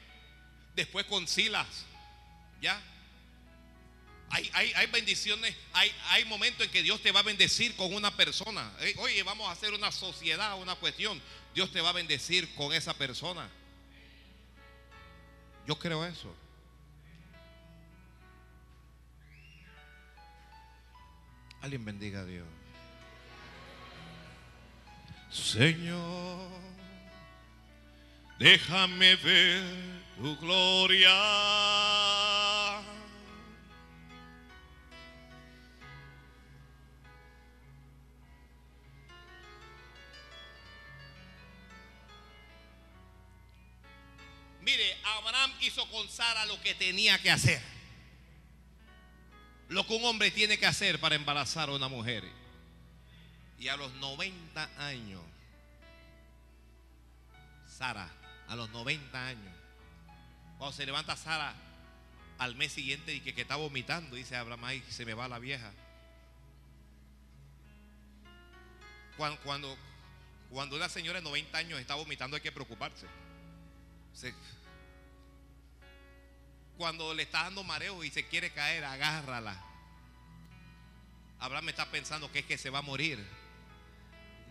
después 0.76 1.06
con 1.06 1.28
Silas. 1.28 1.86
¿Ya? 2.62 2.82
Hay, 4.34 4.88
bendiciones, 4.92 5.56
hay, 5.74 5.94
hay 6.10 6.26
momentos 6.26 6.66
en 6.66 6.72
que 6.72 6.82
Dios 6.82 7.00
te 7.02 7.12
va 7.12 7.20
a 7.20 7.24
bendecir 7.24 7.76
con 7.76 7.94
una 7.94 8.18
persona. 8.18 8.72
Oye, 8.98 9.22
vamos 9.22 9.48
a 9.48 9.52
hacer 9.52 9.74
una 9.74 9.92
sociedad, 9.92 10.60
una 10.60 10.74
cuestión. 10.74 11.22
Dios 11.54 11.72
te 11.72 11.82
va 11.82 11.90
a 11.90 11.94
bendecir 11.94 12.52
con 12.56 12.74
esa 12.74 12.96
persona. 12.96 13.48
Yo 15.68 15.78
creo 15.78 16.04
eso. 16.04 16.36
Alguien 21.62 21.86
bendiga 21.86 22.22
a 22.22 22.26
Dios. 22.26 22.48
Señor, 25.30 26.50
déjame 28.40 29.16
ver 29.18 29.64
tu 30.18 30.36
gloria. 30.38 31.12
Mire, 44.64 44.98
Abraham 45.04 45.52
hizo 45.60 45.86
con 45.90 46.08
Sara 46.10 46.46
lo 46.46 46.60
que 46.62 46.74
tenía 46.74 47.22
que 47.22 47.30
hacer. 47.30 47.62
Lo 49.68 49.86
que 49.86 49.94
un 49.94 50.06
hombre 50.06 50.32
tiene 50.32 50.58
que 50.58 50.66
hacer 50.66 51.00
para 51.00 51.16
embarazar 51.16 51.68
a 51.68 51.74
una 51.74 51.90
mujer. 51.90 52.24
Y 53.60 53.68
a 53.68 53.76
los 53.76 53.92
90 53.96 54.70
años, 54.78 55.22
Sara, 57.68 58.10
a 58.48 58.56
los 58.56 58.70
90 58.70 59.28
años, 59.28 59.54
cuando 60.58 60.76
se 60.76 60.86
levanta 60.86 61.18
Sara 61.18 61.54
al 62.38 62.56
mes 62.56 62.72
siguiente 62.72 63.14
y 63.14 63.20
que, 63.20 63.42
está 63.42 63.58
vomitando, 63.58 64.16
dice 64.16 64.38
Abraham, 64.38 64.64
ay, 64.64 64.84
se 64.90 65.06
me 65.06 65.14
va 65.14 65.28
la 65.28 65.40
vieja. 65.40 65.74
Cuando, 69.18 69.40
cuando, 69.42 69.78
cuando 70.50 70.78
una 70.78 70.88
señora 70.88 71.20
de 71.20 71.26
90 71.26 71.58
años 71.58 71.80
está 71.82 71.96
vomitando 71.96 72.36
hay 72.36 72.42
que 72.42 72.52
preocuparse. 72.52 73.08
Cuando 76.78 77.14
le 77.14 77.24
está 77.24 77.44
dando 77.44 77.64
mareo 77.64 78.04
y 78.04 78.10
se 78.10 78.28
quiere 78.28 78.52
caer, 78.52 78.84
agárrala. 78.84 79.62
Abraham 81.40 81.70
está 81.70 81.90
pensando 81.92 82.32
que 82.32 82.40
es 82.40 82.46
que 82.46 82.58
se 82.58 82.70
va 82.70 82.80
a 82.80 82.82
morir. 82.82 83.24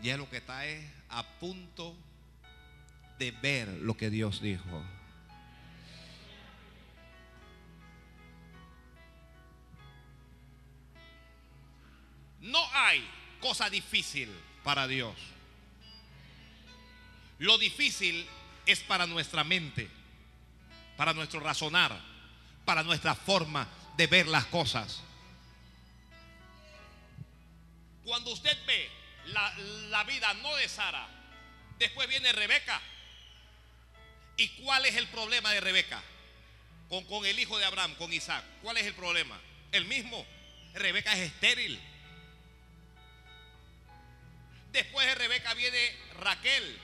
Y 0.03 0.11
es 0.11 0.19
lo 0.19 0.29
que 0.29 0.39
está 0.39 0.67
es 0.67 0.85
a 1.09 1.23
punto 1.39 1.97
de 3.19 3.31
ver 3.31 3.69
lo 3.69 3.97
que 3.97 4.11
Dios 4.11 4.41
dijo. 4.41 4.85
No 12.41 12.61
hay 12.75 13.09
cosa 13.41 13.71
difícil 13.71 14.29
para 14.65 14.89
Dios. 14.89 15.15
Lo 17.39 17.59
difícil 17.59 18.21
es 18.21 18.42
para 18.87 19.07
nuestra 19.07 19.45
mente, 19.45 19.89
para 20.97 21.13
nuestro 21.13 21.41
razonar, 21.41 21.99
para 22.65 22.83
nuestra 22.83 23.15
forma 23.15 23.67
de 23.97 24.07
ver 24.07 24.27
las 24.27 24.47
cosas. 24.47 25.03
Cuando 28.05 28.33
usted 28.33 28.57
ve 28.67 28.91
la, 29.27 29.55
la 29.91 30.05
vida 30.05 30.33
no 30.35 30.55
de 30.57 30.69
Sara, 30.69 31.09
después 31.79 32.09
viene 32.09 32.33
Rebeca. 32.33 32.81
¿Y 34.37 34.49
cuál 34.63 34.87
es 34.87 34.97
el 34.97 35.07
problema 35.09 35.51
de 35.53 35.61
Rebeca? 35.61 36.03
Con, 36.89 37.05
con 37.05 37.25
el 37.27 37.39
hijo 37.39 37.59
de 37.59 37.65
Abraham, 37.65 37.95
con 37.97 38.13
Isaac. 38.13 38.45
¿Cuál 38.63 38.77
es 38.77 38.87
el 38.87 38.95
problema? 38.95 39.39
El 39.71 39.85
mismo. 39.87 40.27
Rebeca 40.75 41.13
es 41.13 41.21
estéril. 41.21 41.81
Después 44.73 45.07
de 45.07 45.15
Rebeca 45.15 45.55
viene 45.55 45.97
Raquel. 46.19 46.81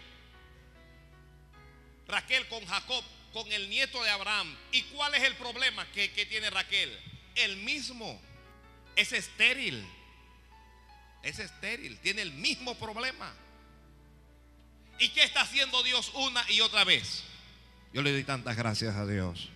Raquel 2.08 2.46
con 2.48 2.64
Jacob, 2.66 3.04
con 3.32 3.50
el 3.52 3.68
nieto 3.68 4.02
de 4.02 4.10
Abraham. 4.10 4.56
¿Y 4.72 4.82
cuál 4.82 5.14
es 5.14 5.22
el 5.22 5.34
problema 5.34 5.86
que, 5.92 6.10
que 6.12 6.26
tiene 6.26 6.50
Raquel? 6.50 6.90
El 7.34 7.58
mismo. 7.58 8.20
Es 8.96 9.12
estéril. 9.12 9.86
Es 11.22 11.38
estéril. 11.38 11.98
Tiene 11.98 12.22
el 12.22 12.32
mismo 12.32 12.74
problema. 12.76 13.32
¿Y 14.98 15.10
qué 15.10 15.22
está 15.22 15.42
haciendo 15.42 15.82
Dios 15.82 16.10
una 16.14 16.44
y 16.50 16.60
otra 16.60 16.84
vez? 16.84 17.22
Yo 17.92 18.02
le 18.02 18.12
doy 18.12 18.24
tantas 18.24 18.56
gracias 18.56 18.96
a 18.96 19.06
Dios. 19.06 19.48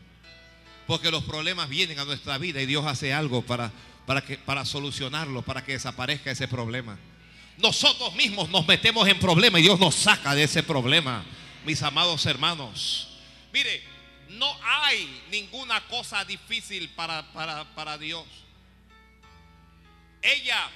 Porque 0.87 1.11
los 1.11 1.25
problemas 1.25 1.69
vienen 1.69 1.99
a 1.99 2.05
nuestra 2.05 2.39
vida 2.39 2.61
y 2.61 2.67
Dios 2.67 2.87
hace 2.87 3.13
algo 3.13 3.43
para, 3.43 3.73
para, 4.07 4.25
que, 4.25 4.37
para 4.37 4.65
solucionarlo, 4.65 5.43
para 5.43 5.65
que 5.65 5.73
desaparezca 5.73 6.31
ese 6.31 6.49
problema. 6.49 6.99
Nosotros 7.59 8.15
mismos 8.15 8.49
nos 8.51 8.67
metemos 8.67 9.07
en 9.09 9.19
problemas 9.19 9.61
y 9.61 9.65
Dios 9.65 9.79
nos 9.79 9.95
saca 9.95 10.35
de 10.35 10.45
ese 10.45 10.63
problema, 10.63 11.25
mis 11.65 11.83
amados 11.83 12.25
hermanos. 12.27 13.09
Mire, 13.53 13.83
no 14.31 14.57
hay 14.65 15.25
ninguna 15.31 15.81
cosa 15.89 16.25
difícil 16.25 16.89
para, 16.91 17.33
para, 17.33 17.65
para 17.75 17.99
Dios. 17.99 18.27
Ella, 20.23 20.71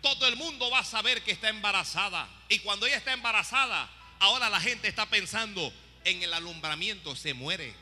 todo 0.00 0.26
el 0.28 0.36
mundo 0.36 0.70
va 0.70 0.80
a 0.80 0.84
saber 0.84 1.22
que 1.22 1.32
está 1.32 1.48
embarazada. 1.48 2.28
Y 2.48 2.58
cuando 2.60 2.86
ella 2.86 2.96
está 2.96 3.12
embarazada, 3.12 3.88
ahora 4.20 4.50
la 4.50 4.60
gente 4.60 4.88
está 4.88 5.06
pensando 5.06 5.72
en 6.04 6.22
el 6.22 6.32
alumbramiento, 6.34 7.16
se 7.16 7.34
muere. 7.34 7.74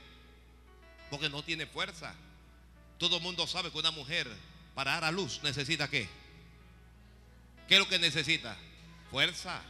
Porque 1.11 1.29
no 1.29 1.43
tiene 1.43 1.67
fuerza. 1.67 2.15
Todo 2.99 3.17
el 3.17 3.23
mundo 3.23 3.47
sabe 3.47 3.71
que 3.71 3.79
una 3.79 3.91
mujer 3.91 4.29
para 4.75 4.93
dar 4.93 5.05
a 5.05 5.11
luz 5.11 5.41
necesita 5.43 5.89
qué? 5.89 6.09
¿Qué 7.67 7.75
es 7.75 7.81
lo 7.81 7.89
que 7.89 7.99
necesita? 7.99 8.57
Fuerza. 9.11 9.61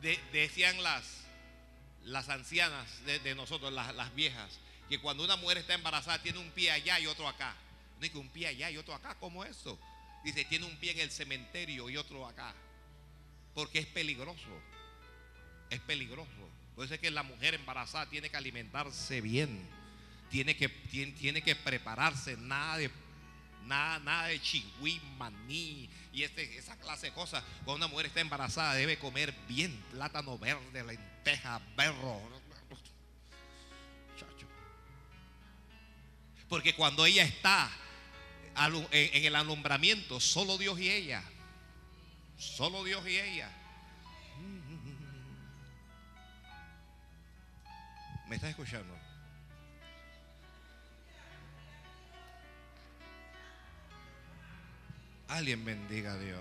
De- 0.00 0.20
decían 0.32 0.80
las, 0.82 1.23
las 2.04 2.28
ancianas 2.28 2.86
de, 3.04 3.34
nosotros, 3.34 3.72
las, 3.72 4.14
viejas, 4.14 4.58
que 4.88 4.98
cuando 4.98 5.24
una 5.24 5.36
mujer 5.36 5.58
está 5.58 5.74
embarazada 5.74 6.22
tiene 6.22 6.38
un 6.38 6.50
pie 6.50 6.70
allá 6.70 6.98
y 7.00 7.06
otro 7.06 7.28
acá. 7.28 7.54
No 8.00 8.10
que 8.10 8.18
un 8.18 8.28
pie 8.28 8.48
allá 8.48 8.70
y 8.70 8.76
otro 8.76 8.94
acá, 8.94 9.16
¿cómo 9.18 9.44
eso? 9.44 9.78
Dice, 10.24 10.44
tiene 10.44 10.66
un 10.66 10.76
pie 10.76 10.92
en 10.92 11.00
el 11.00 11.10
cementerio 11.10 11.88
y 11.88 11.96
otro 11.96 12.26
acá. 12.26 12.54
Porque 13.54 13.78
es 13.78 13.86
peligroso. 13.86 14.60
Es 15.70 15.80
peligroso. 15.80 16.30
Por 16.74 16.84
eso 16.84 16.94
es 16.94 17.00
que 17.00 17.10
la 17.10 17.22
mujer 17.22 17.54
embarazada 17.54 18.08
tiene 18.10 18.28
que 18.28 18.36
alimentarse 18.36 19.20
bien. 19.20 19.66
Tiene 20.30 20.56
que, 20.56 20.68
tiene, 20.68 21.12
tiene 21.12 21.42
que 21.42 21.54
prepararse. 21.54 22.36
Nada 22.36 22.78
de 22.78 22.90
Nada, 23.66 23.98
nada 23.98 24.28
de 24.28 24.40
maní 25.16 25.88
y 26.14 26.22
este- 26.22 26.56
esa 26.56 26.76
clase 26.76 27.06
de 27.06 27.12
cosas. 27.12 27.42
Cuando 27.64 27.86
una 27.86 27.88
mujer 27.88 28.06
está 28.06 28.20
embarazada 28.20 28.74
debe 28.74 28.98
comer 28.98 29.34
bien 29.48 29.76
plátano 29.90 30.38
verde, 30.38 30.84
lenteja, 30.84 31.60
berro. 31.76 32.22
Porque 36.48 36.74
cuando 36.74 37.04
ella 37.04 37.24
está 37.24 37.68
en 38.92 39.24
el 39.24 39.34
alumbramiento, 39.34 40.20
solo 40.20 40.56
Dios 40.56 40.78
y 40.78 40.88
ella. 40.88 41.22
Solo 42.38 42.84
Dios 42.84 43.04
y 43.08 43.18
ella. 43.18 43.50
¿Me 48.28 48.36
estás 48.36 48.50
escuchando? 48.50 48.96
Alguien 55.28 55.64
bendiga 55.64 56.12
a 56.12 56.18
Dios. 56.18 56.40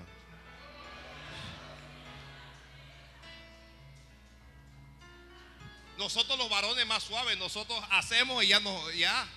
Nosotros 5.97 6.37
los 6.37 6.49
varones 6.49 6.85
más 6.87 7.03
suaves, 7.03 7.37
nosotros 7.37 7.81
hacemos 7.91 8.43
y 8.43 8.47
ya 8.47 8.59
no, 8.59 8.91
ya. 8.91 9.27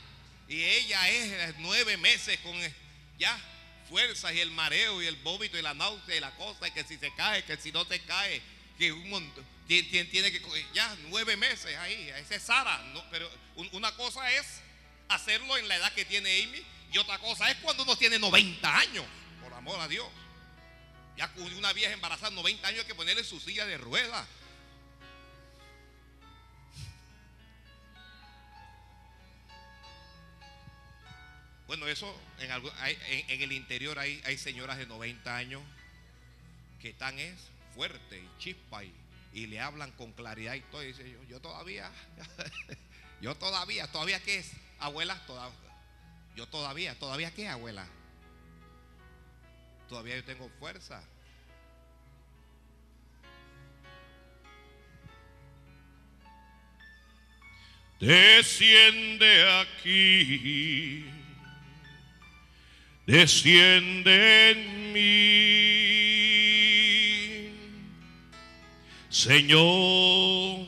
Y 0.49 0.63
ella 0.63 1.09
es 1.11 1.55
nueve 1.59 1.97
meses 1.97 2.39
con 2.41 2.55
ya 3.19 3.39
fuerzas 3.89 4.33
y 4.35 4.41
el 4.41 4.51
mareo 4.51 5.03
y 5.03 5.07
el 5.07 5.17
vómito 5.17 5.59
y 5.59 5.63
la 5.63 5.75
náusea 5.75 6.17
y 6.17 6.21
la 6.21 6.35
cosa, 6.37 6.67
y 6.67 6.71
que 6.73 6.83
si 6.85 6.97
se 6.97 7.13
cae, 7.15 7.45
que 7.45 7.57
si 7.57 7.71
no 7.73 7.85
se 7.85 8.01
cae, 8.01 8.43
que 8.79 8.91
un 8.93 9.09
montón, 9.11 9.45
tiene, 9.69 10.05
tiene- 10.07 10.33
que, 10.33 10.41
ya 10.75 10.97
nueve 11.09 11.37
meses 11.37 11.77
ahí, 11.77 12.09
ese 12.17 12.37
es 12.37 12.43
Sara. 12.43 12.83
Pero 13.11 13.31
un- 13.57 13.69
una 13.73 13.93
cosa 13.93 14.31
es 14.33 14.61
hacerlo 15.09 15.57
en 15.57 15.69
la 15.69 15.77
edad 15.77 15.93
que 15.93 16.05
tiene 16.05 16.43
Amy 16.43 16.63
y 16.93 16.99
otra 16.99 17.19
cosa 17.19 17.51
es 17.51 17.57
cuando 17.59 17.83
uno 17.85 17.97
tiene 17.97 18.19
90 18.19 18.77
años, 18.79 19.05
amor 19.67 19.81
a 19.81 19.89
Dios. 19.89 20.07
Ya 21.17 21.29
una 21.57 21.73
vieja 21.73 21.93
embarazada, 21.93 22.31
90 22.31 22.69
años 22.69 22.81
hay 22.83 22.87
que 22.87 22.95
ponerle 22.95 23.25
su 23.25 23.41
silla 23.41 23.67
de 23.67 23.77
ruedas. 23.79 24.27
Bueno, 31.67 31.89
eso 31.89 32.15
en, 32.39 33.43
el 33.43 33.51
interior 33.51 33.99
hay, 33.99 34.39
señoras 34.39 34.79
de 34.79 34.87
90 34.87 35.37
años 35.37 35.63
que 36.81 36.91
están 36.91 37.19
es 37.19 37.35
fuerte 37.75 38.21
y 38.21 38.39
chispa 38.39 38.85
y, 38.85 38.93
le 39.33 39.61
hablan 39.61 39.91
con 39.93 40.13
claridad 40.13 40.55
y 40.55 40.61
todo. 40.61 40.85
Y 40.85 40.89
dice 40.89 41.11
yo, 41.11 41.23
yo 41.25 41.41
todavía, 41.41 41.91
yo 43.21 43.35
todavía, 43.35 43.91
todavía 43.91 44.23
qué 44.23 44.39
es, 44.39 44.53
abuela, 44.79 45.21
yo 46.37 46.47
todavía, 46.47 46.97
todavía 46.99 47.35
qué, 47.35 47.49
abuela. 47.49 47.87
Todavía 49.89 50.17
yo 50.17 50.25
tengo 50.25 50.51
fuerza. 50.59 51.03
Desciende 58.01 59.49
aquí, 59.61 61.07
desciende 63.07 64.51
en 64.51 64.93
mí. 64.93 65.47
Señor, 69.09 70.67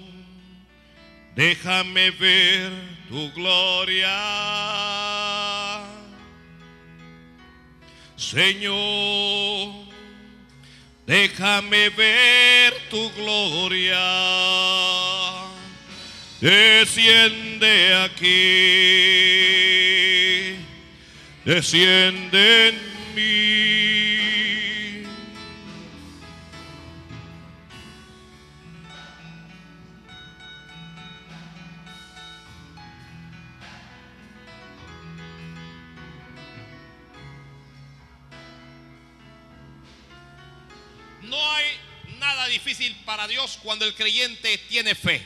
déjame 1.34 2.10
ver 2.12 2.72
tu 3.10 3.30
gloria. 3.32 5.27
Señor, 8.18 9.72
déjame 11.06 11.88
ver 11.90 12.74
tu 12.90 13.10
gloria 13.12 13.98
desciende 16.40 17.94
aquí, 17.94 18.28
desciende 21.44 22.68
en 22.68 22.76
mí. 23.14 23.97
Nada 42.28 42.46
difícil 42.46 42.94
para 43.06 43.26
Dios 43.26 43.58
cuando 43.62 43.86
el 43.86 43.94
creyente 43.94 44.58
tiene 44.68 44.94
fe. 44.94 45.24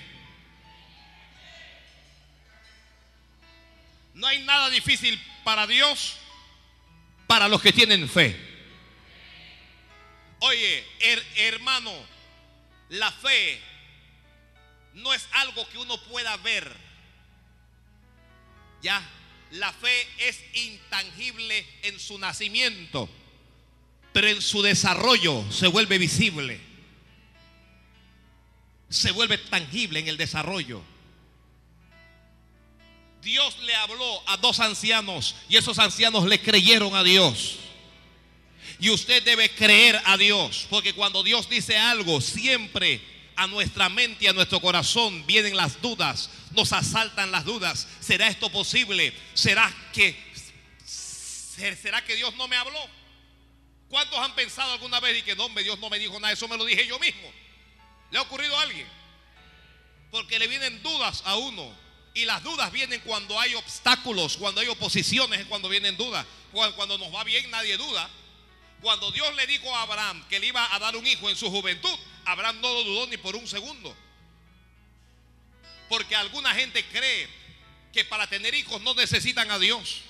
No 4.14 4.28
hay 4.28 4.40
nada 4.44 4.70
difícil 4.70 5.20
para 5.42 5.66
Dios 5.66 6.16
para 7.26 7.48
los 7.48 7.60
que 7.60 7.72
tienen 7.72 8.08
fe. 8.08 8.36
Oye, 10.38 10.84
hermano, 11.34 11.92
la 12.90 13.10
fe 13.10 13.60
no 14.94 15.12
es 15.12 15.26
algo 15.32 15.68
que 15.70 15.78
uno 15.78 16.00
pueda 16.04 16.36
ver. 16.36 16.72
Ya, 18.80 19.02
la 19.50 19.72
fe 19.72 20.06
es 20.18 20.40
intangible 20.54 21.66
en 21.82 21.98
su 21.98 22.16
nacimiento, 22.20 23.08
pero 24.12 24.28
en 24.28 24.40
su 24.40 24.62
desarrollo 24.62 25.50
se 25.50 25.66
vuelve 25.66 25.98
visible. 25.98 26.71
Se 28.92 29.10
vuelve 29.10 29.38
tangible 29.38 30.00
en 30.00 30.08
el 30.08 30.18
desarrollo. 30.18 30.82
Dios 33.22 33.56
le 33.60 33.74
habló 33.74 34.22
a 34.28 34.36
dos 34.36 34.60
ancianos 34.60 35.34
y 35.48 35.56
esos 35.56 35.78
ancianos 35.78 36.26
le 36.26 36.40
creyeron 36.40 36.94
a 36.94 37.02
Dios. 37.02 37.58
Y 38.78 38.90
usted 38.90 39.22
debe 39.22 39.48
creer 39.54 40.00
a 40.04 40.16
Dios, 40.16 40.66
porque 40.68 40.92
cuando 40.92 41.22
Dios 41.22 41.48
dice 41.48 41.78
algo, 41.78 42.20
siempre 42.20 43.00
a 43.36 43.46
nuestra 43.46 43.88
mente 43.88 44.24
y 44.24 44.28
a 44.28 44.32
nuestro 44.32 44.60
corazón 44.60 45.24
vienen 45.26 45.56
las 45.56 45.80
dudas, 45.80 46.28
nos 46.50 46.72
asaltan 46.72 47.30
las 47.30 47.44
dudas. 47.44 47.88
¿Será 48.00 48.28
esto 48.28 48.50
posible? 48.50 49.14
¿Será 49.32 49.72
que 49.94 50.16
será 51.80 52.04
que 52.04 52.16
Dios 52.16 52.34
no 52.34 52.46
me 52.46 52.56
habló? 52.56 52.80
¿Cuántos 53.88 54.18
han 54.18 54.34
pensado 54.34 54.72
alguna 54.72 55.00
vez 55.00 55.18
y 55.18 55.22
que 55.22 55.36
no, 55.36 55.48
Dios 55.48 55.78
no 55.78 55.88
me 55.88 55.98
dijo 55.98 56.18
nada? 56.18 56.32
Eso 56.32 56.48
me 56.48 56.56
lo 56.56 56.64
dije 56.64 56.86
yo 56.86 56.98
mismo. 56.98 57.32
¿Le 58.12 58.18
ha 58.18 58.22
ocurrido 58.22 58.56
a 58.58 58.62
alguien? 58.62 58.86
Porque 60.10 60.38
le 60.38 60.46
vienen 60.46 60.82
dudas 60.82 61.22
a 61.24 61.36
uno. 61.36 61.74
Y 62.14 62.26
las 62.26 62.44
dudas 62.44 62.70
vienen 62.70 63.00
cuando 63.00 63.40
hay 63.40 63.54
obstáculos, 63.54 64.36
cuando 64.36 64.60
hay 64.60 64.68
oposiciones, 64.68 65.40
es 65.40 65.46
cuando 65.46 65.70
vienen 65.70 65.96
dudas. 65.96 66.26
Cuando 66.52 66.98
nos 66.98 67.12
va 67.12 67.24
bien 67.24 67.50
nadie 67.50 67.78
duda. 67.78 68.08
Cuando 68.82 69.10
Dios 69.12 69.34
le 69.34 69.46
dijo 69.46 69.74
a 69.74 69.82
Abraham 69.82 70.22
que 70.28 70.38
le 70.38 70.48
iba 70.48 70.74
a 70.74 70.78
dar 70.78 70.94
un 70.94 71.06
hijo 71.06 71.30
en 71.30 71.36
su 71.36 71.50
juventud, 71.50 71.98
Abraham 72.26 72.60
no 72.60 72.74
lo 72.74 72.84
dudó 72.84 73.06
ni 73.06 73.16
por 73.16 73.34
un 73.34 73.48
segundo. 73.48 73.96
Porque 75.88 76.14
alguna 76.14 76.54
gente 76.54 76.84
cree 76.84 77.28
que 77.94 78.04
para 78.04 78.26
tener 78.26 78.54
hijos 78.54 78.82
no 78.82 78.92
necesitan 78.92 79.50
a 79.50 79.58
Dios. 79.58 80.02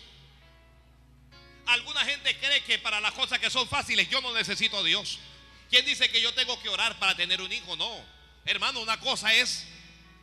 Alguna 1.66 2.04
gente 2.04 2.36
cree 2.36 2.64
que 2.64 2.80
para 2.80 3.00
las 3.00 3.12
cosas 3.12 3.38
que 3.38 3.48
son 3.48 3.68
fáciles 3.68 4.10
yo 4.10 4.20
no 4.20 4.34
necesito 4.34 4.78
a 4.78 4.82
Dios. 4.82 5.20
¿Quién 5.72 5.86
dice 5.86 6.10
que 6.10 6.20
yo 6.20 6.34
tengo 6.34 6.60
que 6.60 6.68
orar 6.68 6.98
para 6.98 7.16
tener 7.16 7.40
un 7.40 7.50
hijo? 7.50 7.74
No. 7.76 7.90
Hermano, 8.44 8.80
una 8.80 9.00
cosa 9.00 9.32
es 9.32 9.66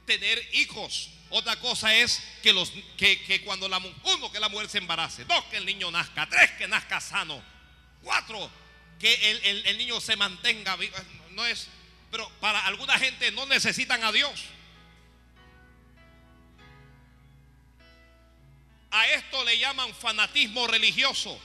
tener 0.06 0.47
hijos. 0.54 1.10
Otra 1.32 1.56
cosa 1.56 1.91
es 1.95 2.22
que, 2.43 2.54
los, 2.54 2.72
que, 2.95 3.41
cuando 3.43 3.68
la, 3.68 3.80
uno 3.80 4.32
que 4.32 4.39
la 4.39 4.47
mujer 4.47 4.70
se 4.70 4.78
embarace, 4.78 5.26
dos 5.26 5.43
que 5.45 5.58
el 5.58 5.66
niño 5.66 5.89
nazca, 5.89 6.30
tres 6.30 6.52
que 6.52 6.68
nazca 6.68 7.02
sano, 7.02 7.43
Cuatro, 8.04 8.47
que 9.00 9.41
el, 9.66 9.76
niño 9.80 10.00
se 10.00 10.16
mantenga 10.16 10.76
vivo. 10.76 10.95
No 11.32 11.41
pero 12.12 12.30
para 12.39 12.64
alguna 12.68 13.00
gente 13.00 13.32
no 13.32 13.47
necesitan 13.47 14.04
a 14.04 14.12
Dios. 14.12 14.39
A 18.91 19.08
esto 19.08 19.43
le 19.45 19.58
llaman 19.58 19.95
fanatismo 19.95 20.68
religioso. 20.68 21.41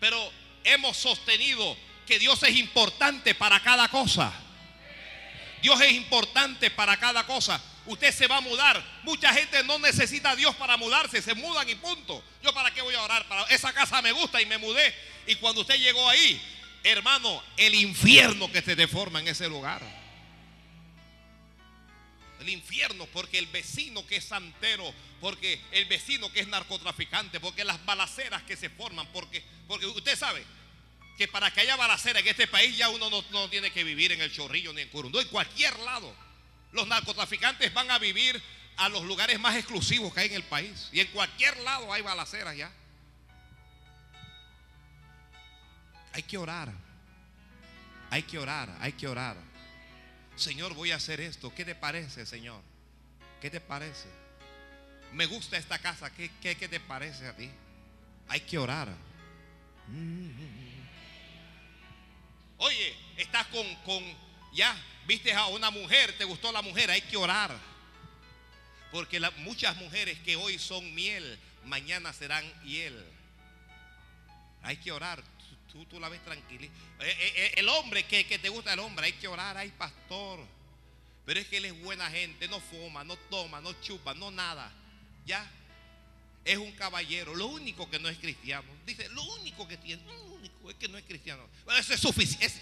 Pero 0.00 0.32
hemos 0.64 0.96
sostenido 0.96 1.76
que 2.08 2.18
Dios 2.18 2.42
es 2.42 2.56
importante 2.56 3.34
para 3.34 3.60
cada 3.60 3.86
cosa. 3.88 4.32
Dios 5.60 5.78
es 5.82 5.92
importante 5.92 6.70
para 6.70 6.96
cada 6.96 7.26
cosa. 7.26 7.60
Usted 7.84 8.12
se 8.12 8.26
va 8.26 8.38
a 8.38 8.40
mudar. 8.40 8.82
Mucha 9.02 9.32
gente 9.34 9.62
no 9.64 9.78
necesita 9.78 10.30
a 10.30 10.36
Dios 10.36 10.56
para 10.56 10.78
mudarse. 10.78 11.20
Se 11.20 11.34
mudan 11.34 11.68
y 11.68 11.74
punto. 11.74 12.24
Yo 12.42 12.54
para 12.54 12.72
qué 12.72 12.80
voy 12.80 12.94
a 12.94 13.02
orar. 13.02 13.28
Para 13.28 13.42
esa 13.44 13.74
casa 13.74 14.00
me 14.00 14.12
gusta 14.12 14.40
y 14.40 14.46
me 14.46 14.56
mudé. 14.56 14.94
Y 15.26 15.34
cuando 15.34 15.60
usted 15.60 15.76
llegó 15.76 16.08
ahí, 16.08 16.40
hermano, 16.82 17.42
el 17.58 17.74
infierno 17.74 18.50
que 18.50 18.62
se 18.62 18.74
deforma 18.74 19.20
en 19.20 19.28
ese 19.28 19.46
lugar. 19.46 19.82
El 22.40 22.48
infierno, 22.48 23.04
porque 23.12 23.38
el 23.38 23.46
vecino 23.48 24.06
que 24.06 24.16
es 24.16 24.24
santero, 24.24 24.94
porque 25.20 25.60
el 25.72 25.84
vecino 25.86 26.32
que 26.32 26.40
es 26.40 26.48
narcotraficante, 26.48 27.40
porque 27.40 27.64
las 27.64 27.84
balaceras 27.84 28.44
que 28.44 28.56
se 28.56 28.70
forman, 28.70 29.06
porque, 29.12 29.44
porque 29.66 29.86
usted 29.86 30.16
sabe 30.16 30.42
que 31.18 31.26
para 31.26 31.50
que 31.50 31.60
haya 31.60 31.74
balacera 31.74 32.20
en 32.20 32.28
este 32.28 32.46
país 32.46 32.76
ya 32.76 32.88
uno 32.90 33.10
no, 33.10 33.50
tiene 33.50 33.72
que 33.72 33.82
vivir 33.82 34.12
en 34.12 34.20
el 34.20 34.32
Chorrillo 34.32 34.72
ni 34.72 34.82
en 34.82 34.88
Curundú, 34.88 35.18
en 35.18 35.26
cualquier 35.28 35.76
lado. 35.80 36.14
Los 36.70 36.86
narcotraficantes 36.86 37.74
van 37.74 37.90
a 37.90 37.98
vivir 37.98 38.40
a 38.76 38.88
los 38.88 39.02
lugares 39.02 39.40
más 39.40 39.56
exclusivos 39.56 40.14
que 40.14 40.20
hay 40.20 40.28
en 40.28 40.34
el 40.34 40.44
país. 40.44 40.88
Y 40.92 41.00
en 41.00 41.08
cualquier 41.08 41.56
lado 41.58 41.92
hay 41.92 42.02
balaceras 42.02 42.56
ya. 42.56 42.70
Hay 46.12 46.22
que 46.22 46.38
orar. 46.38 46.72
Hay 48.10 48.22
que 48.22 48.38
orar, 48.38 48.74
hay 48.80 48.92
que 48.92 49.08
orar. 49.08 49.36
Señor, 50.36 50.72
voy 50.74 50.92
a 50.92 50.96
hacer 50.96 51.20
esto. 51.20 51.52
¿Qué 51.52 51.64
te 51.64 51.74
parece, 51.74 52.26
Señor? 52.26 52.62
¿Qué 53.40 53.50
te 53.50 53.60
parece? 53.60 54.08
Me 55.12 55.26
gusta 55.26 55.56
esta 55.56 55.78
casa. 55.80 56.10
¿Qué, 56.14 56.30
qué, 56.40 56.68
te 56.68 56.78
parece 56.78 57.26
a 57.26 57.36
ti? 57.36 57.50
Hay 58.28 58.40
que 58.40 58.56
orar. 58.56 58.88
Oye, 62.58 62.94
estás 63.16 63.46
con, 63.48 63.74
con, 63.84 64.04
ya, 64.52 64.76
viste 65.06 65.32
a 65.32 65.46
una 65.46 65.70
mujer, 65.70 66.16
te 66.18 66.24
gustó 66.24 66.52
la 66.52 66.62
mujer, 66.62 66.90
hay 66.90 67.02
que 67.02 67.16
orar. 67.16 67.56
Porque 68.92 69.20
muchas 69.38 69.76
mujeres 69.76 70.18
que 70.20 70.36
hoy 70.36 70.58
son 70.58 70.94
miel, 70.94 71.38
mañana 71.64 72.12
serán 72.12 72.44
hiel. 72.64 73.04
Hay 74.62 74.76
que 74.78 74.92
orar 74.92 75.22
tú, 75.70 75.84
tú 75.84 76.00
la 76.00 76.08
ves 76.08 76.22
tranquila. 76.24 76.64
Eh, 76.64 76.70
eh, 77.00 77.32
eh, 77.36 77.52
el 77.56 77.68
hombre 77.68 78.04
que, 78.04 78.24
te 78.24 78.48
gusta 78.48 78.72
el 78.72 78.80
hombre, 78.80 79.06
hay 79.06 79.12
que 79.12 79.28
orar, 79.28 79.56
hay 79.56 79.70
pastor. 79.70 80.40
Pero 81.24 81.40
es 81.40 81.46
que 81.46 81.58
él 81.58 81.66
es 81.66 81.82
buena 81.82 82.10
gente, 82.10 82.48
no 82.48 82.58
fuma, 82.58 83.04
no 83.04 83.16
toma, 83.16 83.60
no 83.60 83.72
chupa, 83.80 84.14
no 84.14 84.30
nada. 84.30 84.72
Ya. 85.26 85.48
Es 86.44 86.56
un 86.56 86.72
caballero. 86.72 87.34
Lo 87.34 87.46
único 87.46 87.88
que 87.90 87.98
no 87.98 88.08
es 88.08 88.18
cristiano. 88.18 88.66
Dice, 88.86 89.08
lo 89.10 89.22
único 89.34 89.68
que 89.68 89.76
tiene, 89.76 90.02
es 90.70 90.76
que 90.76 90.88
no 90.88 90.98
es 90.98 91.04
cristiano. 91.04 91.48
eso 91.78 91.94
es 91.94 92.00
suficiente. 92.00 92.60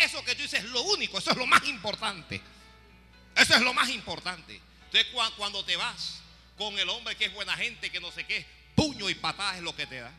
eso 0.00 0.24
que 0.24 0.34
tú 0.34 0.42
dices 0.42 0.64
es 0.64 0.70
lo 0.70 0.82
único, 0.82 1.18
eso 1.18 1.30
es 1.30 1.36
lo 1.36 1.46
más 1.46 1.64
importante. 1.64 2.40
Eso 3.34 3.54
es 3.54 3.62
lo 3.62 3.74
más 3.74 3.88
importante. 3.90 4.60
Entonces 4.86 5.06
cuando 5.36 5.64
te 5.64 5.76
vas 5.76 6.20
con 6.56 6.78
el 6.78 6.88
hombre 6.88 7.16
que 7.16 7.26
es 7.26 7.34
buena 7.34 7.56
gente, 7.56 7.90
que 7.90 8.00
no 8.00 8.10
sé 8.10 8.24
qué, 8.24 8.46
puño 8.74 9.10
y 9.10 9.14
patada 9.14 9.56
es 9.56 9.62
lo 9.62 9.74
que 9.74 9.86
te 9.86 10.00
da. 10.00 10.12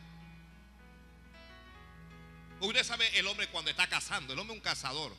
Usted 2.60 2.84
sabe 2.84 3.18
el 3.18 3.26
hombre 3.26 3.48
cuando 3.48 3.70
está 3.70 3.86
cazando, 3.86 4.32
el 4.32 4.38
hombre 4.38 4.54
es 4.56 4.60
un 4.60 4.64
cazador. 4.64 5.14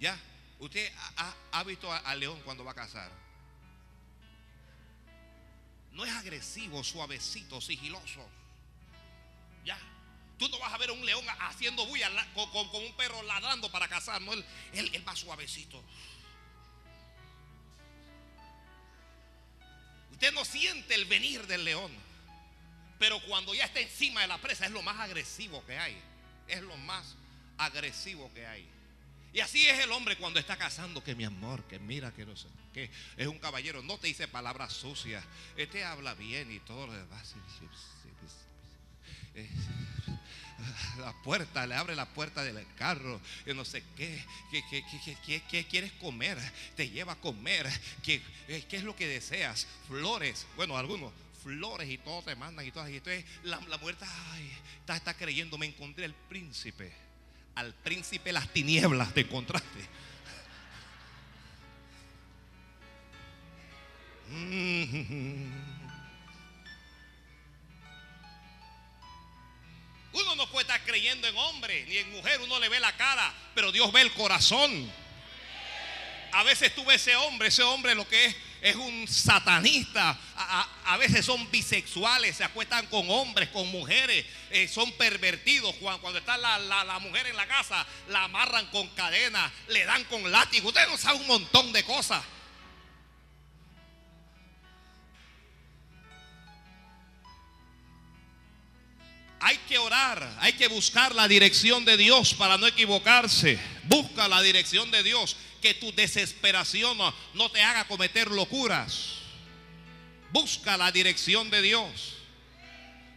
¿Ya? 0.00 0.18
Usted 0.58 0.92
ha, 1.52 1.64
visto 1.64 1.92
al 1.92 2.20
león 2.20 2.40
cuando 2.44 2.64
va 2.64 2.72
a 2.72 2.74
cazar. 2.74 3.10
No 5.92 6.04
es 6.04 6.12
agresivo, 6.12 6.82
suavecito, 6.82 7.60
sigiloso. 7.60 8.28
Tú 10.38 10.48
no 10.48 10.58
vas 10.58 10.72
a 10.72 10.78
ver 10.78 10.90
a 10.90 10.92
un 10.92 11.04
león 11.06 11.24
haciendo 11.40 11.86
bulla 11.86 12.10
con, 12.34 12.48
un 12.82 12.96
perro 12.96 13.22
ladrando 13.22 13.70
para 13.70 13.88
cazar. 13.88 14.20
No, 14.22 14.32
él, 14.32 14.44
él 14.72 15.08
va 15.08 15.14
suavecito. 15.14 15.82
Usted 20.12 20.32
no 20.32 20.44
siente 20.44 20.94
el 20.94 21.04
venir 21.04 21.46
del 21.46 21.64
león. 21.64 21.92
Pero 22.98 23.20
cuando 23.22 23.54
ya 23.54 23.64
está 23.64 23.80
encima 23.80 24.20
de 24.22 24.28
la 24.28 24.38
presa 24.38 24.66
es 24.66 24.72
lo 24.72 24.80
más 24.82 24.98
agresivo 25.00 25.64
que 25.66 25.78
hay 25.78 26.00
es 26.48 26.62
lo 26.62 26.76
más 26.78 27.16
agresivo 27.58 28.32
que 28.32 28.46
hay. 28.46 28.68
Y 29.32 29.40
así 29.40 29.66
es 29.66 29.80
el 29.80 29.90
hombre 29.90 30.16
cuando 30.16 30.38
está 30.38 30.56
casando, 30.56 31.02
que 31.02 31.14
mi 31.14 31.24
amor, 31.24 31.64
que 31.64 31.78
mira 31.78 32.12
que 32.12 32.24
no 32.24 32.36
sé, 32.36 32.46
que 32.72 32.88
es 33.16 33.26
un 33.26 33.38
caballero, 33.38 33.82
no 33.82 33.98
te 33.98 34.06
dice 34.06 34.28
palabras 34.28 34.72
sucias, 34.72 35.24
este 35.56 35.84
habla 35.84 36.14
bien 36.14 36.52
y 36.52 36.60
todo 36.60 36.86
lo 36.86 36.92
demás. 36.92 37.34
La 40.98 41.12
puerta, 41.22 41.66
le 41.66 41.74
abre 41.74 41.94
la 41.96 42.06
puerta 42.06 42.42
del 42.42 42.64
carro, 42.76 43.20
y 43.46 43.52
no 43.52 43.64
sé 43.64 43.82
qué, 43.96 44.24
qué, 45.50 45.66
quieres 45.68 45.92
comer, 45.92 46.38
te 46.76 46.88
lleva 46.88 47.12
a 47.14 47.16
comer, 47.16 47.68
¿Qué, 48.02 48.22
qué 48.46 48.76
es 48.76 48.84
lo 48.84 48.94
que 48.96 49.06
deseas, 49.06 49.66
flores, 49.88 50.46
bueno, 50.56 50.76
algunos, 50.76 51.12
flores 51.44 51.88
y 51.90 51.98
todo 51.98 52.22
te 52.22 52.34
mandan 52.34 52.66
y 52.66 52.70
todo. 52.70 52.88
Y 52.88 52.96
entonces 52.96 53.24
la, 53.44 53.60
la 53.68 53.76
está, 53.76 54.96
está, 54.96 55.14
creyendo, 55.14 55.58
me 55.58 55.66
encontré 55.66 56.06
al 56.06 56.14
príncipe. 56.14 56.90
Al 57.54 57.74
príncipe 57.74 58.32
las 58.32 58.48
tinieblas 58.48 59.12
te 59.12 59.20
encontraste. 59.20 59.88
Uno 70.14 70.34
no 70.34 70.50
puede 70.50 70.62
estar 70.62 70.82
creyendo 70.84 71.28
en 71.28 71.36
hombre 71.36 71.84
ni 71.86 71.98
en 71.98 72.10
mujer, 72.12 72.40
uno 72.40 72.58
le 72.58 72.68
ve 72.68 72.80
la 72.80 72.96
cara, 72.96 73.34
pero 73.54 73.70
Dios 73.70 73.92
ve 73.92 74.00
el 74.00 74.12
corazón. 74.12 74.90
A 76.32 76.42
veces 76.42 76.74
tú 76.74 76.84
ves 76.84 77.02
ese 77.02 77.14
hombre, 77.16 77.48
ese 77.48 77.62
hombre 77.62 77.94
lo 77.94 78.08
que 78.08 78.24
es 78.26 78.36
es 78.64 78.76
un 78.76 79.06
satanista. 79.06 80.18
A, 80.86 80.96
veces 80.96 81.26
son 81.26 81.50
bisexuales, 81.50 82.36
se 82.36 82.44
acuestan 82.44 82.86
con 82.86 83.08
hombres, 83.10 83.50
con 83.50 83.68
mujeres, 83.68 84.24
eh, 84.50 84.66
son 84.68 84.90
pervertidos. 84.92 85.74
Cuando, 85.76 86.00
cuando 86.00 86.18
está 86.18 86.38
la, 86.38 86.58
la, 86.58 86.98
mujer 86.98 87.26
en 87.26 87.36
la 87.36 87.46
casa, 87.46 87.86
la 88.08 88.24
amarran 88.24 88.66
con 88.68 88.88
cadenas, 88.88 89.52
le 89.68 89.84
dan 89.84 90.02
con 90.04 90.32
látigo. 90.32 90.68
Ustedes 90.68 90.88
no 90.88 90.96
saben 90.96 91.20
un 91.20 91.26
montón 91.26 91.72
de 91.74 91.84
cosas. 91.84 92.24
Hay 99.46 99.58
que 99.68 99.76
orar, 99.76 100.38
hay 100.40 100.54
que 100.54 100.68
buscar 100.68 101.14
la 101.14 101.28
dirección 101.28 101.84
de 101.84 101.98
Dios 101.98 102.32
para 102.32 102.56
no 102.56 102.66
equivocarse. 102.66 103.58
Busca 103.82 104.26
la 104.26 104.40
dirección 104.40 104.90
de 104.90 105.02
Dios, 105.02 105.36
que 105.60 105.74
tu 105.74 105.92
desesperación 105.92 106.96
no, 107.34 107.50
te 107.50 107.62
haga 107.62 107.86
cometer 107.86 108.30
locuras. 108.30 109.16
Busca 110.30 110.78
la 110.78 110.90
dirección 110.90 111.50
de 111.50 111.60
Dios. 111.60 112.14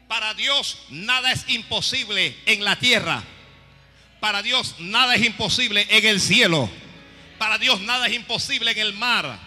Para 0.09 0.34
Dios 0.34 0.78
nada 0.89 1.32
es 1.32 1.45
imposible 1.47 2.36
en 2.45 2.65
la 2.65 2.78
tierra. 2.78 3.23
Para 4.19 4.43
Dios 4.43 4.75
nada 4.80 5.15
es 5.15 5.25
imposible 5.25 5.88
en 5.89 6.05
el 6.05 6.19
cielo. 6.19 6.69
Para 7.38 7.57
Dios 7.57 7.80
nada 7.80 8.05
es 8.07 8.13
imposible 8.13 8.71
en 8.71 8.80
el 8.80 8.91
mar. 8.91 9.39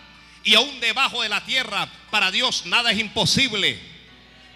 Y 0.44 0.54
aún 0.54 0.80
debajo 0.80 1.20
de 1.20 1.28
la 1.28 1.44
tierra, 1.44 1.92
para 2.10 2.30
Dios 2.30 2.64
nada 2.64 2.90
es 2.90 2.98
imposible. 2.98 3.89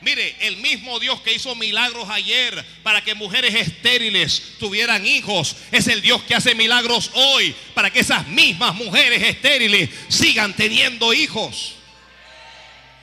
Mire, 0.04 0.36
el 0.40 0.58
mismo 0.58 1.00
Dios 1.00 1.22
que 1.22 1.32
hizo 1.32 1.54
milagros 1.54 2.10
ayer 2.10 2.62
para 2.82 3.02
que 3.02 3.14
mujeres 3.14 3.54
estériles 3.54 4.58
tuvieran 4.58 5.06
hijos, 5.06 5.56
es 5.72 5.88
el 5.88 6.02
Dios 6.02 6.22
que 6.24 6.34
hace 6.34 6.54
milagros 6.54 7.10
hoy 7.14 7.54
para 7.72 7.90
que 7.90 8.00
esas 8.00 8.26
mismas 8.28 8.74
mujeres 8.74 9.22
estériles 9.22 9.88
sigan 10.08 10.54
teniendo 10.54 11.14
hijos. 11.14 11.76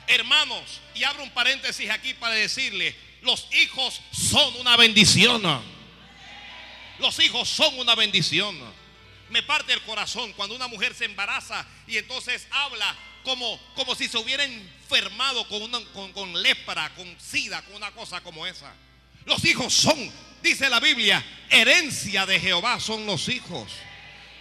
Hermanos, 0.08 0.80
y 0.93 1.04
abro 1.04 1.24
un 1.24 1.32
paréntesis 1.32 1.89
aquí 1.89 2.14
para 2.14 2.36
decirle, 2.36 2.95
los 3.24 3.47
hijos 3.64 3.99
son 4.12 4.58
una 4.58 4.78
bendición. 4.78 5.41
Los 6.99 7.20
hijos 7.20 7.49
son 7.49 7.80
una 7.80 7.95
bendición. 7.95 8.60
Me 9.32 9.41
parte 9.41 9.74
el 9.74 9.82
corazón 9.82 10.34
cuando 10.34 10.56
una 10.56 10.68
mujer 10.68 10.93
se 10.93 11.06
embaraza 11.06 11.66
y 11.88 11.97
entonces 11.97 12.47
habla 12.52 12.95
como, 13.24 13.60
como 13.74 13.95
si 13.95 14.08
se 14.08 14.20
hubiera 14.20 14.43
enfermado 14.92 15.48
con, 15.48 15.62
una, 15.62 15.80
con, 15.94 16.12
con 16.12 16.42
lepra, 16.42 16.92
con 16.96 17.08
sida, 17.20 17.62
con 17.62 17.76
una 17.76 17.92
cosa 17.92 18.22
como 18.22 18.46
esa. 18.46 18.74
Los 19.26 19.44
hijos 19.46 19.74
son, 19.74 20.12
dice 20.42 20.70
la 20.70 20.80
Biblia, 20.80 21.24
herencia 21.50 22.26
de 22.26 22.39
Jehová 22.39 22.80
son 22.80 23.06
los 23.06 23.30
hijos. 23.30 23.72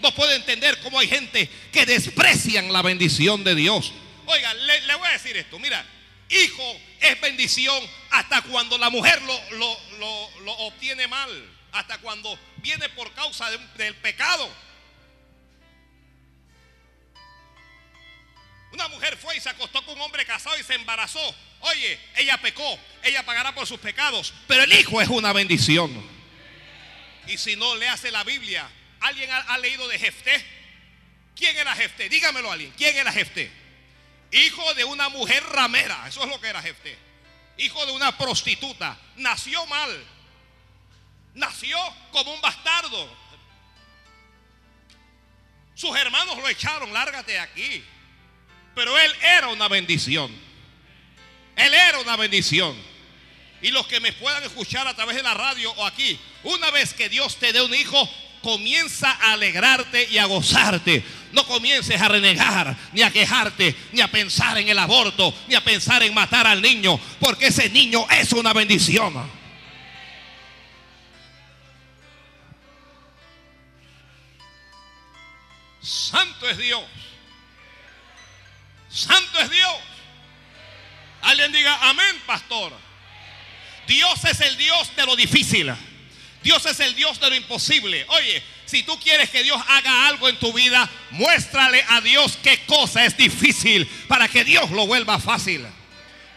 No 0.01 0.13
puede 0.15 0.37
entender 0.37 0.81
cómo 0.81 0.99
hay 0.99 1.09
gente 1.09 1.49
que 1.73 1.87
desprecian 1.87 2.73
la 2.73 2.83
bendición 2.83 3.45
de 3.45 3.55
Dios. 3.55 3.93
Oiga, 4.27 4.55
le, 4.55 4.95
voy 4.97 5.09
a 5.09 5.13
decir 5.13 5.37
esto. 5.37 5.59
Mira, 5.59 5.85
hijo 6.29 6.81
es 7.01 7.21
bendición 7.21 7.83
hasta 8.11 8.43
cuando 8.43 8.77
la 8.79 8.91
mujer 8.91 9.21
lo, 9.23 9.79
lo, 10.45 10.53
obtiene 10.67 11.07
mal. 11.07 11.31
Hasta 11.73 11.99
cuando 11.99 12.37
viene 12.57 12.89
por 12.89 13.13
causa 13.13 13.49
del 13.77 13.95
pecado. 13.97 14.51
Una 18.73 18.89
mujer 18.89 19.17
fue 19.17 19.37
y 19.37 19.41
se 19.41 19.49
acostó 19.49 19.83
con 19.85 19.97
un 19.97 20.01
hombre 20.03 20.25
casado 20.25 20.59
y 20.59 20.63
se 20.63 20.75
embarazó. 20.75 21.35
Oye, 21.61 21.99
ella 22.17 22.39
pecó, 22.39 22.79
ella 23.03 23.25
pagará 23.25 23.55
por 23.55 23.67
sus 23.67 23.81
pecados, 23.81 24.33
pero 24.47 24.63
el 24.63 24.73
hijo 24.73 25.01
es 25.03 25.09
una 25.09 25.33
bendición. 25.33 25.91
Y 27.27 27.37
si 27.37 27.57
no 27.57 27.77
le 27.77 27.89
hace 27.89 28.11
la 28.11 28.25
Biblia, 28.25 28.69
¿alguien 29.01 29.31
ha, 29.31 29.59
leído 29.59 29.87
de 29.89 29.99
Jefté? 29.99 30.45
¿Quién 31.37 31.57
era 31.57 31.75
Jefté? 31.75 32.09
Dígamelo 32.09 32.51
alguien. 32.51 32.73
¿Quién 32.77 32.97
era 32.97 33.13
Jefté? 33.13 33.51
Hijo 34.33 34.75
de 34.75 34.85
una 34.85 35.09
mujer 35.09 35.43
ramera, 35.45 36.07
eso 36.09 36.23
es 36.23 36.29
lo 36.29 36.41
que 36.41 36.49
era 36.49 36.63
Jefté. 36.63 36.97
Hijo 37.59 37.85
de 37.87 37.93
una 37.93 38.17
prostituta. 38.17 38.99
Nació 39.17 39.67
mal. 39.67 40.05
Nació 41.35 41.79
como 42.13 42.33
un 42.33 42.41
bastardo. 42.41 43.17
Sus 45.75 45.97
hermanos 45.97 46.37
lo 46.37 46.49
echaron, 46.49 46.93
lárgate 46.93 47.33
de 47.33 47.41
aquí. 47.41 47.85
Pero 48.81 48.99
él 48.99 49.13
era 49.37 49.49
una 49.49 49.69
bendición. 49.69 50.35
Él 51.55 51.75
era 51.75 51.99
una 51.99 52.17
bendición. 52.17 52.75
Y 53.61 53.73
los 53.73 53.87
que 53.87 54.01
me 54.01 54.11
puedan 54.15 54.43
escuchar 54.43 54.89
a 54.89 54.97
través 54.97 55.17
de 55.17 55.23
la 55.23 55.35
radio 55.35 55.71
o 55.73 55.85
aquí, 55.85 56.19
una 56.45 56.71
vez 56.71 56.95
que 56.95 57.11
Dios 57.11 57.37
te 57.37 57.53
dé 57.53 57.61
un 57.61 57.75
hijo, 57.75 58.09
comienza 58.41 59.11
a 59.11 59.33
alegrarte 59.35 60.09
y 60.11 60.17
a 60.17 60.25
gozarte. 60.25 61.05
No 61.33 61.45
comiences 61.45 62.01
a 62.01 62.09
renegar, 62.09 62.75
ni 62.95 63.03
a 63.03 63.11
quejarte, 63.11 63.77
ni 63.93 64.01
a 64.01 64.11
pensar 64.11 64.57
en 64.57 64.71
el 64.71 64.79
aborto, 64.79 65.35
ni 65.47 65.55
a 65.57 65.63
pensar 65.63 66.03
en 66.03 66.15
matar 66.15 66.47
al 66.47 66.63
niño, 66.63 66.99
porque 67.19 67.49
ese 67.49 67.69
niño 67.69 68.07
es 68.09 68.33
una 68.33 68.55
bendición. 68.55 69.31
Santo 75.83 76.49
es 76.49 76.57
Dios. 76.57 76.83
Santo 78.91 79.39
es 79.41 79.51
Dios. 79.51 79.77
Alguien 81.23 81.53
diga, 81.53 81.79
amén, 81.89 82.23
pastor. 82.27 82.73
Dios 83.87 84.25
es 84.25 84.41
el 84.41 84.57
Dios 84.57 84.95
de 84.97 85.07
lo 85.07 85.17
difícil. 85.17 85.73
Dios 86.43 86.65
es 86.67 86.81
el 86.81 86.95
Dios 86.95 87.21
de 87.21 87.29
lo 87.29 87.37
imposible. 87.37 88.07
Oye, 88.09 88.43
si 88.65 88.83
tú 88.83 88.99
quieres 88.99 89.31
que 89.31 89.43
Dios 89.43 89.61
haga 89.69 90.09
algo 90.09 90.29
en 90.29 90.39
tu 90.39 90.53
vida, 90.53 90.89
muéstrale 91.11 91.85
a 91.89 92.01
Dios 92.01 92.39
qué 92.43 92.65
cosa 92.67 93.05
es 93.05 93.17
difícil 93.17 93.87
para 94.09 94.29
que 94.29 94.45
Dios 94.45 94.71
lo 94.71 94.87
vuelva 94.87 95.19
fácil. 95.19 95.67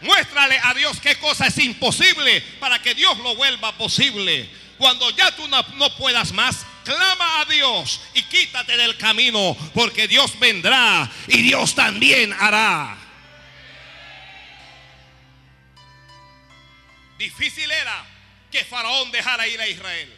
Muéstrale 0.01 0.60
a 0.62 0.74
Dios 0.74 0.99
qué 0.99 1.16
cosa 1.18 1.47
es 1.47 1.58
imposible 1.60 2.41
para 2.60 2.82
que 2.82 2.93
Dios 2.93 3.18
lo 3.20 3.36
vuelva 3.36 3.78
posible. 3.78 4.49
Cuando 4.78 5.10
ya 5.12 5.34
tú 5.36 5.47
no, 5.47 5.64
no 5.76 5.95
puedas 5.95 6.34
más, 6.34 6.66
clama 6.84 7.41
a 7.41 7.45
Dios 7.45 8.01
y 8.13 8.23
quítate 8.23 8.77
del 8.77 8.97
camino, 8.97 9.55
porque 9.73 10.07
Dios 10.07 10.38
vendrá 10.39 11.09
y 11.27 11.41
Dios 11.41 11.73
también 11.75 12.34
hará. 12.34 12.97
Difícil 17.17 17.69
era 17.71 18.05
que 18.51 18.63
Faraón 18.65 19.11
dejara 19.11 19.47
ir 19.47 19.59
a 19.59 19.67
Israel. 19.67 20.13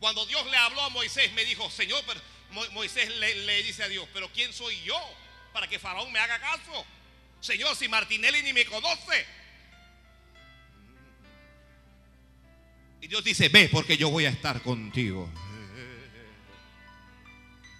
Cuando 0.00 0.26
Dios 0.26 0.44
le 0.50 0.56
habló 0.56 0.82
a 0.82 0.88
Moisés, 0.88 1.32
me 1.32 1.44
dijo, 1.44 1.70
Señor, 1.70 2.02
Moisés 2.72 3.08
le, 3.16 3.34
le 3.46 3.62
dice 3.62 3.84
a 3.84 3.88
Dios, 3.88 4.08
pero 4.12 4.30
¿quién 4.32 4.52
soy 4.52 4.80
yo 4.82 4.98
para 5.52 5.68
que 5.68 5.78
Faraón 5.78 6.10
me 6.10 6.18
haga 6.18 6.40
caso? 6.40 6.84
Señor, 7.40 7.76
si 7.76 7.88
Martinelli 7.88 8.42
ni 8.42 8.52
me 8.52 8.64
conoce. 8.64 9.26
Y 13.00 13.08
Dios 13.08 13.24
dice, 13.24 13.48
ve 13.48 13.68
porque 13.68 13.96
yo 13.96 14.10
voy 14.10 14.26
a 14.26 14.30
estar 14.30 14.62
contigo. 14.62 15.28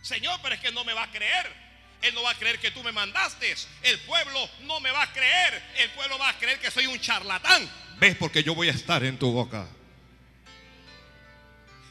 Señor, 0.03 0.39
pero 0.43 0.55
es 0.57 0.61
que 0.61 0.73
no 0.73 0.85
me 0.85 0.93
va 0.93 1.05
a 1.05 1.11
creer. 1.11 1.63
Él 2.03 2.13
no 2.15 2.23
va 2.23 2.33
a 2.33 2.35
creer 2.35 2.59
que 2.59 2.73
tú 2.73 2.83
me 2.83 2.91
mandaste. 2.91 3.55
El 3.83 3.99
pueblo 4.01 4.51
no 4.63 4.81
me 4.81 4.91
va 4.91 5.03
a 5.03 5.13
creer. 5.13 5.63
El 5.79 5.91
pueblo 5.91 6.19
va 6.19 6.31
a 6.31 6.39
creer 6.39 6.59
que 6.59 6.71
soy 6.71 6.87
un 6.87 7.01
charlatán. 7.01 7.71
Ves 7.99 8.17
porque 8.17 8.43
yo 8.43 8.55
voy 8.55 8.69
a 8.69 8.73
estar 8.73 9.05
en 9.05 9.17
tu 9.17 9.31
boca. 9.31 9.69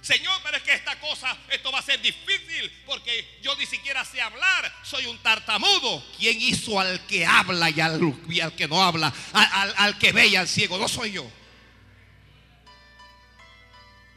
Señor, 0.01 0.33
pero 0.43 0.57
es 0.57 0.63
que 0.63 0.73
esta 0.73 0.99
cosa, 0.99 1.37
esto 1.49 1.71
va 1.71 1.79
a 1.79 1.83
ser 1.83 2.01
difícil 2.01 2.71
porque 2.87 3.39
yo 3.41 3.55
ni 3.55 3.65
siquiera 3.65 4.03
sé 4.03 4.19
hablar. 4.19 4.73
Soy 4.83 5.05
un 5.05 5.17
tartamudo. 5.19 6.03
¿Quién 6.17 6.41
hizo 6.41 6.79
al 6.79 7.05
que 7.05 7.25
habla 7.25 7.69
y 7.69 7.79
al, 7.79 7.99
que 8.57 8.67
no 8.67 8.83
habla? 8.83 9.13
Al, 9.31 9.97
que 9.99 10.11
ve 10.11 10.27
y 10.27 10.35
al 10.35 10.47
ciego. 10.47 10.77
No 10.77 10.89
soy 10.89 11.13
yo. 11.13 11.31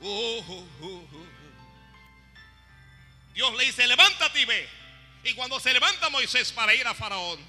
Uh, 0.01 0.09
uh, 0.09 0.67
uh, 0.81 1.14
Dios 3.35 3.53
le 3.57 3.65
dice, 3.65 3.87
levántate 3.87 4.41
y 4.41 4.45
ve. 4.45 4.69
Y 5.25 5.35
cuando 5.35 5.59
se 5.59 5.73
levanta 5.73 6.09
Moisés 6.09 6.53
para 6.53 6.75
ir 6.75 6.87
a 6.87 6.95
Faraón, 6.95 7.41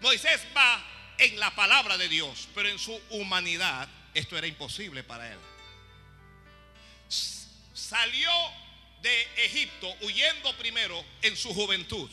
Moisés 0.00 0.40
va 0.56 0.84
en 1.18 1.38
la 1.40 1.54
palabra 1.54 1.96
de 1.96 2.08
Dios, 2.08 2.48
pero 2.54 2.68
en 2.68 2.78
su 2.78 2.94
humanidad 3.10 3.88
esto 4.14 4.38
era 4.38 4.46
imposible 4.46 5.02
para 5.02 5.32
él. 5.32 5.38
Salió 7.08 8.30
de 9.02 9.22
Egipto 9.44 9.92
huyendo 10.02 10.56
primero 10.58 11.04
en 11.22 11.36
su 11.36 11.52
juventud. 11.52 12.10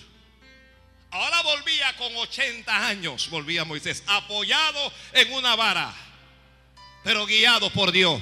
Ahora 1.12 1.42
volvía 1.44 1.96
con 1.98 2.16
80 2.16 2.88
años, 2.88 3.30
volvía 3.30 3.64
Moisés, 3.66 4.04
apoyado 4.08 4.92
en 5.14 5.32
una 5.34 5.56
vara, 5.56 5.94
pero 7.04 7.26
guiado 7.26 7.70
por 7.72 7.92
Dios. 7.92 8.22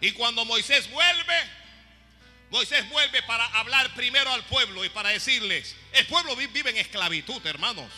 Y 0.00 0.12
cuando 0.12 0.44
Moisés 0.44 0.90
vuelve, 0.90 1.61
Moisés 2.52 2.86
vuelve 2.90 3.22
para 3.22 3.46
hablar 3.46 3.94
primero 3.94 4.30
al 4.30 4.44
pueblo 4.44 4.84
y 4.84 4.90
para 4.90 5.08
decirles, 5.08 5.74
el 5.94 6.06
pueblo 6.06 6.36
vive 6.36 6.68
en 6.68 6.76
esclavitud, 6.76 7.40
hermanos. 7.46 7.90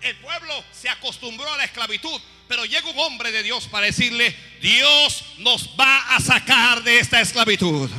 El 0.00 0.14
pueblo 0.18 0.64
se 0.72 0.88
acostumbró 0.88 1.52
a 1.52 1.56
la 1.56 1.64
esclavitud, 1.64 2.20
pero 2.46 2.64
llega 2.64 2.88
un 2.88 2.98
hombre 3.00 3.32
de 3.32 3.42
Dios 3.42 3.66
para 3.66 3.86
decirle, 3.86 4.34
Dios 4.62 5.24
nos 5.38 5.70
va 5.70 6.14
a 6.14 6.20
sacar 6.20 6.84
de 6.84 7.00
esta 7.00 7.20
esclavitud. 7.20 7.90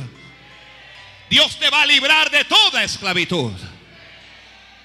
Dios 1.28 1.58
te 1.58 1.68
va 1.68 1.82
a 1.82 1.86
librar 1.86 2.30
de 2.30 2.46
toda 2.46 2.82
esclavitud. 2.82 3.52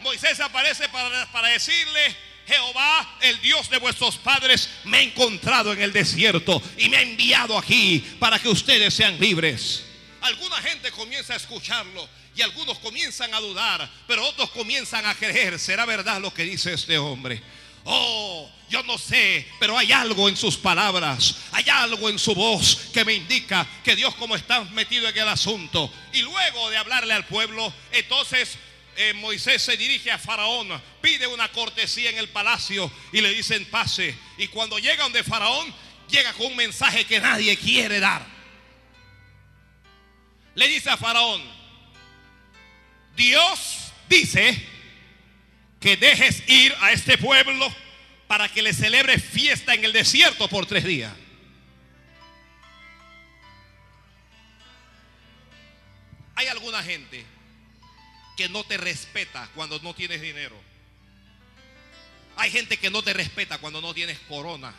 Moisés 0.02 0.38
aparece 0.42 0.90
para, 0.90 1.26
para 1.32 1.48
decirle, 1.48 2.18
Jehová, 2.46 3.18
el 3.22 3.40
Dios 3.40 3.70
de 3.70 3.78
vuestros 3.78 4.18
padres, 4.18 4.70
me 4.84 4.98
ha 4.98 5.02
encontrado 5.04 5.72
en 5.72 5.82
el 5.82 5.94
desierto 5.94 6.62
y 6.78 6.90
me 6.90 6.98
ha 6.98 7.02
enviado 7.02 7.58
aquí 7.58 8.00
para 8.20 8.40
que 8.40 8.50
ustedes 8.50 8.94
sean 8.94 9.18
libres. 9.22 9.87
Alguna 10.28 10.58
gente 10.58 10.92
comienza 10.92 11.34
a 11.34 11.38
escucharlo 11.38 12.06
y 12.36 12.42
algunos 12.42 12.80
comienzan 12.80 13.34
a 13.34 13.40
dudar, 13.40 13.90
pero 14.08 14.26
otros 14.28 14.50
comienzan 14.52 15.06
a 15.06 15.16
creer, 15.16 15.58
¿será 15.58 15.86
verdad 15.86 16.20
lo 16.20 16.34
que 16.34 16.44
dice 16.44 16.74
este 16.74 16.98
hombre? 16.98 17.42
Oh, 17.86 18.52
yo 18.70 18.84
no 18.84 18.98
sé, 18.98 19.48
pero 19.58 19.78
hay 19.78 19.94
algo 19.94 20.28
en 20.28 20.36
sus 20.36 20.58
palabras, 20.58 21.36
hay 21.54 21.64
algo 21.70 22.10
en 22.10 22.20
su 22.20 22.36
voz 22.36 22.90
que 22.94 23.06
me 23.06 23.14
indica 23.14 23.66
que 23.86 23.96
Dios 23.96 24.16
como 24.16 24.36
está 24.36 24.66
metido 24.66 25.08
en 25.08 25.18
el 25.18 25.30
asunto. 25.30 25.90
Y 26.12 26.24
luego 26.24 26.70
de 26.70 26.76
hablarle 26.76 27.14
al 27.14 27.26
pueblo, 27.26 27.74
entonces 27.94 28.58
eh, 28.98 29.14
Moisés 29.14 29.62
se 29.62 29.78
dirige 29.78 30.12
a 30.12 30.20
Faraón, 30.20 30.68
pide 31.02 31.26
una 31.26 31.50
cortesía 31.54 32.10
en 32.10 32.18
el 32.18 32.28
palacio 32.28 32.92
y 33.14 33.22
le 33.22 33.30
dicen 33.30 33.64
pase. 33.72 34.14
Y 34.38 34.48
cuando 34.50 34.78
llega 34.78 35.04
donde 35.04 35.24
Faraón, 35.24 35.74
llega 36.10 36.34
con 36.34 36.48
un 36.48 36.58
mensaje 36.58 37.06
que 37.06 37.22
nadie 37.22 37.56
quiere 37.56 38.02
dar. 38.02 38.37
Le 40.58 40.68
dice 40.68 40.90
a 40.90 40.98
Faraón, 40.98 41.40
Dios 43.16 43.94
dice 44.10 44.60
que 45.80 45.96
dejes 45.98 46.50
ir 46.50 46.76
a 46.82 46.92
este 46.92 47.16
pueblo 47.20 47.72
para 48.28 48.50
que 48.50 48.64
le 48.64 48.74
celebre 48.74 49.20
fiesta 49.20 49.76
en 49.76 49.86
el 49.86 49.94
desierto 49.94 50.50
por 50.50 50.66
tres 50.66 50.84
días. 50.84 51.14
Hay 56.34 56.48
alguna 56.48 56.82
gente 56.82 57.24
que 58.36 58.50
no 58.50 58.64
te 58.64 58.78
respeta 58.78 59.48
cuando 59.54 59.78
no 59.82 59.94
tienes 59.94 60.22
dinero. 60.22 60.60
Hay 62.36 62.50
gente 62.50 62.78
que 62.78 62.90
no 62.90 63.04
te 63.04 63.14
respeta 63.14 63.60
cuando 63.60 63.80
no 63.80 63.94
tienes 63.94 64.18
corona. 64.22 64.74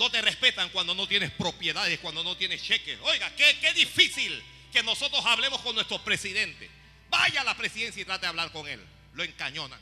No 0.00 0.10
te 0.10 0.20
respetan 0.20 0.70
cuando 0.70 0.94
no 0.96 1.06
tienes 1.06 1.30
propiedades, 1.30 2.00
cuando 2.00 2.24
no 2.24 2.36
tienes 2.36 2.60
cheques. 2.60 2.98
Oiga, 3.02 3.30
qué, 3.36 3.56
qué 3.60 3.72
difícil 3.74 4.42
que 4.72 4.82
nosotros 4.82 5.24
hablemos 5.24 5.60
con 5.60 5.76
nuestro 5.76 6.02
presidente. 6.02 6.68
Vaya 7.08 7.42
a 7.42 7.44
la 7.44 7.56
presidencia 7.56 8.02
y 8.02 8.04
trate 8.04 8.22
de 8.22 8.28
hablar 8.28 8.50
con 8.50 8.66
él 8.66 8.80
lo 9.14 9.24
encañonan. 9.24 9.80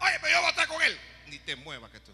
Oye, 0.00 0.18
pero 0.20 0.32
yo 0.32 0.38
voy 0.38 0.46
a 0.46 0.50
estar 0.50 0.68
con 0.68 0.82
él. 0.82 0.98
Ni 1.26 1.38
te 1.38 1.56
muevas 1.56 1.90
que 1.90 2.00
tú. 2.00 2.12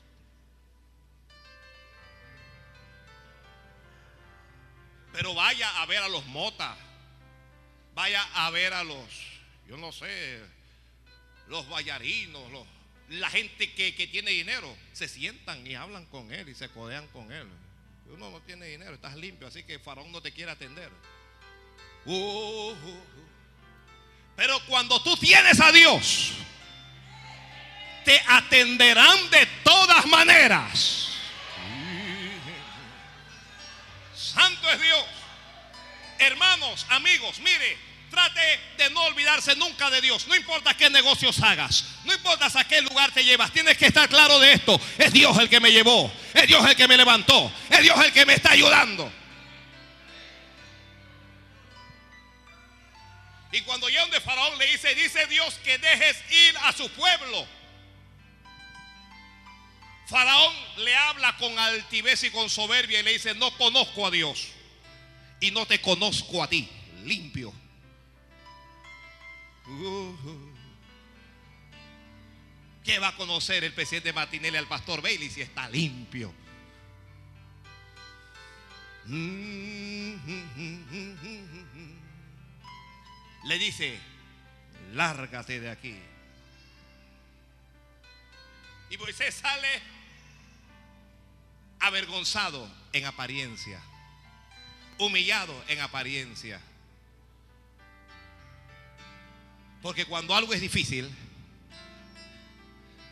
Pero 5.13 5.35
vaya 5.35 5.81
a 5.81 5.87
ver 5.87 5.99
a 5.99 6.09
los 6.09 6.25
motas. 6.27 6.77
Vaya 7.95 8.23
a 8.35 8.51
ver 8.51 8.75
a 8.75 8.85
los, 8.85 9.09
yo 9.67 9.77
no 9.77 9.91
sé, 9.91 10.41
los 11.49 11.69
ballarinos, 11.69 12.49
los, 12.53 12.65
la 13.11 13.31
gente 13.31 13.73
que, 13.73 13.93
tiene 13.93 14.31
dinero. 14.31 14.75
Se 14.93 15.09
sientan 15.09 15.67
y 15.67 15.75
hablan 15.75 16.07
con 16.07 16.33
él 16.33 16.49
y 16.49 16.55
se 16.55 16.69
codean 16.69 17.07
con 17.09 17.33
él. 17.33 17.47
Uno 18.13 18.31
no 18.31 18.41
tiene 18.41 18.67
dinero, 18.67 18.95
estás 18.95 19.17
limpio, 19.17 19.49
así 19.49 19.63
que 19.65 19.79
Faraón 19.79 20.11
no 20.13 20.23
te 20.23 20.33
quiere 20.33 20.51
atender. 20.51 20.91
Uh, 22.05 22.13
uh, 22.15 22.73
uh. 22.73 23.05
Pero 24.37 24.59
cuando 24.67 25.03
tú 25.03 25.17
tienes 25.17 25.61
a 25.61 25.73
Dios, 25.73 26.33
te 28.05 28.21
atenderán 28.27 29.31
de 29.31 29.47
todas 29.65 30.07
maneras. 30.07 31.09
Santo 34.15 34.71
es 34.71 34.81
Dios. 34.81 35.05
Hermanos, 36.19 36.87
amigos, 36.91 37.39
mire, 37.41 37.88
trate 38.11 38.61
de 38.77 38.91
no 38.91 39.03
olvidarse 39.05 39.55
nunca 39.57 39.91
de 39.91 40.01
Dios. 40.01 40.27
No 40.27 40.35
importa 40.35 40.77
qué 40.77 40.91
negocios 40.91 41.41
hagas, 41.43 41.85
no 42.05 42.13
importa 42.13 42.51
a 42.53 42.65
qué 42.65 42.81
lugar 42.83 43.13
te 43.13 43.25
llevas, 43.25 43.53
tienes 43.53 43.77
que 43.77 43.87
estar 43.87 44.09
claro 44.09 44.39
de 44.39 44.53
esto. 44.53 44.81
Es 44.99 45.13
Dios 45.13 45.37
el 45.39 45.49
que 45.49 45.61
me 45.61 45.71
llevó, 45.71 46.13
es 46.35 46.47
Dios 46.47 46.69
el 46.69 46.77
que 46.77 46.89
me 46.89 46.97
levantó, 46.97 47.53
es 47.71 47.83
Dios 47.83 47.99
el 48.05 48.13
que 48.13 48.27
me 48.27 48.35
está 48.35 48.53
ayudando. 48.53 49.13
Y 53.51 53.63
cuando 53.63 53.89
llega 53.89 54.07
de 54.07 54.21
Faraón 54.21 54.59
le 54.59 54.67
dice, 54.67 54.95
dice 54.95 55.27
Dios 55.27 55.55
que 55.65 55.79
dejes 55.79 56.17
ir 56.31 56.59
a 56.65 56.73
su 56.73 56.89
pueblo. 56.91 57.47
Faraón 60.07 60.55
le 60.79 60.97
habla 60.97 61.37
con 61.37 61.59
altivez 61.59 62.25
y 62.25 62.31
con 62.31 62.49
soberbia 62.49 63.01
y 63.01 63.03
le 63.03 63.13
dice, 63.13 63.35
no 63.35 63.51
conozco 63.57 64.07
a 64.07 64.11
Dios 64.11 64.49
y 65.41 65.51
no 65.51 65.67
te 65.67 65.81
conozco 65.81 66.43
a 66.43 66.49
ti, 66.49 66.69
limpio. 67.05 67.53
¿Qué 72.85 72.99
va 72.99 73.09
a 73.09 73.17
conocer 73.17 73.65
el 73.65 73.73
presidente 73.73 74.13
Martinelli 74.13 74.57
al 74.57 74.67
pastor 74.67 75.03
Bailey 75.03 75.31
si 75.31 75.43
está 75.43 75.69
limpio? 75.69 76.33
le 83.45 83.59
dice, 83.59 83.99
lárgate 84.93 85.61
de 85.61 85.71
aquí. 85.71 85.99
Y 88.91 88.99
Moisés 88.99 89.35
sale 89.35 89.69
avergonzado 91.81 92.71
en 92.93 93.07
apariencia, 93.07 93.81
humillado 94.99 95.55
en 95.69 95.81
apariencia. 95.81 96.61
Porque 99.83 100.05
cuando 100.05 100.35
algo 100.35 100.53
es 100.53 100.61
difícil, 100.61 101.09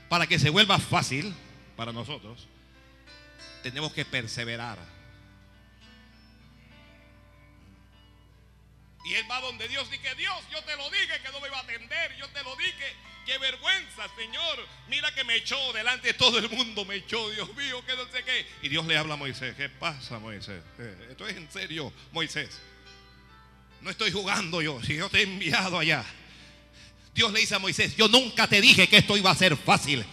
para 0.09 0.27
que 0.27 0.39
se 0.39 0.51
vuelva 0.51 0.79
fácil 0.79 1.35
para 1.77 1.93
nosotros, 1.93 2.47
tenemos 3.63 3.93
que 3.93 4.05
perseverar. 4.05 4.79
Y 9.05 9.15
él 9.15 9.25
va 9.31 9.41
donde 9.41 9.69
Dios 9.69 9.89
que 9.89 10.15
Dios, 10.17 10.35
yo 10.51 10.63
te 10.65 10.77
lo 10.77 10.91
dije 10.91 11.21
que 11.23 11.31
no 11.31 11.41
me 11.41 11.47
iba 11.47 11.59
a 11.59 11.61
atender, 11.61 12.17
yo 12.17 12.29
te 12.31 12.43
lo 12.43 12.57
dije, 12.57 12.97
qué 13.25 13.39
vergüenza, 13.39 14.09
Señor. 14.17 14.67
Mira 14.89 15.15
que 15.15 15.23
me 15.23 15.37
echó 15.37 15.73
delante 15.73 16.09
de 16.09 16.15
todo 16.15 16.39
el 16.39 16.51
mundo, 16.51 16.85
me 16.85 16.97
echó, 16.97 17.31
Dios 17.31 17.55
mío, 17.55 17.85
que 17.87 17.95
no 17.95 18.11
sé 18.11 18.25
qué. 18.25 18.47
Y 18.63 18.69
Dios 18.69 18.85
le 18.87 18.97
habla 18.97 19.15
a 19.15 19.17
Moisés, 19.17 19.55
¿qué 19.55 19.69
pasa, 19.69 20.19
Moisés? 20.19 20.61
Eh, 20.81 21.09
esto 21.11 21.27
es 21.29 21.37
en 21.37 21.51
serio, 21.51 21.93
Moisés. 22.11 22.61
No 23.81 23.91
estoy 23.91 24.11
jugando 24.11 24.61
yo, 24.61 24.83
si 24.83 24.97
yo 24.97 25.09
te 25.09 25.21
he 25.21 25.23
enviado 25.23 25.79
allá. 25.79 26.05
Dios 27.17 27.33
le 27.33 27.41
dice 27.41 27.55
a 27.55 27.59
Moisés, 27.59 27.97
yo 27.97 28.09
nunca 28.09 28.47
te 28.47 28.61
dije 28.61 28.89
que 28.89 28.99
esto 28.99 29.17
iba 29.17 29.31
a 29.31 29.35
ser 29.35 29.57
fácil. 29.57 30.05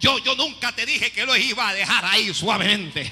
Yo, 0.00 0.18
yo 0.18 0.34
nunca 0.34 0.72
te 0.72 0.84
dije 0.84 1.12
que 1.12 1.24
lo 1.24 1.36
iba 1.36 1.68
a 1.68 1.72
dejar 1.72 2.04
ahí 2.04 2.34
suavemente. 2.34 3.10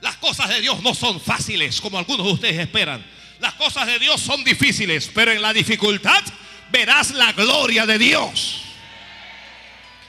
Las 0.00 0.16
cosas 0.16 0.48
de 0.48 0.62
Dios 0.62 0.82
no 0.82 0.94
son 0.94 1.20
fáciles 1.20 1.78
como 1.82 1.98
algunos 1.98 2.26
de 2.26 2.32
ustedes 2.32 2.58
esperan. 2.58 3.04
Las 3.38 3.52
cosas 3.54 3.86
de 3.86 3.98
Dios 3.98 4.18
son 4.18 4.42
difíciles, 4.44 5.10
pero 5.14 5.30
en 5.30 5.42
la 5.42 5.52
dificultad 5.52 6.24
verás 6.72 7.10
la 7.10 7.32
gloria 7.32 7.84
de 7.84 7.98
Dios. 7.98 8.62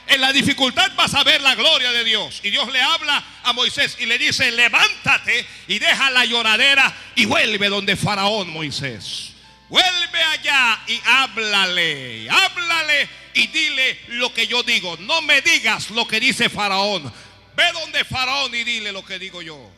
En 0.06 0.22
la 0.22 0.32
dificultad 0.32 0.90
vas 0.96 1.12
a 1.12 1.22
ver 1.24 1.42
la 1.42 1.54
gloria 1.56 1.92
de 1.92 2.04
Dios. 2.04 2.40
Y 2.42 2.48
Dios 2.48 2.72
le 2.72 2.80
habla 2.80 3.22
a 3.42 3.52
Moisés 3.52 3.98
y 4.00 4.06
le 4.06 4.16
dice, 4.16 4.50
levántate 4.50 5.46
y 5.68 5.78
deja 5.78 6.10
la 6.10 6.24
lloradera 6.24 6.90
y 7.14 7.26
vuelve 7.26 7.68
donde 7.68 7.96
Faraón 7.96 8.48
Moisés. 8.50 9.29
Vuelve 9.70 10.20
allá 10.20 10.82
y 10.88 11.00
háblale, 11.06 12.28
háblale 12.28 13.08
y 13.34 13.46
dile 13.46 14.00
lo 14.08 14.34
que 14.34 14.48
yo 14.48 14.64
digo. 14.64 14.96
No 14.96 15.22
me 15.22 15.40
digas 15.42 15.90
lo 15.90 16.08
que 16.08 16.18
dice 16.18 16.48
Faraón. 16.48 17.10
Ve 17.54 17.72
donde 17.72 18.04
Faraón 18.04 18.52
y 18.52 18.64
dile 18.64 18.90
lo 18.90 19.04
que 19.04 19.20
digo 19.20 19.40
yo. 19.42 19.70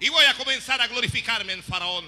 Y 0.00 0.08
voy 0.08 0.24
a 0.24 0.32
comenzar 0.32 0.80
a 0.80 0.86
glorificarme 0.86 1.52
en 1.52 1.62
Faraón. 1.62 2.06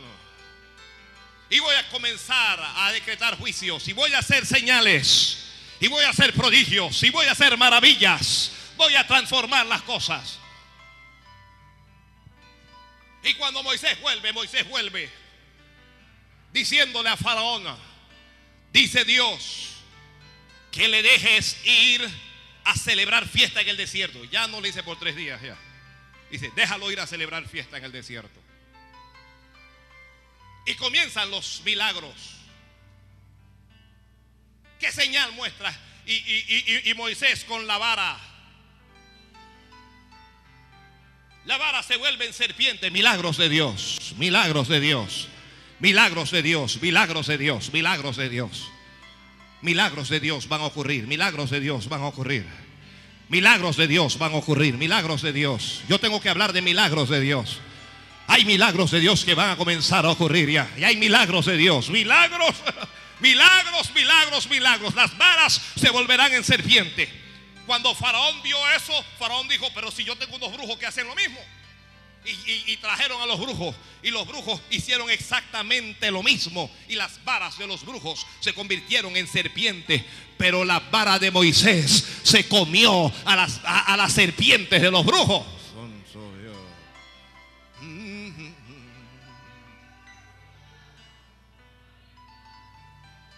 Y 1.50 1.58
voy 1.60 1.74
a 1.76 1.86
comenzar 1.90 2.58
a 2.76 2.90
decretar 2.92 3.38
juicios. 3.38 3.86
Y 3.88 3.92
voy 3.92 4.14
a 4.14 4.20
hacer 4.20 4.46
señales. 4.46 5.44
Y 5.78 5.88
voy 5.88 6.04
a 6.04 6.10
hacer 6.10 6.32
prodigios. 6.32 7.02
Y 7.02 7.10
voy 7.10 7.26
a 7.26 7.32
hacer 7.32 7.54
maravillas. 7.58 8.52
Voy 8.78 8.94
a 8.94 9.06
transformar 9.06 9.66
las 9.66 9.82
cosas. 9.82 10.38
Y 13.28 13.34
cuando 13.34 13.62
Moisés 13.62 14.00
vuelve, 14.00 14.32
Moisés 14.32 14.66
vuelve. 14.68 15.10
Diciéndole 16.52 17.10
a 17.10 17.16
Faraón. 17.16 17.64
Dice 18.72 19.04
Dios. 19.04 19.74
Que 20.72 20.88
le 20.88 21.02
dejes 21.02 21.64
ir 21.66 22.08
a 22.64 22.74
celebrar 22.74 23.28
fiesta 23.28 23.60
en 23.60 23.68
el 23.68 23.76
desierto. 23.76 24.24
Ya 24.24 24.46
no 24.46 24.60
le 24.60 24.70
hice 24.70 24.82
por 24.82 24.98
tres 24.98 25.14
días 25.14 25.40
ya. 25.42 25.56
Dice, 26.30 26.50
déjalo 26.54 26.90
ir 26.90 27.00
a 27.00 27.06
celebrar 27.06 27.46
fiesta 27.46 27.76
en 27.76 27.84
el 27.84 27.92
desierto. 27.92 28.40
Y 30.66 30.74
comienzan 30.74 31.30
los 31.30 31.62
milagros. 31.64 32.36
¿Qué 34.78 34.92
señal 34.92 35.32
muestra? 35.32 35.74
Y, 36.06 36.92
Moisés 36.94 37.44
con 37.44 37.66
la 37.66 37.76
vara. 37.76 38.18
La 41.48 41.56
vara 41.56 41.82
se 41.82 41.96
vuelve 41.96 42.26
en 42.26 42.34
serpiente. 42.34 42.90
Milagros 42.90 43.38
de 43.38 43.48
Dios. 43.48 44.14
Milagros 44.18 44.68
de 44.68 44.80
Dios. 44.80 45.28
Milagros 45.80 46.30
de 46.30 46.42
Dios, 46.42 46.82
milagros 46.82 47.26
de 47.26 47.38
Dios, 47.38 47.72
milagros 47.72 48.18
de 48.18 48.28
Dios. 48.28 48.68
Milagros 49.62 50.10
de 50.10 50.20
Dios 50.20 50.46
van 50.46 50.60
a 50.60 50.66
ocurrir, 50.66 51.06
milagros 51.06 51.48
de 51.48 51.60
Dios 51.60 51.88
van 51.88 52.02
a 52.02 52.08
ocurrir. 52.08 52.44
Milagros 53.30 53.78
de 53.78 53.86
Dios 53.86 54.18
van 54.18 54.32
a 54.34 54.36
ocurrir, 54.36 54.74
milagros 54.74 55.22
de 55.22 55.32
Dios. 55.32 55.80
Yo 55.88 55.98
tengo 55.98 56.20
que 56.20 56.28
hablar 56.28 56.52
de 56.52 56.60
milagros 56.60 57.08
de 57.08 57.20
Dios. 57.20 57.60
Hay 58.26 58.44
milagros 58.44 58.90
de 58.90 59.00
Dios 59.00 59.24
que 59.24 59.34
van 59.34 59.50
a 59.50 59.56
comenzar 59.56 60.04
a 60.04 60.10
ocurrir 60.10 60.50
ya. 60.50 60.68
Y 60.76 60.84
hay 60.84 60.96
milagros 60.96 61.46
de 61.46 61.56
Dios, 61.56 61.88
milagros, 61.88 62.56
milagros, 63.20 63.90
milagros, 63.94 64.50
milagros. 64.50 64.94
Las 64.94 65.16
varas 65.16 65.62
se 65.76 65.88
volverán 65.88 66.34
en 66.34 66.44
serpiente. 66.44 67.27
Cuando 67.68 67.94
Faraón 67.94 68.42
vio 68.42 68.56
eso, 68.74 68.94
Faraón 69.18 69.46
dijo, 69.46 69.68
pero 69.74 69.90
si 69.90 70.02
yo 70.02 70.16
tengo 70.16 70.36
unos 70.36 70.54
brujos 70.54 70.78
que 70.78 70.86
hacen 70.86 71.06
lo 71.06 71.14
mismo. 71.14 71.38
Y, 72.24 72.76
trajeron 72.78 73.20
a 73.20 73.26
los 73.26 73.38
brujos 73.38 73.76
y 74.02 74.10
los 74.10 74.26
brujos 74.26 74.60
hicieron 74.70 75.08
exactamente 75.10 76.10
lo 76.10 76.22
mismo 76.22 76.70
y 76.88 76.94
las 76.94 77.22
varas 77.24 77.56
de 77.58 77.66
los 77.66 77.84
brujos 77.84 78.26
se 78.40 78.54
convirtieron 78.54 79.14
en 79.18 79.26
serpientes. 79.26 80.02
Pero 80.38 80.64
la 80.64 80.80
vara 80.80 81.18
de 81.18 81.30
Moisés 81.30 82.06
se 82.22 82.48
comió 82.48 83.12
a 83.26 83.36
las, 83.36 83.60
a 83.64 83.96
las 83.98 84.12
serpientes 84.14 84.80
de 84.80 84.90
los 84.90 85.04
brujos. 85.04 85.46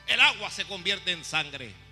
El 0.07 0.21
agua 0.21 0.51
se 0.51 0.65
convierte 0.67 1.11
en 1.11 1.25
sangre 1.25 1.90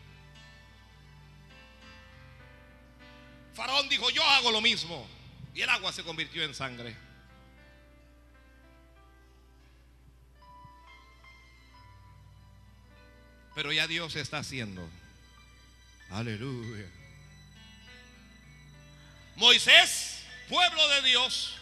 Faraón 3.58 3.88
dijo 3.88 4.08
yo 4.10 4.22
hago 4.22 4.52
lo 4.52 4.60
mismo 4.60 5.04
y 5.52 5.62
el 5.62 5.68
agua 5.68 5.92
se 5.92 6.04
convirtió 6.04 6.44
en 6.44 6.54
sangre. 6.54 6.94
Pero 13.56 13.72
ya 13.72 13.88
Dios 13.88 14.14
está 14.14 14.38
haciendo. 14.38 14.88
Aleluya. 16.08 16.86
Moisés, 19.34 20.22
pueblo 20.48 20.88
de 20.90 21.02
Dios, 21.02 21.56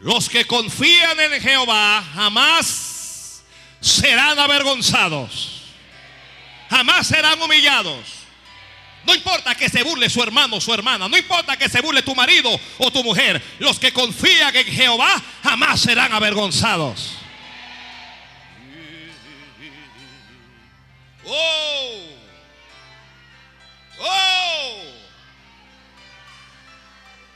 los 0.00 0.28
que 0.28 0.46
confían 0.46 1.20
en 1.20 1.40
Jehová 1.40 2.02
jamás 2.12 3.44
serán 3.80 4.36
avergonzados. 4.36 5.62
Jamás 6.68 7.06
serán 7.06 7.40
humillados. 7.40 8.17
No 9.08 9.14
importa 9.14 9.54
que 9.54 9.70
se 9.70 9.82
burle 9.82 10.10
su 10.10 10.22
hermano 10.22 10.56
o 10.56 10.60
su 10.60 10.74
hermana. 10.74 11.08
No 11.08 11.16
importa 11.16 11.56
que 11.56 11.70
se 11.70 11.80
burle 11.80 12.02
tu 12.02 12.14
marido 12.14 12.50
o 12.76 12.90
tu 12.90 13.02
mujer. 13.02 13.42
Los 13.58 13.78
que 13.78 13.90
confían 13.90 14.54
en 14.54 14.66
Jehová 14.66 15.22
jamás 15.42 15.80
serán 15.80 16.12
avergonzados. 16.12 17.14
Oh. 21.24 22.00
Oh. 23.98 24.82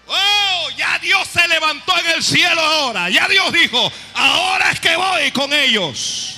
Oh, 0.08 0.70
ya 0.76 0.98
Dios 0.98 1.26
se 1.26 1.48
levantó 1.48 1.98
en 2.00 2.10
el 2.16 2.22
cielo 2.22 2.60
ahora. 2.60 3.08
Ya 3.08 3.26
Dios 3.28 3.50
dijo, 3.50 3.90
ahora 4.12 4.72
es 4.72 4.80
que 4.80 4.94
voy 4.94 5.30
con 5.30 5.54
ellos. 5.54 6.34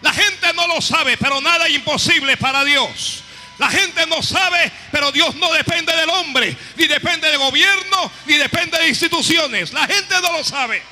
La 0.00 0.12
gente 0.12 0.52
no 0.52 0.66
lo 0.66 0.80
sabe, 0.80 1.16
pero 1.16 1.40
nada 1.40 1.68
es 1.68 1.76
imposible 1.76 2.36
para 2.36 2.64
Dios. 2.64 3.23
La 3.58 3.70
gente 3.70 4.06
no 4.06 4.22
sabe, 4.22 4.72
pero 4.90 5.12
Dios 5.12 5.34
no 5.36 5.52
depende 5.52 5.94
del 5.94 6.10
hombre, 6.10 6.56
ni 6.76 6.86
depende 6.86 7.28
del 7.28 7.38
gobierno, 7.38 8.10
ni 8.26 8.34
depende 8.34 8.78
de 8.78 8.88
instituciones. 8.88 9.72
La 9.72 9.86
gente 9.86 10.14
no 10.20 10.32
lo 10.32 10.44
sabe. 10.44 10.82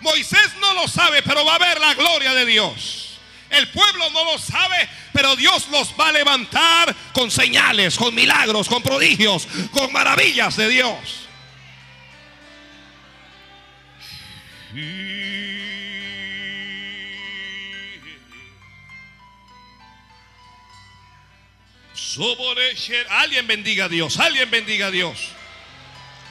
Moisés 0.00 0.54
no 0.60 0.74
lo 0.74 0.88
sabe, 0.88 1.22
pero 1.22 1.44
va 1.44 1.56
a 1.56 1.58
ver 1.58 1.80
la 1.80 1.94
gloria 1.94 2.34
de 2.34 2.46
Dios. 2.46 3.18
El 3.50 3.68
pueblo 3.68 4.10
no 4.10 4.24
lo 4.24 4.38
sabe, 4.38 4.88
pero 5.12 5.36
Dios 5.36 5.68
los 5.68 5.94
va 5.98 6.08
a 6.08 6.12
levantar 6.12 6.94
con 7.12 7.30
señales, 7.30 7.96
con 7.96 8.14
milagros, 8.14 8.68
con 8.68 8.82
prodigios, 8.82 9.46
con 9.70 9.92
maravillas 9.92 10.56
de 10.56 10.68
Dios. 10.68 10.98
Alguien 23.10 23.46
bendiga 23.46 23.84
a 23.84 23.88
Dios, 23.88 24.18
alguien 24.18 24.50
bendiga 24.50 24.86
a 24.86 24.90
Dios. 24.90 25.28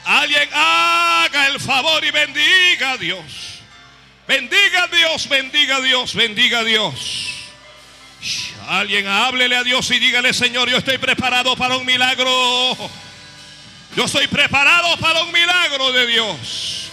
Alguien 0.04 0.48
haga 0.52 1.46
el 1.46 1.58
favor 1.60 2.04
y 2.04 2.10
bendiga 2.10 2.92
a 2.92 2.98
Dios. 2.98 3.24
Bendiga 4.28 4.84
a 4.84 4.88
Dios, 4.88 5.28
bendiga 5.28 5.76
a 5.76 5.80
Dios, 5.80 6.14
bendiga 6.14 6.58
a 6.60 6.64
Dios. 6.64 7.30
Alguien 8.68 9.06
háblele 9.06 9.56
a 9.56 9.64
Dios 9.64 9.90
y 9.90 9.98
dígale, 9.98 10.32
Señor, 10.32 10.70
yo 10.70 10.78
estoy 10.78 10.98
preparado 10.98 11.56
para 11.56 11.76
un 11.76 11.86
milagro. 11.86 12.30
Yo 13.96 14.04
estoy 14.04 14.26
preparado 14.26 14.96
para 14.98 15.22
un 15.22 15.32
milagro 15.32 15.92
de 15.92 16.06
Dios. 16.06 16.90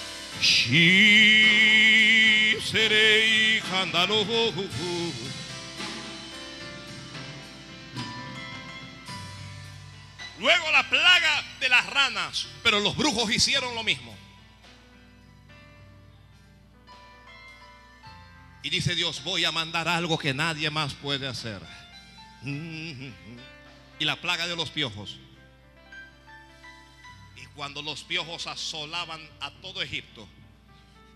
seré 2.64 3.62
Luego 10.42 10.72
la 10.72 10.90
plaga 10.90 11.44
de 11.60 11.70
las 11.70 11.86
ranas, 11.86 12.48
pero 12.64 12.80
los 12.80 12.98
brujos 12.98 13.32
hicieron 13.32 13.76
lo 13.76 13.84
mismo. 13.84 14.18
Y 18.64 18.72
dice 18.72 18.96
Dios, 18.96 19.24
voy 19.24 19.46
a 19.46 19.52
mandar 19.52 19.88
algo 19.88 20.18
que 20.18 20.34
nadie 20.34 20.72
más 20.72 20.96
puede 20.96 21.28
hacer. 21.28 21.62
Y 22.44 24.04
la 24.06 24.16
plaga 24.16 24.48
de 24.48 24.56
los 24.56 24.72
piojos. 24.72 25.20
Y 27.36 27.46
cuando 27.54 27.84
los 27.84 28.04
piojos 28.04 28.48
asolaban 28.48 29.22
a 29.42 29.52
todo 29.62 29.84
Egipto, 29.84 30.28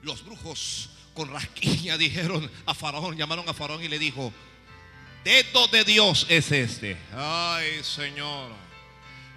los 0.03 0.23
brujos 0.23 0.91
con 1.15 1.31
rasquiña 1.31 1.97
dijeron 1.97 2.51
a 2.67 2.75
Faraón, 2.75 3.17
llamaron 3.17 3.49
a 3.49 3.55
Faraón 3.55 3.83
y 3.83 3.87
le 3.87 3.97
dijo, 3.97 4.31
dedo 5.23 5.67
de 5.69 5.83
Dios 5.83 6.27
es 6.29 6.51
este. 6.51 6.95
Ay, 7.11 7.83
Señor 7.83 8.64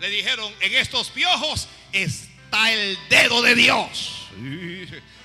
le 0.00 0.10
dijeron, 0.10 0.52
en 0.60 0.74
estos 0.74 1.10
piojos 1.10 1.68
está 1.92 2.72
el 2.72 2.98
dedo 3.08 3.42
de 3.42 3.54
Dios. 3.54 4.28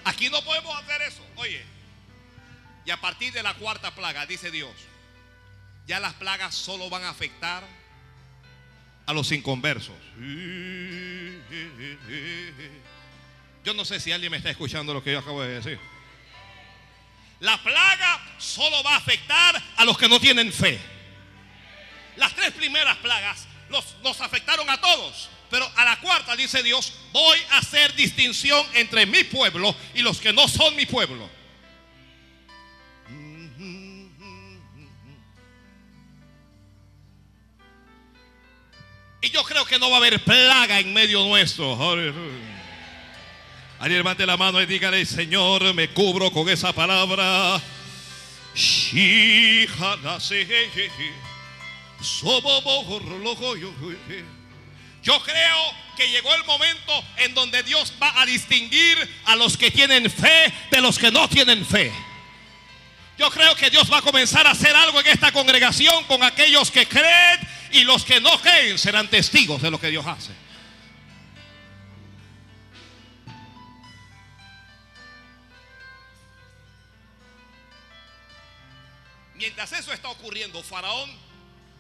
Aquí 0.06 0.30
no 0.30 0.44
podemos 0.44 0.76
hacer 0.76 1.02
eso. 1.04 1.26
Oye, 1.36 1.64
y 2.86 2.92
a 2.92 3.00
partir 3.00 3.32
de 3.34 3.44
la 3.44 3.54
cuarta 3.54 3.94
plaga, 3.96 4.26
dice 4.26 4.52
Dios, 4.52 4.72
ya 5.86 6.00
las 6.00 6.14
plagas 6.14 6.56
solo 6.56 6.90
van 6.90 7.04
a 7.04 7.10
afectar 7.10 7.64
a 9.06 9.14
los 9.14 9.32
inconversos. 9.32 9.96
Yo 13.64 13.74
no 13.74 13.86
sé 13.86 14.00
si 14.00 14.12
alguien 14.12 14.32
me 14.32 14.38
está 14.38 14.50
escuchando 14.50 14.94
lo 14.94 15.04
que 15.04 15.12
yo 15.12 15.20
acabo 15.20 15.42
de 15.42 15.60
decir. 15.60 15.80
La 17.40 17.62
plaga 17.62 18.22
solo 18.38 18.82
va 18.84 18.96
a 18.96 18.98
afectar 18.98 19.62
a 19.78 19.86
los 19.86 19.98
que 19.98 20.08
no 20.08 20.20
tienen 20.20 20.52
fe. 20.52 20.80
Las 22.16 22.34
tres 22.36 22.52
primeras 22.52 22.98
plagas 22.98 23.48
nos 24.04 24.22
afectaron 24.22 24.70
a 24.70 24.80
todos. 24.80 25.30
Pero 25.50 25.70
a 25.76 25.86
la 25.86 26.00
cuarta 26.00 26.36
dice 26.36 26.64
Dios, 26.64 26.94
voy 27.12 27.38
a 27.52 27.60
hacer 27.60 27.94
distinción 27.96 28.66
entre 28.74 29.06
mi 29.06 29.24
pueblo 29.24 29.76
y 29.94 30.02
los 30.02 30.20
que 30.20 30.34
no 30.34 30.48
son 30.48 30.76
mi 30.76 30.86
pueblo. 30.86 31.30
Y 39.22 39.30
yo 39.30 39.44
creo 39.44 39.64
que 39.66 39.80
no 39.80 39.90
va 39.90 39.96
a 39.96 40.00
haber 40.00 40.22
plaga 40.24 40.80
en 40.80 40.94
medio 40.94 41.24
nuestro. 41.24 41.78
Alguien 43.80 44.00
levante 44.00 44.26
la 44.26 44.38
mano 44.38 44.62
y 44.62 44.66
dígale, 44.66 45.06
Señor, 45.06 45.74
me 45.74 45.90
cubro 45.90 46.30
con 46.32 46.50
esa 46.50 46.74
palabra. 46.74 47.62
Yo 55.02 55.22
creo 55.24 55.74
que 55.96 56.10
llegó 56.10 56.34
el 56.36 56.44
momento 56.46 57.04
en 57.18 57.34
donde 57.34 57.64
Dios 57.64 57.94
va 58.02 58.22
a 58.22 58.26
distinguir 58.26 58.98
a 59.26 59.36
los 59.36 59.58
que 59.58 59.72
tienen 59.72 60.10
fe 60.10 60.54
de 60.72 60.82
los 60.82 60.98
que 60.98 61.12
no 61.12 61.28
tienen 61.28 61.66
fe. 61.66 61.92
Yo 63.18 63.30
creo 63.30 63.56
que 63.56 63.70
Dios 63.70 63.92
va 63.92 64.00
a 64.00 64.02
comenzar 64.02 64.48
a 64.48 64.52
hacer 64.52 64.76
algo 64.76 65.00
en 65.00 65.08
esta 65.08 65.32
congregación 65.32 66.04
con 66.06 66.24
aquellos 66.24 66.72
que 66.72 66.88
creen 66.88 67.40
y 67.72 67.84
los 67.84 68.04
que 68.04 68.20
no 68.20 68.40
creen 68.42 68.78
serán 68.78 69.10
testigos 69.10 69.62
de 69.62 69.72
lo 69.72 69.80
que 69.80 69.90
Dios 69.90 70.06
hace. 70.06 70.32
Mientras 79.36 79.74
eso 79.74 79.92
está 79.92 80.10
ocurriendo, 80.10 80.64
Faraón 80.64 81.33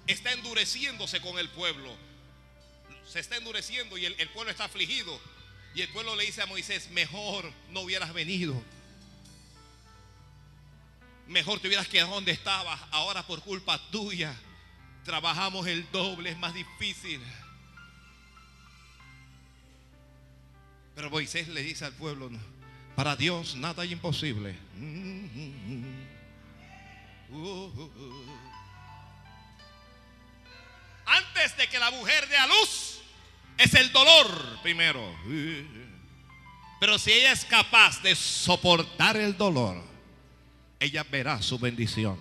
está 0.07 0.31
endureciéndose 0.31 1.21
con 1.21 1.37
el 1.37 1.49
pueblo. 1.49 1.95
Se 3.07 3.19
está 3.19 3.37
endureciendo 3.37 3.97
y 3.97 4.05
el, 4.05 4.29
pueblo 4.29 4.51
está 4.51 4.65
afligido. 4.65 5.19
Y 5.75 5.81
el 5.81 5.89
pueblo 5.89 6.15
le 6.15 6.25
dice 6.25 6.41
a 6.41 6.45
Moisés, 6.45 6.89
mejor 6.91 7.51
no 7.69 7.81
hubieras 7.81 8.13
venido. 8.13 8.61
Mejor 11.27 11.59
te 11.59 11.67
hubieras 11.67 11.87
quedado 11.87 12.13
donde 12.13 12.31
estabas. 12.31 12.79
Ahora 12.91 13.25
por 13.25 13.41
culpa 13.41 13.79
tuya 13.89 14.35
trabajamos 15.03 15.67
el 15.67 15.89
doble, 15.91 16.31
es 16.31 16.37
más 16.37 16.53
difícil. 16.53 17.21
Pero 20.95 21.09
Moisés 21.09 21.47
le 21.47 21.63
dice 21.63 21.85
al 21.85 21.93
pueblo, 21.93 22.29
para 22.95 23.15
Dios 23.15 23.55
nada 23.55 23.83
es 23.83 23.91
imposible. 23.91 24.55
Antes 31.05 31.57
de 31.57 31.67
que 31.67 31.79
la 31.79 31.91
mujer 31.91 32.27
dé 32.29 32.37
a 32.37 32.47
luz, 32.47 32.99
es 33.57 33.73
el 33.73 33.91
dolor 33.91 34.59
primero. 34.61 35.15
Pero 36.79 36.99
si 36.99 37.11
ella 37.11 37.31
es 37.31 37.45
capaz 37.45 38.01
de 38.01 38.15
soportar 38.15 39.17
el 39.17 39.37
dolor, 39.37 39.83
ella 40.79 41.03
verá 41.03 41.41
su 41.41 41.57
bendición. 41.57 42.19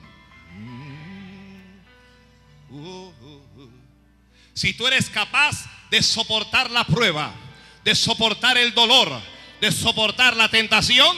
Si 4.55 4.73
tú 4.75 4.87
eres 4.87 5.11
capaz 5.11 5.65
de 5.91 6.03
soportar 6.03 6.71
la 6.71 6.85
prueba, 6.85 7.35
de 7.85 7.95
soportar 7.95 8.57
el 8.57 8.73
dolor, 8.75 9.21
de 9.61 9.73
soportar 9.73 10.37
la 10.37 10.49
tentación, 10.49 11.17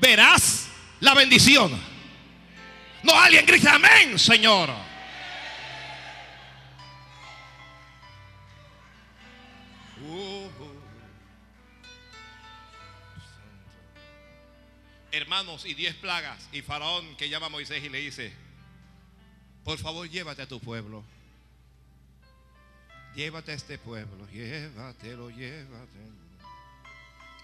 verás 0.00 0.68
la 1.00 1.14
bendición. 1.14 1.78
No 3.02 3.18
alguien 3.18 3.46
grita 3.46 3.74
amén, 3.74 4.18
Señor. 4.18 4.85
Hermanos, 15.16 15.64
y 15.64 15.72
diez 15.72 15.94
plagas, 15.94 16.46
y 16.52 16.60
Faraón 16.60 17.16
que 17.16 17.30
llama 17.30 17.46
a 17.46 17.48
Moisés 17.48 17.82
y 17.82 17.88
le 17.88 17.98
dice, 17.98 18.32
por 19.64 19.78
favor 19.78 20.08
llévate 20.08 20.42
a 20.42 20.46
tu 20.46 20.60
pueblo. 20.60 21.02
Llévate 23.14 23.52
a 23.52 23.54
este 23.54 23.78
pueblo, 23.78 24.28
llévatelo, 24.30 25.30
llévatelo. 25.30 26.26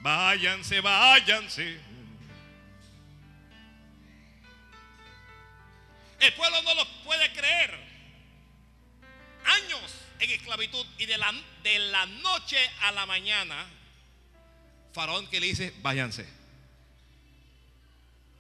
Váyanse, 0.01 0.83
váyanse. 0.83 1.81
El 6.21 6.35
pueblo 6.35 6.61
no 6.63 6.75
lo 6.75 6.87
puede 7.05 7.33
creer. 7.33 7.71
Años 9.47 9.95
en 10.19 10.31
esclavitud 10.31 10.87
y 10.99 11.07
de 11.07 11.17
la, 11.17 11.33
de 11.63 11.79
la 11.79 12.05
noche 12.05 12.59
a 12.83 12.93
la 12.93 13.07
mañana, 13.07 13.67
Faraón 14.93 15.27
que 15.29 15.41
le 15.41 15.47
dice, 15.47 15.73
váyanse. 15.81 16.42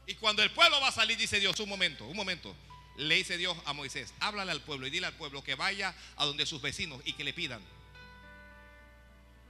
Y 0.06 0.14
cuando 0.14 0.42
el 0.42 0.50
pueblo 0.50 0.80
va 0.80 0.88
a 0.88 0.92
salir, 0.92 1.16
dice 1.16 1.38
Dios, 1.38 1.58
un 1.60 1.68
momento, 1.68 2.04
un 2.06 2.16
momento 2.16 2.54
le 2.96 3.14
dice 3.14 3.36
Dios 3.36 3.56
a 3.64 3.72
Moisés, 3.72 4.12
háblale 4.20 4.50
al 4.50 4.60
pueblo 4.60 4.86
y 4.86 4.90
dile 4.90 5.06
al 5.06 5.14
pueblo 5.14 5.42
que 5.42 5.54
vaya 5.54 5.94
a 6.16 6.24
donde 6.24 6.44
sus 6.44 6.60
vecinos 6.60 7.00
y 7.04 7.12
que 7.14 7.24
le 7.24 7.32
pidan. 7.32 7.62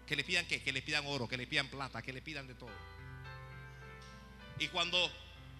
Que 0.06 0.16
le 0.16 0.24
pidan 0.24 0.46
qué? 0.46 0.62
Que 0.62 0.72
le 0.72 0.82
pidan 0.82 1.06
oro, 1.06 1.28
que 1.28 1.36
le 1.36 1.46
pidan 1.46 1.68
plata, 1.68 2.02
que 2.02 2.12
le 2.12 2.20
pidan 2.20 2.46
de 2.46 2.54
todo. 2.54 2.70
Y 4.58 4.68
cuando, 4.68 5.10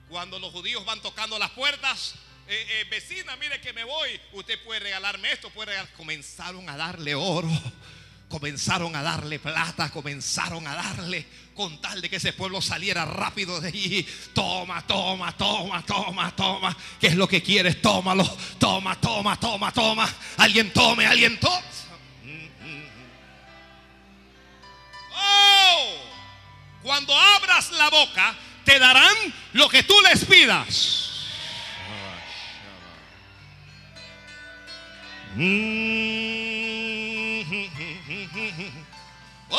cuando 0.09 0.39
los 0.39 0.53
judíos 0.53 0.85
van 0.85 1.01
tocando 1.01 1.39
las 1.39 1.51
puertas, 1.51 2.15
eh, 2.49 2.67
eh, 2.69 2.87
vecina, 2.91 3.37
mire 3.37 3.61
que 3.61 3.73
me 3.73 3.85
voy, 3.85 4.21
usted 4.33 4.63
puede 4.63 4.81
regalarme 4.81 5.33
esto, 5.33 5.51
puede 5.51 5.71
regalar. 5.71 5.93
Comenzaron 5.95 6.69
a 6.69 6.77
darle 6.77 7.15
oro 7.15 7.49
comenzaron 8.33 8.97
a 8.97 9.03
darle 9.03 9.39
plata, 9.39 9.91
comenzaron 9.91 10.67
a 10.67 10.75
darle 10.75 11.27
con 11.55 11.79
tal 11.83 12.01
de 12.01 12.09
que 12.09 12.17
ese 12.17 12.33
pueblo 12.33 12.63
saliera 12.63 13.05
rápido 13.05 13.61
de 13.61 13.69
allí. 13.69 14.07
Toma, 14.33 14.81
toma, 14.87 15.37
toma, 15.37 15.85
toma, 15.85 16.35
toma. 16.35 16.75
¿Qué 16.99 17.09
es 17.09 17.15
lo 17.15 17.29
que 17.29 17.43
quieres? 17.43 17.83
Tómalo. 17.83 18.25
Toma, 18.59 18.99
toma, 18.99 19.39
toma, 19.39 19.71
toma. 19.71 20.09
Alguien 20.39 20.73
tome, 20.73 21.05
alguien 21.05 21.39
tome. 21.39 21.63
Oh, 25.15 25.95
cuando 26.83 27.15
abras 27.15 27.71
la 27.73 27.91
boca, 27.91 28.35
te 28.65 28.79
darán 28.79 29.15
lo 29.53 29.69
que 29.69 29.83
tú 29.83 29.95
les 30.09 30.25
pidas. 30.25 31.03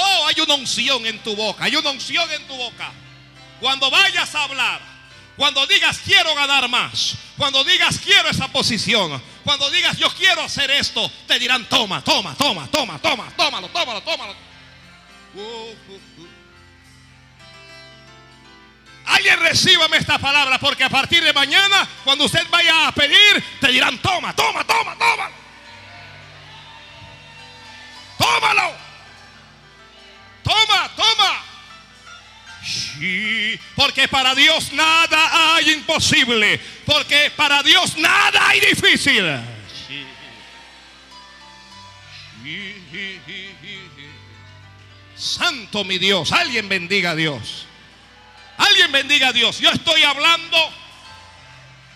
Oh, 0.05 0.27
hay 0.27 0.35
una 0.41 0.55
unción 0.55 1.05
en 1.05 1.19
tu 1.19 1.35
boca, 1.35 1.63
hay 1.63 1.75
una 1.75 1.89
unción 1.91 2.29
en 2.31 2.45
tu 2.45 2.55
boca. 2.57 2.91
Cuando 3.61 3.89
vayas 3.89 4.35
a 4.35 4.43
hablar, 4.43 4.81
cuando 5.37 5.65
digas 5.65 5.99
quiero 6.03 6.35
ganar 6.35 6.67
más, 6.67 7.15
cuando 7.37 7.63
digas 7.63 7.99
quiero 8.03 8.29
esa 8.29 8.49
posición, 8.49 9.21
cuando 9.45 9.69
digas 9.69 9.97
yo 9.97 10.09
quiero 10.09 10.41
hacer 10.41 10.69
esto, 10.71 11.09
te 11.25 11.39
dirán 11.39 11.65
toma, 11.69 12.03
toma, 12.03 12.35
toma, 12.35 12.67
toma, 12.69 12.99
toma, 12.99 13.31
tómalo, 13.37 13.69
tómalo, 13.69 14.01
tómalo. 14.01 14.35
Alguien 19.05 19.39
recíbame 19.39 19.97
esta 19.97 20.17
palabra 20.17 20.59
porque 20.59 20.83
a 20.83 20.89
partir 20.89 21.23
de 21.23 21.31
mañana, 21.31 21.87
cuando 22.03 22.25
usted 22.25 22.45
vaya 22.49 22.89
a 22.89 22.91
pedir, 22.91 23.43
te 23.61 23.69
dirán 23.69 23.97
toma, 23.99 24.35
toma, 24.35 24.65
toma, 24.65 24.97
toma. 24.97 25.31
Tómalo. 28.17 28.82
Toma, 30.95 31.43
porque 33.75 34.07
para 34.07 34.35
Dios 34.35 34.71
nada 34.73 35.55
hay 35.55 35.71
imposible. 35.71 36.59
Porque 36.85 37.31
para 37.35 37.61
Dios 37.63 37.97
nada 37.97 38.49
hay 38.49 38.59
difícil. 38.61 39.23
Santo 45.15 45.83
mi 45.83 45.97
Dios. 45.97 46.31
Alguien 46.31 46.69
bendiga 46.69 47.11
a 47.11 47.15
Dios. 47.15 47.65
Alguien 48.57 48.91
bendiga 48.91 49.29
a 49.29 49.33
Dios. 49.33 49.59
Yo 49.59 49.69
estoy 49.71 50.03
hablando 50.03 50.57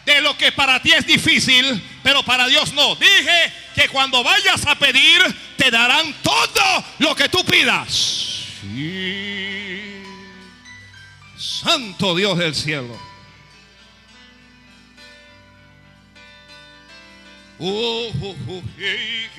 de 0.06 0.22
lo 0.22 0.38
que 0.38 0.52
para 0.53 0.82
ti 0.82 0.94
es 0.94 1.06
difícil, 1.06 1.82
pero 2.02 2.24
para 2.24 2.48
Dios 2.48 2.74
no. 2.74 2.95
Dije 2.95 3.53
que 3.76 3.90
cuando 3.90 4.24
vayas 4.24 4.65
a 4.65 4.76
pedir, 4.76 5.22
te 5.57 5.69
darán 5.69 6.14
todo 6.24 6.86
lo 6.99 7.15
que 7.15 7.30
tú 7.30 7.44
pidas. 7.45 8.27
Santo 11.38 12.15
Dios 12.15 12.38
del 12.38 12.55
cielo. 12.55 12.97
Oh, 17.59 18.11
oh, 18.21 18.35
oh, 18.49 18.61
hey, 18.77 19.29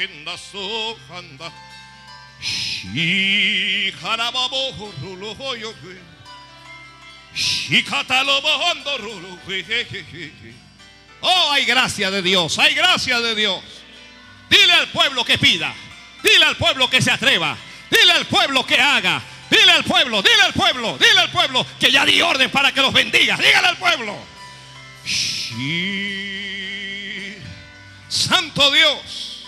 Oh, 11.21 11.51
hay 11.53 11.65
gracia 11.65 12.11
de 12.11 12.23
Dios, 12.23 12.59
hay 12.59 12.75
gracia 12.75 13.21
de 13.21 13.35
Dios. 13.35 13.63
Dile 14.49 14.73
al 14.73 14.89
pueblo 14.89 15.25
que 15.25 15.39
pida, 15.39 15.75
dile 16.23 16.45
al 16.45 16.57
pueblo 16.57 16.89
que 16.89 17.03
se 17.03 17.11
atreva, 17.11 17.57
dile 17.91 18.13
al 18.13 18.27
pueblo 18.27 18.65
que 18.65 18.81
haga, 18.81 19.23
dile 19.51 19.73
al 19.73 19.85
pueblo, 19.85 20.23
dile 20.23 20.43
al 20.43 20.53
pueblo, 20.53 20.99
dile 20.99 21.21
al 21.21 21.31
pueblo 21.31 21.67
que 21.79 21.91
ya 21.91 22.05
di 22.05 22.21
orden 22.21 22.51
para 22.51 22.73
que 22.73 22.81
los 22.81 22.93
bendiga. 22.93 23.37
Dígale 23.37 23.69
al 23.69 23.77
pueblo. 23.77 24.17
Santo 28.09 28.71
Dios, 28.73 29.47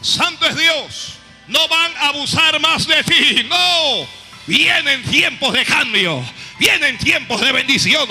Santo 0.00 0.46
es 0.46 0.56
Dios. 0.56 1.14
No 1.48 1.66
van 1.68 1.96
a 1.96 2.08
abusar 2.08 2.60
más 2.60 2.86
de 2.86 3.02
ti, 3.04 3.42
no. 3.48 4.06
Vienen 4.46 5.02
tiempos 5.04 5.52
de 5.54 5.64
cambio. 5.64 6.24
Vienen 6.58 6.98
tiempos 6.98 7.40
de 7.40 7.52
bendición. 7.52 8.08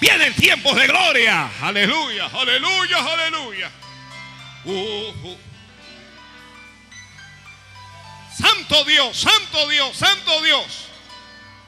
Vienen 0.00 0.32
tiempos 0.34 0.76
de 0.76 0.86
gloria. 0.86 1.50
Aleluya, 1.60 2.30
aleluya, 2.32 2.98
aleluya. 2.98 3.70
Uh, 4.64 5.12
uh. 5.24 5.47
Santo 8.38 8.84
Dios, 8.84 9.16
santo 9.16 9.68
Dios, 9.68 9.96
santo 9.96 10.42
Dios. 10.42 10.66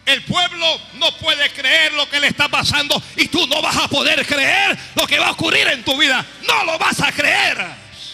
El 0.06 0.22
pueblo 0.22 0.80
no 0.94 1.16
puede 1.18 1.50
creer 1.52 1.92
lo 1.94 2.08
que 2.08 2.20
le 2.20 2.28
está 2.28 2.48
pasando 2.48 3.00
y 3.16 3.26
tú 3.26 3.46
no 3.46 3.60
vas 3.60 3.76
a 3.76 3.88
poder 3.88 4.24
creer 4.24 4.78
lo 4.94 5.06
que 5.06 5.18
va 5.18 5.28
a 5.28 5.32
ocurrir 5.32 5.66
en 5.68 5.84
tu 5.84 5.96
vida. 5.96 6.24
No 6.46 6.64
lo 6.64 6.78
vas 6.78 7.00
a 7.00 7.10
creer. 7.12 7.56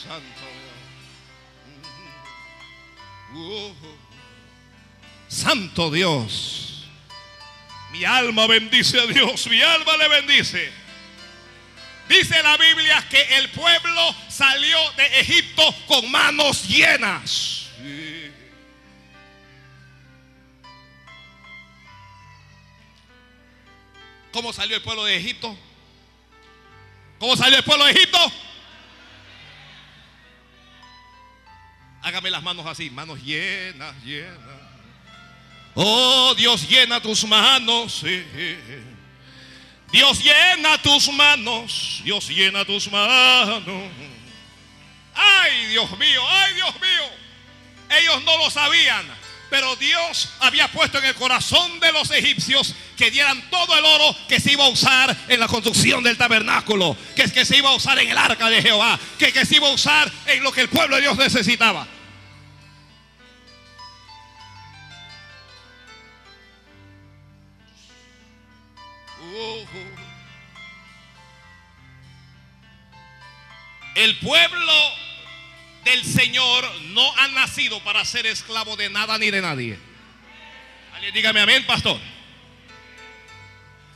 Santo 0.03 0.43
Dios. 3.33 3.35
Uh, 3.35 3.75
santo 5.29 5.91
Dios. 5.91 6.87
Mi 7.93 8.05
alma 8.05 8.47
bendice 8.47 9.01
a 9.01 9.07
Dios, 9.07 9.47
mi 9.49 9.61
alma 9.61 9.97
le 9.97 10.09
bendice. 10.09 10.73
Dice 12.09 12.43
la 12.43 12.57
Biblia 12.57 13.05
que 13.09 13.21
el 13.37 13.51
pueblo 13.51 14.15
salió 14.29 14.79
de 14.93 15.21
Egipto 15.21 15.75
con 15.87 16.11
manos 16.11 16.67
llenas. 16.69 17.67
¿Cómo 24.37 24.53
salió 24.53 24.77
el 24.77 24.83
pueblo 24.83 25.07
de 25.07 25.17
Egipto? 25.17 25.57
¿Cómo 27.19 27.35
salió 27.39 27.57
el 27.57 27.65
pueblo 27.65 27.87
de 27.87 27.93
Egipto? 27.93 28.19
Hágame 32.03 32.31
las 32.31 32.43
manos 32.43 32.67
así, 32.67 32.91
manos 32.91 33.19
llenas, 33.23 33.95
llenas. 34.05 34.37
Oh, 35.75 36.35
Dios 36.37 36.69
llena 36.69 37.01
tus 37.01 37.25
manos. 37.25 38.05
Dios 39.91 40.23
llena 40.23 40.83
tus 40.83 41.11
manos. 41.11 42.03
Dios 42.05 42.29
llena 42.29 42.63
tus 42.67 42.93
manos. 42.93 43.91
Ay, 45.15 45.65
Dios 45.69 45.99
mío, 45.99 46.23
ay, 46.29 46.55
Dios 46.57 46.75
mío. 46.75 47.99
Ellos 48.01 48.23
no 48.25 48.37
lo 48.37 48.51
sabían, 48.51 49.07
pero 49.51 49.77
Dios 49.77 50.31
había 50.41 50.69
puesto 50.69 50.99
en 50.99 51.05
el 51.05 51.15
corazón 51.15 51.79
de 51.81 51.93
los 51.93 52.11
egipcios 52.11 52.75
que 52.97 53.11
dieran 53.11 53.51
todo 53.51 53.77
el 53.77 53.85
oro 53.85 54.17
que 54.29 54.41
se 54.41 54.53
iba 54.53 54.65
a 54.65 54.69
usar 54.69 55.17
en 55.29 55.41
la 55.41 55.47
construcción 55.47 56.03
del 56.03 56.17
tabernáculo, 56.17 56.97
que, 57.15 57.45
se 57.45 57.57
iba 57.57 57.71
a 57.71 57.75
usar 57.75 57.99
en 57.99 58.09
el 58.09 58.19
arca 58.19 58.49
de 58.49 58.63
Jehová, 58.63 58.99
que, 59.19 59.33
que 59.33 59.45
se 59.45 59.57
iba 59.57 59.69
a 59.69 59.73
usar 59.73 60.11
en 60.27 60.43
lo 60.43 60.53
que 60.53 60.63
el 60.63 60.69
pueblo 60.69 60.97
de 60.97 61.03
Dios 61.03 61.17
necesitaba. 61.17 61.87
El 73.95 74.19
pueblo 74.19 75.06
del 75.87 76.05
Señor 76.05 76.69
no 76.87 77.17
ha 77.17 77.29
nacido 77.29 77.79
para 77.85 78.05
ser 78.05 78.27
esclavo 78.27 78.77
de 78.77 78.91
nada 78.91 79.17
ni 79.19 79.31
de 79.31 79.41
nadie. 79.41 79.79
Alguien 80.93 81.15
dígame 81.15 81.41
amén, 81.41 81.65
pastor. 81.65 82.01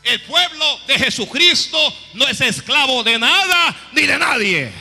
El 0.04 0.20
pueblo 0.22 0.80
de 0.86 0.98
Jesucristo 1.00 1.78
no 2.14 2.28
es 2.28 2.40
esclavo 2.40 3.02
de 3.02 3.18
nada 3.18 3.76
ni 3.92 4.06
de 4.06 4.18
nadie. 4.18 4.72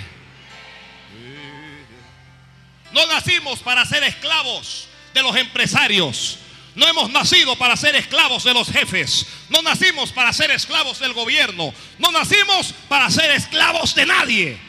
No 2.91 3.07
nacimos 3.07 3.59
para 3.59 3.85
ser 3.85 4.03
esclavos 4.03 4.87
de 5.11 5.23
los 5.23 5.35
empresarios. 5.35 6.37
No 6.75 6.87
hemos 6.87 7.09
nacido 7.09 7.55
para 7.55 7.75
ser 7.75 7.95
esclavos 7.95 8.43
de 8.43 8.53
los 8.53 8.69
jefes. 8.69 9.25
No 9.49 9.63
nacimos 9.63 10.11
para 10.11 10.31
ser 10.31 10.51
esclavos 10.51 10.99
del 10.99 11.13
gobierno. 11.13 11.73
No 11.97 12.11
nacimos 12.11 12.75
para 12.87 13.09
ser 13.09 13.31
esclavos 13.31 13.95
de 13.95 14.05
nadie. 14.05 14.68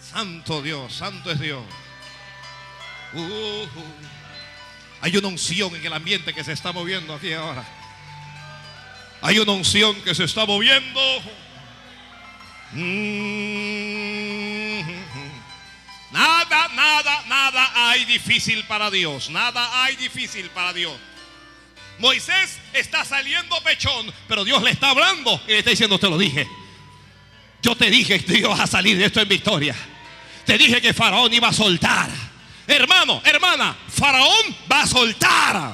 Santo 0.00 0.62
Dios, 0.62 0.94
santo 0.94 1.30
es 1.30 1.38
Dios. 1.38 1.62
Uh, 3.12 3.66
hay 5.02 5.16
una 5.18 5.28
unción 5.28 5.76
en 5.76 5.84
el 5.84 5.92
ambiente 5.92 6.32
que 6.32 6.42
se 6.42 6.52
está 6.52 6.72
moviendo 6.72 7.14
aquí 7.14 7.34
ahora. 7.34 7.64
Hay 9.20 9.38
una 9.38 9.52
unción 9.52 9.94
que 10.02 10.14
se 10.14 10.24
está 10.24 10.46
moviendo. 10.46 11.00
Mm. 12.72 13.36
Nada, 16.12 16.68
nada, 16.68 17.24
nada 17.26 17.90
hay 17.90 18.06
difícil 18.06 18.64
para 18.64 18.90
Dios. 18.90 19.28
Nada 19.28 19.84
hay 19.84 19.96
difícil 19.96 20.48
para 20.50 20.72
Dios. 20.72 20.96
Moisés 21.98 22.58
está 22.72 23.04
saliendo 23.04 23.60
pechón, 23.62 24.12
pero 24.28 24.44
Dios 24.44 24.62
le 24.62 24.70
está 24.70 24.90
hablando 24.90 25.40
y 25.46 25.52
le 25.52 25.58
está 25.58 25.70
diciendo, 25.70 25.98
te 25.98 26.08
lo 26.08 26.18
dije. 26.18 26.46
Yo 27.62 27.74
te 27.74 27.90
dije 27.90 28.24
que 28.24 28.38
ibas 28.38 28.60
a 28.60 28.66
salir 28.66 28.98
de 28.98 29.06
esto 29.06 29.20
en 29.20 29.28
victoria. 29.28 29.74
Te 30.44 30.56
dije 30.58 30.80
que 30.80 30.94
Faraón 30.94 31.32
iba 31.32 31.48
a 31.48 31.52
soltar. 31.52 32.10
Hermano, 32.66 33.20
hermana, 33.24 33.76
Faraón 33.88 34.56
va 34.70 34.82
a 34.82 34.86
soltar. 34.86 35.72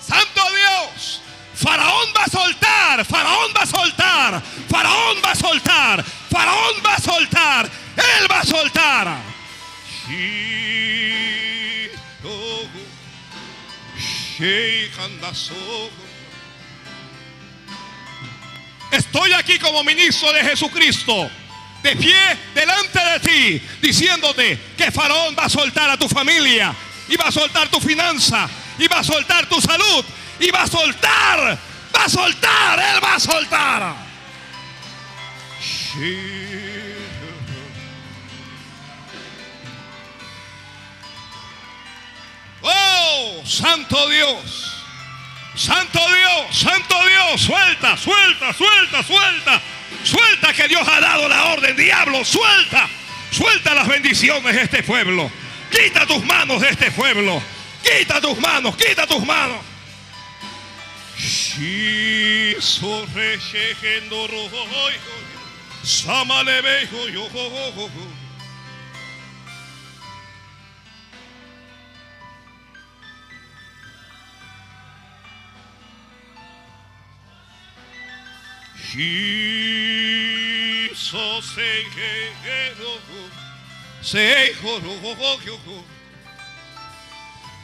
Santo 0.00 0.42
Dios. 0.50 1.22
Faraón 1.54 2.08
va 2.16 2.24
a 2.24 2.28
soltar, 2.28 3.04
Faraón 3.04 3.52
va 3.56 3.62
a 3.62 3.66
soltar, 3.66 4.42
Faraón 4.68 5.18
va 5.24 5.30
a 5.30 5.36
soltar, 5.36 6.04
Faraón 6.30 6.74
va 6.84 6.94
a 6.94 7.00
soltar, 7.00 7.70
Él 7.96 8.30
va 8.30 8.40
a 8.40 8.44
soltar. 8.44 9.18
Estoy 18.90 19.32
aquí 19.34 19.58
como 19.60 19.84
ministro 19.84 20.32
de 20.32 20.42
Jesucristo, 20.42 21.30
de 21.82 21.94
pie 21.94 22.16
delante 22.52 22.98
de 22.98 23.20
ti, 23.20 23.62
diciéndote 23.80 24.58
que 24.76 24.90
Faraón 24.90 25.36
va 25.38 25.44
a 25.44 25.48
soltar 25.48 25.88
a 25.90 25.96
tu 25.96 26.08
familia, 26.08 26.74
y 27.08 27.16
va 27.16 27.28
a 27.28 27.32
soltar 27.32 27.68
tu 27.68 27.80
finanza, 27.80 28.48
y 28.78 28.88
va 28.88 28.98
a 28.98 29.04
soltar 29.04 29.48
tu 29.48 29.60
salud, 29.60 30.04
y 30.40 30.50
va 30.50 30.62
a 30.62 30.66
soltar, 30.66 31.58
va 31.96 32.04
a 32.04 32.08
soltar, 32.08 32.80
Él 32.80 33.04
va 33.04 33.14
a 33.14 33.20
soltar. 33.20 33.96
Oh, 42.62 43.42
Santo 43.44 44.08
Dios. 44.08 44.72
Santo 45.54 45.98
Dios, 45.98 46.58
Santo 46.58 46.96
Dios, 47.06 47.40
suelta, 47.42 47.96
suelta, 47.96 48.52
suelta, 48.54 49.02
suelta. 49.02 49.62
Suelta 50.02 50.52
que 50.54 50.66
Dios 50.66 50.86
ha 50.88 51.00
dado 51.00 51.28
la 51.28 51.52
orden, 51.52 51.76
diablo, 51.76 52.24
suelta. 52.24 52.88
Suelta 53.30 53.74
las 53.74 53.86
bendiciones 53.86 54.54
de 54.54 54.62
este 54.62 54.82
pueblo. 54.82 55.30
Quita 55.70 56.06
tus 56.06 56.24
manos 56.24 56.60
de 56.60 56.70
este 56.70 56.90
pueblo. 56.90 57.42
Quita 57.82 58.20
tus 58.20 58.38
manos, 58.38 58.76
quita 58.76 59.06
tus 59.06 59.24
manos. 59.24 59.58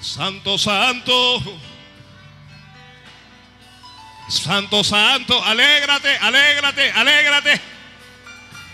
Santo, 0.01 0.57
santo. 0.57 1.43
Santo, 4.31 4.83
santo. 4.83 5.45
Alégrate, 5.45 6.17
alégrate, 6.17 6.93
alégrate. 6.93 7.61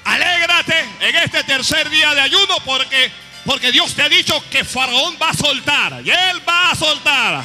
Alégrate 0.05 0.85
en 1.01 1.17
este 1.17 1.43
tercer 1.45 1.91
día 1.91 2.15
de 2.15 2.21
ayuno 2.21 2.57
porque, 2.65 3.11
porque 3.45 3.73
Dios 3.73 3.95
te 3.95 4.03
ha 4.03 4.09
dicho 4.09 4.45
que 4.51 4.63
Faraón 4.65 5.17
va 5.21 5.31
a 5.31 5.35
soltar. 5.35 6.03
Y 6.05 6.11
él 6.11 6.49
va 6.49 6.71
a 6.71 6.75
soltar. 6.77 7.45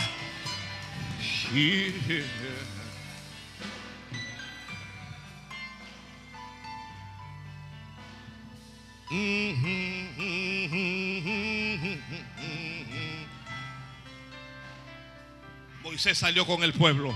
Moisés 15.84 16.18
salió 16.18 16.45
con 16.45 16.64
el 16.64 16.73
pueblo. 16.73 17.14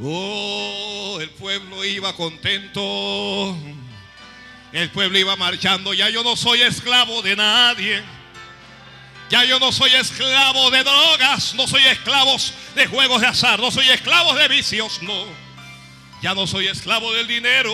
Oh, 0.00 1.18
el 1.20 1.30
pueblo 1.30 1.84
iba 1.84 2.14
contento. 2.14 3.56
El 4.72 4.88
pueblo 4.90 5.18
iba 5.18 5.34
marchando. 5.36 5.92
Ya 5.94 6.08
yo 6.10 6.22
no 6.22 6.36
soy 6.36 6.62
esclavo 6.62 7.20
de 7.22 7.34
nadie. 7.34 8.04
Ya 9.30 9.44
yo 9.44 9.58
no 9.58 9.72
soy 9.72 9.92
esclavo 9.94 10.70
de 10.70 10.84
drogas. 10.84 11.54
No 11.54 11.66
soy 11.66 11.84
esclavo 11.86 12.36
de 12.76 12.86
juegos 12.86 13.20
de 13.20 13.26
azar. 13.26 13.58
No 13.58 13.72
soy 13.72 13.88
esclavo 13.88 14.34
de 14.34 14.46
vicios. 14.46 15.02
No. 15.02 15.24
Ya 16.22 16.34
no 16.34 16.46
soy 16.46 16.68
esclavo 16.68 17.12
del 17.12 17.26
dinero. 17.26 17.72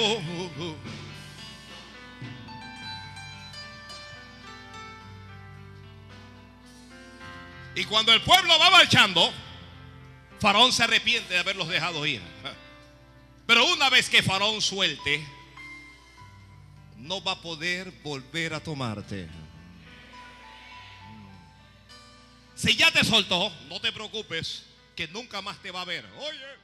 Y 7.79 7.85
cuando 7.85 8.13
el 8.13 8.21
pueblo 8.23 8.59
va 8.59 8.71
marchando, 8.71 9.33
Faraón 10.41 10.73
se 10.73 10.83
arrepiente 10.83 11.35
de 11.35 11.39
haberlos 11.39 11.69
dejado 11.69 12.05
ir. 12.07 12.21
Pero 13.47 13.65
una 13.67 13.89
vez 13.89 14.11
que 14.11 14.21
Faraón 14.21 14.61
suelte, 14.61 15.25
no 16.97 17.23
va 17.23 17.33
a 17.33 17.41
poder 17.41 17.93
volver 18.03 18.53
a 18.55 18.61
tomarte. 18.61 19.29
Si 22.57 22.75
ya 22.75 22.91
te 22.91 23.05
soltó, 23.05 23.53
no 23.69 23.81
te 23.81 23.93
preocupes, 23.93 24.65
que 24.97 25.07
nunca 25.07 25.41
más 25.41 25.63
te 25.63 25.71
va 25.71 25.83
a 25.83 25.85
ver. 25.85 26.05
Oye. 26.19 26.58